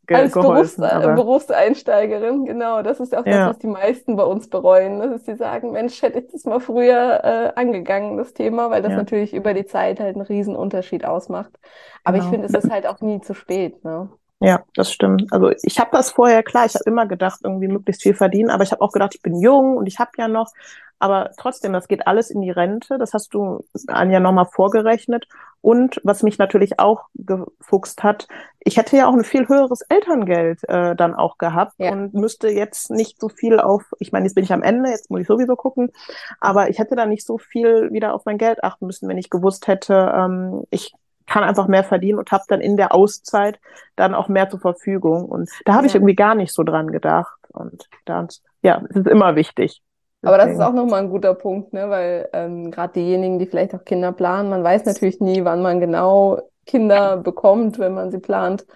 ge 0.07 0.17
Als 0.17 0.33
geholfen. 0.33 0.83
Berufs 0.83 0.95
aber... 0.95 1.15
Berufseinsteigerin, 1.15 2.45
genau. 2.45 2.83
Das 2.83 3.01
ist 3.01 3.17
auch 3.17 3.27
ja. 3.27 3.39
das, 3.39 3.49
was 3.51 3.59
die 3.59 3.67
meisten 3.67 4.17
bei 4.17 4.25
uns 4.25 4.49
bereuen. 4.49 5.01
Das 5.01 5.11
ist, 5.11 5.27
die 5.27 5.35
sagen, 5.35 5.73
Mensch, 5.73 6.01
hätte 6.03 6.21
ich 6.21 6.31
das 6.31 6.45
mal 6.45 6.61
früher 6.61 7.25
äh, 7.25 7.61
angegangen, 7.61 8.17
das 8.17 8.33
Thema, 8.33 8.71
weil 8.71 8.83
das 8.83 8.93
ja. 8.93 8.99
natürlich 8.99 9.35
über 9.35 9.53
die 9.55 9.67
Zeit 9.67 10.01
halt 10.01 10.15
einen 10.17 10.25
riesen 10.25 10.57
Unterschied 10.57 11.05
ausmacht. 11.05 11.59
Aber 12.05 12.19
genau. 12.19 12.25
ich 12.25 12.31
finde, 12.31 12.47
es 12.47 12.65
ist 12.65 12.71
halt 12.71 12.87
auch 12.87 13.01
nie 13.01 13.21
zu 13.21 13.35
spät. 13.35 13.85
Ne? 13.85 14.09
Ja, 14.41 14.63
das 14.75 14.93
stimmt. 14.93 15.27
Also 15.33 15.51
ich 15.63 15.81
habe 15.81 15.91
das 15.93 16.11
vorher, 16.11 16.43
klar, 16.43 16.67
ich 16.67 16.75
habe 16.75 16.85
immer 16.87 17.07
gedacht, 17.07 17.41
irgendwie 17.43 17.69
möglichst 17.69 18.03
viel 18.03 18.15
verdienen, 18.15 18.51
aber 18.51 18.63
ich 18.63 18.73
habe 18.73 18.83
auch 18.83 18.93
gedacht, 18.93 19.15
ich 19.15 19.23
bin 19.23 19.41
jung 19.41 19.77
und 19.77 19.87
ich 19.87 19.99
habe 19.99 20.11
ja 20.19 20.29
noch, 20.29 20.53
aber 20.99 21.31
trotzdem, 21.39 21.73
das 21.73 21.89
geht 21.89 22.07
alles 22.07 22.31
in 22.31 22.41
die 22.43 22.51
Rente, 22.51 22.99
das 22.99 23.13
hast 23.13 23.35
du 23.35 23.65
Anja 23.89 24.21
nochmal 24.21 24.47
vorgerechnet. 24.47 25.27
Und 25.67 26.01
was 26.05 26.23
mich 26.23 26.39
natürlich 26.39 26.79
auch 26.79 27.07
gefuchst 27.17 28.05
hat, 28.05 28.29
ich 28.61 28.77
hätte 28.77 28.97
ja 28.97 29.09
auch 29.09 29.15
ein 29.15 29.25
viel 29.25 29.49
höheres 29.49 29.81
Elterngeld 29.89 30.61
äh, 30.69 30.95
dann 30.95 31.13
auch 31.13 31.39
gehabt 31.39 31.73
ja. 31.79 31.91
und 31.91 32.15
müsste 32.15 32.51
jetzt 32.51 32.89
nicht 32.93 33.21
so 33.21 33.29
viel 33.29 33.59
auf, 33.59 33.83
ich 33.99 34.13
meine, 34.13 34.27
jetzt 34.27 34.37
bin 34.37 34.45
ich 34.45 34.53
am 34.53 34.63
Ende, 34.63 34.91
jetzt 34.91 35.11
muss 35.11 35.23
ich 35.23 35.27
sowieso 35.27 35.57
gucken, 35.57 35.91
aber 36.39 36.71
ich 36.71 36.79
hätte 36.79 36.95
da 36.95 37.05
nicht 37.05 37.27
so 37.27 37.37
viel 37.37 37.91
wieder 37.91 38.15
auf 38.15 38.27
mein 38.27 38.39
Geld 38.39 38.63
achten 38.63 38.87
müssen, 38.87 39.09
wenn 39.09 39.19
ich 39.19 39.29
gewusst 39.29 39.67
hätte, 39.67 40.15
ähm, 40.17 40.63
ich 40.71 40.93
kann 41.27 41.43
einfach 41.43 41.67
mehr 41.67 41.83
verdienen 41.83 42.21
und 42.21 42.31
habe 42.31 42.45
dann 42.47 42.61
in 42.61 42.77
der 42.77 42.95
Auszeit 42.95 43.59
dann 43.97 44.15
auch 44.15 44.29
mehr 44.29 44.49
zur 44.49 44.61
Verfügung. 44.61 45.25
Und 45.25 45.51
da 45.65 45.73
habe 45.73 45.83
ja. 45.83 45.89
ich 45.89 45.97
irgendwie 45.97 46.15
gar 46.15 46.37
nicht 46.37 46.53
so 46.53 46.63
dran 46.63 46.93
gedacht. 46.93 47.41
Und 47.49 47.89
dann, 48.05 48.29
ja, 48.63 48.85
es 48.89 48.95
ist 48.95 49.09
immer 49.09 49.35
wichtig. 49.35 49.83
Aber 50.27 50.39
das 50.39 50.51
ist 50.51 50.61
auch 50.61 50.73
nochmal 50.73 51.03
ein 51.03 51.11
guter 51.11 51.35
Punkt, 51.35 51.73
ne? 51.73 51.89
weil 51.91 52.29
ähm, 52.33 52.71
gerade 52.71 52.95
diejenigen, 52.95 53.39
die 53.39 53.47
vielleicht 53.47 53.75
auch 53.75 53.85
Kinder 53.85 54.13
planen, 54.13 54.51
man 54.51 54.65
weiß 54.65 54.85
natürlich 54.85 55.21
nie, 55.21 55.45
wann 55.45 55.63
man 55.63 55.81
genau 55.81 56.41
Kinder 56.67 57.17
bekommt, 57.17 57.79
wenn 57.79 57.95
man 57.95 58.11
sie 58.11 58.19
plant, 58.19 58.67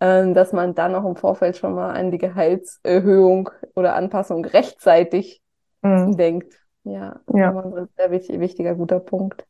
äh, 0.00 0.32
dass 0.32 0.52
man 0.52 0.74
dann 0.74 0.94
auch 0.94 1.04
im 1.04 1.16
Vorfeld 1.16 1.56
schon 1.56 1.74
mal 1.74 1.92
an 1.92 2.10
die 2.10 2.18
Gehaltserhöhung 2.18 3.50
oder 3.74 3.94
Anpassung 3.94 4.44
rechtzeitig 4.44 5.42
mhm. 5.82 6.16
denkt. 6.16 6.54
Ja, 6.84 7.20
ja. 7.34 7.50
ein 7.50 7.88
sehr 7.96 8.10
wichtiger, 8.10 8.74
guter 8.74 9.00
Punkt. 9.00 9.44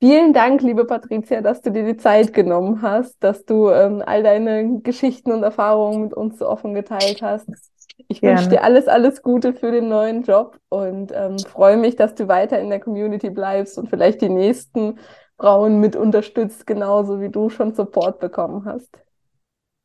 Vielen 0.00 0.32
Dank, 0.32 0.62
liebe 0.62 0.84
Patricia, 0.84 1.42
dass 1.42 1.62
du 1.62 1.70
dir 1.70 1.84
die 1.84 1.96
Zeit 1.96 2.32
genommen 2.32 2.82
hast, 2.82 3.22
dass 3.22 3.44
du 3.44 3.70
ähm, 3.70 4.02
all 4.04 4.24
deine 4.24 4.80
Geschichten 4.80 5.30
und 5.30 5.44
Erfahrungen 5.44 6.02
mit 6.02 6.12
uns 6.12 6.38
so 6.38 6.48
offen 6.48 6.74
geteilt 6.74 7.22
hast. 7.22 7.48
Ich 8.08 8.22
wünsche 8.22 8.48
dir 8.48 8.62
alles, 8.62 8.88
alles 8.88 9.22
Gute 9.22 9.52
für 9.52 9.70
den 9.70 9.88
neuen 9.88 10.22
Job 10.22 10.58
und 10.68 11.12
ähm, 11.14 11.38
freue 11.38 11.76
mich, 11.76 11.96
dass 11.96 12.14
du 12.14 12.28
weiter 12.28 12.58
in 12.60 12.70
der 12.70 12.80
Community 12.80 13.30
bleibst 13.30 13.78
und 13.78 13.88
vielleicht 13.88 14.20
die 14.20 14.28
nächsten 14.28 14.98
Frauen 15.38 15.80
mit 15.80 15.96
unterstützt, 15.96 16.66
genauso 16.66 17.20
wie 17.20 17.28
du 17.28 17.50
schon 17.50 17.74
Support 17.74 18.20
bekommen 18.20 18.64
hast. 18.64 18.90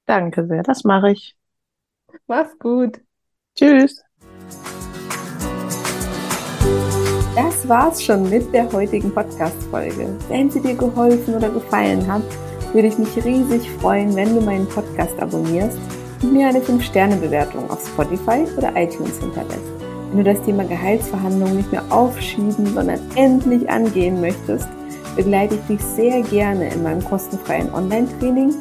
Danke 0.06 0.46
sehr, 0.46 0.64
das 0.64 0.84
mache 0.84 1.12
ich. 1.12 1.36
Mach's 2.28 2.58
gut. 2.60 3.02
Tschüss. 3.56 4.04
Das 7.36 7.68
war's 7.68 8.04
schon 8.04 8.30
mit 8.30 8.54
der 8.54 8.72
heutigen 8.72 9.14
Podcast-Folge. 9.14 10.18
Wenn 10.28 10.50
sie 10.50 10.62
dir 10.62 10.76
geholfen 10.76 11.36
oder 11.36 11.50
gefallen 11.50 12.06
hat, 12.12 12.24
würde 12.74 12.88
ich 12.88 12.98
mich 12.98 13.16
riesig 13.24 13.70
freuen, 13.72 14.16
wenn 14.16 14.36
du 14.36 14.42
meinen 14.42 14.68
Podcast 14.68 15.20
abonnierst 15.20 15.78
und 16.22 16.34
mir 16.34 16.48
eine 16.48 16.60
5-Sterne-Bewertung 16.60 17.70
auf 17.70 17.86
Spotify 17.88 18.46
oder 18.58 18.76
iTunes 18.76 19.20
hinterlässt. 19.20 19.72
Wenn 20.10 20.24
du 20.24 20.34
das 20.34 20.42
Thema 20.44 20.64
Gehaltsverhandlungen 20.64 21.58
nicht 21.58 21.72
mehr 21.72 21.84
aufschieben, 21.90 22.74
sondern 22.74 23.00
endlich 23.16 23.70
angehen 23.70 24.22
möchtest, 24.22 24.68
begleite 25.16 25.56
ich 25.56 25.78
dich 25.78 25.82
sehr 25.82 26.22
gerne 26.22 26.74
in 26.74 26.84
meinem 26.84 27.04
kostenfreien 27.04 27.74
Online-Training 27.74 28.54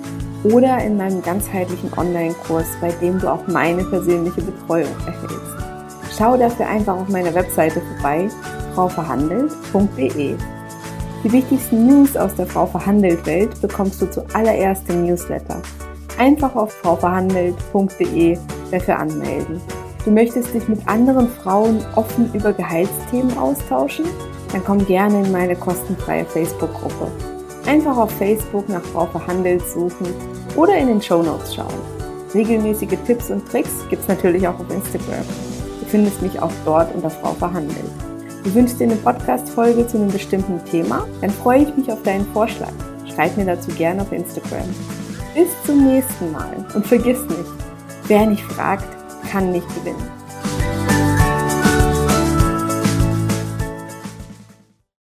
oder 0.45 0.79
in 0.83 0.97
meinem 0.97 1.23
ganzheitlichen 1.23 1.93
Online-Kurs, 1.97 2.67
bei 2.81 2.91
dem 3.01 3.19
du 3.21 3.31
auch 3.31 3.47
meine 3.47 3.85
persönliche 3.85 4.43
Betreuung 4.43 4.95
erhältst. 5.07 5.57
Schau 6.17 6.37
dafür 6.37 6.67
einfach 6.69 6.97
auf 6.97 7.09
meiner 7.09 7.35
Webseite 7.35 7.81
vorbei 7.81 8.29
frauverhandelt.de. 8.75 10.37
Die 11.25 11.33
wichtigsten 11.33 11.87
News 11.87 12.17
aus 12.17 12.35
der 12.35 12.47
Frau 12.47 12.67
Verhandelt 12.67 13.25
Welt 13.27 13.61
bekommst 13.61 14.01
du 14.01 14.11
zuallererst 14.11 14.89
im 14.89 15.07
Newsletter. 15.07 15.61
Einfach 16.19 16.55
auf 16.55 16.73
frauverhandelt.de 16.73 18.39
dafür 18.71 18.99
anmelden. 18.99 19.61
Du 20.05 20.11
möchtest 20.11 20.55
dich 20.55 20.69
mit 20.69 20.87
anderen 20.87 21.29
Frauen 21.29 21.85
offen 21.97 22.33
über 22.33 22.53
Gehaltsthemen 22.53 23.37
austauschen? 23.37 24.07
Dann 24.53 24.65
komm 24.65 24.87
gerne 24.87 25.25
in 25.25 25.33
meine 25.33 25.57
kostenfreie 25.57 26.25
Facebook-Gruppe. 26.25 27.11
Einfach 27.67 27.97
auf 27.97 28.11
Facebook 28.13 28.69
nach 28.69 28.83
Frau 28.83 29.07
Verhandelt 29.07 29.63
suchen 29.67 30.07
oder 30.55 30.77
in 30.79 30.87
den 30.87 31.03
Show 31.03 31.23
Notes 31.23 31.55
schauen. 31.55 31.75
Regelmäßige 32.33 32.97
Tipps 33.07 33.31
und 33.31 33.47
Tricks 33.51 33.73
gibt 33.91 34.03
es 34.03 34.09
natürlich 34.09 34.47
auch 34.47 34.59
auf 34.61 34.71
Instagram. 34.71 35.25
Du 35.81 35.87
findest 35.87 36.23
mich 36.23 36.41
auch 36.41 36.53
dort 36.65 36.95
unter 36.95 37.11
Frau 37.11 37.33
Verhandelt. 37.33 37.91
Du 38.45 38.55
wünschst 38.55 38.79
dir 38.79 38.85
eine 38.85 38.97
Podcast-Folge 38.97 39.89
zu 39.89 39.97
einem 39.97 40.13
bestimmten 40.13 40.65
Thema? 40.65 41.05
Dann 41.21 41.31
freue 41.31 41.63
ich 41.63 41.77
mich 41.77 41.91
auf 41.91 42.03
deinen 42.05 42.27
Vorschlag. 42.27 42.73
Schreib 43.13 43.37
mir 43.37 43.45
dazu 43.45 43.73
gerne 43.73 44.03
auf 44.03 44.13
Instagram. 44.13 44.69
Bis 45.37 45.49
zum 45.67 45.85
nächsten 45.85 46.33
Mal 46.33 46.65
und 46.73 46.87
vergiss 46.87 47.21
nicht, 47.25 47.45
wer 48.07 48.25
nicht 48.25 48.43
fragt, 48.43 48.89
kann 49.31 49.53
nicht 49.53 49.69
gewinnen. 49.75 50.16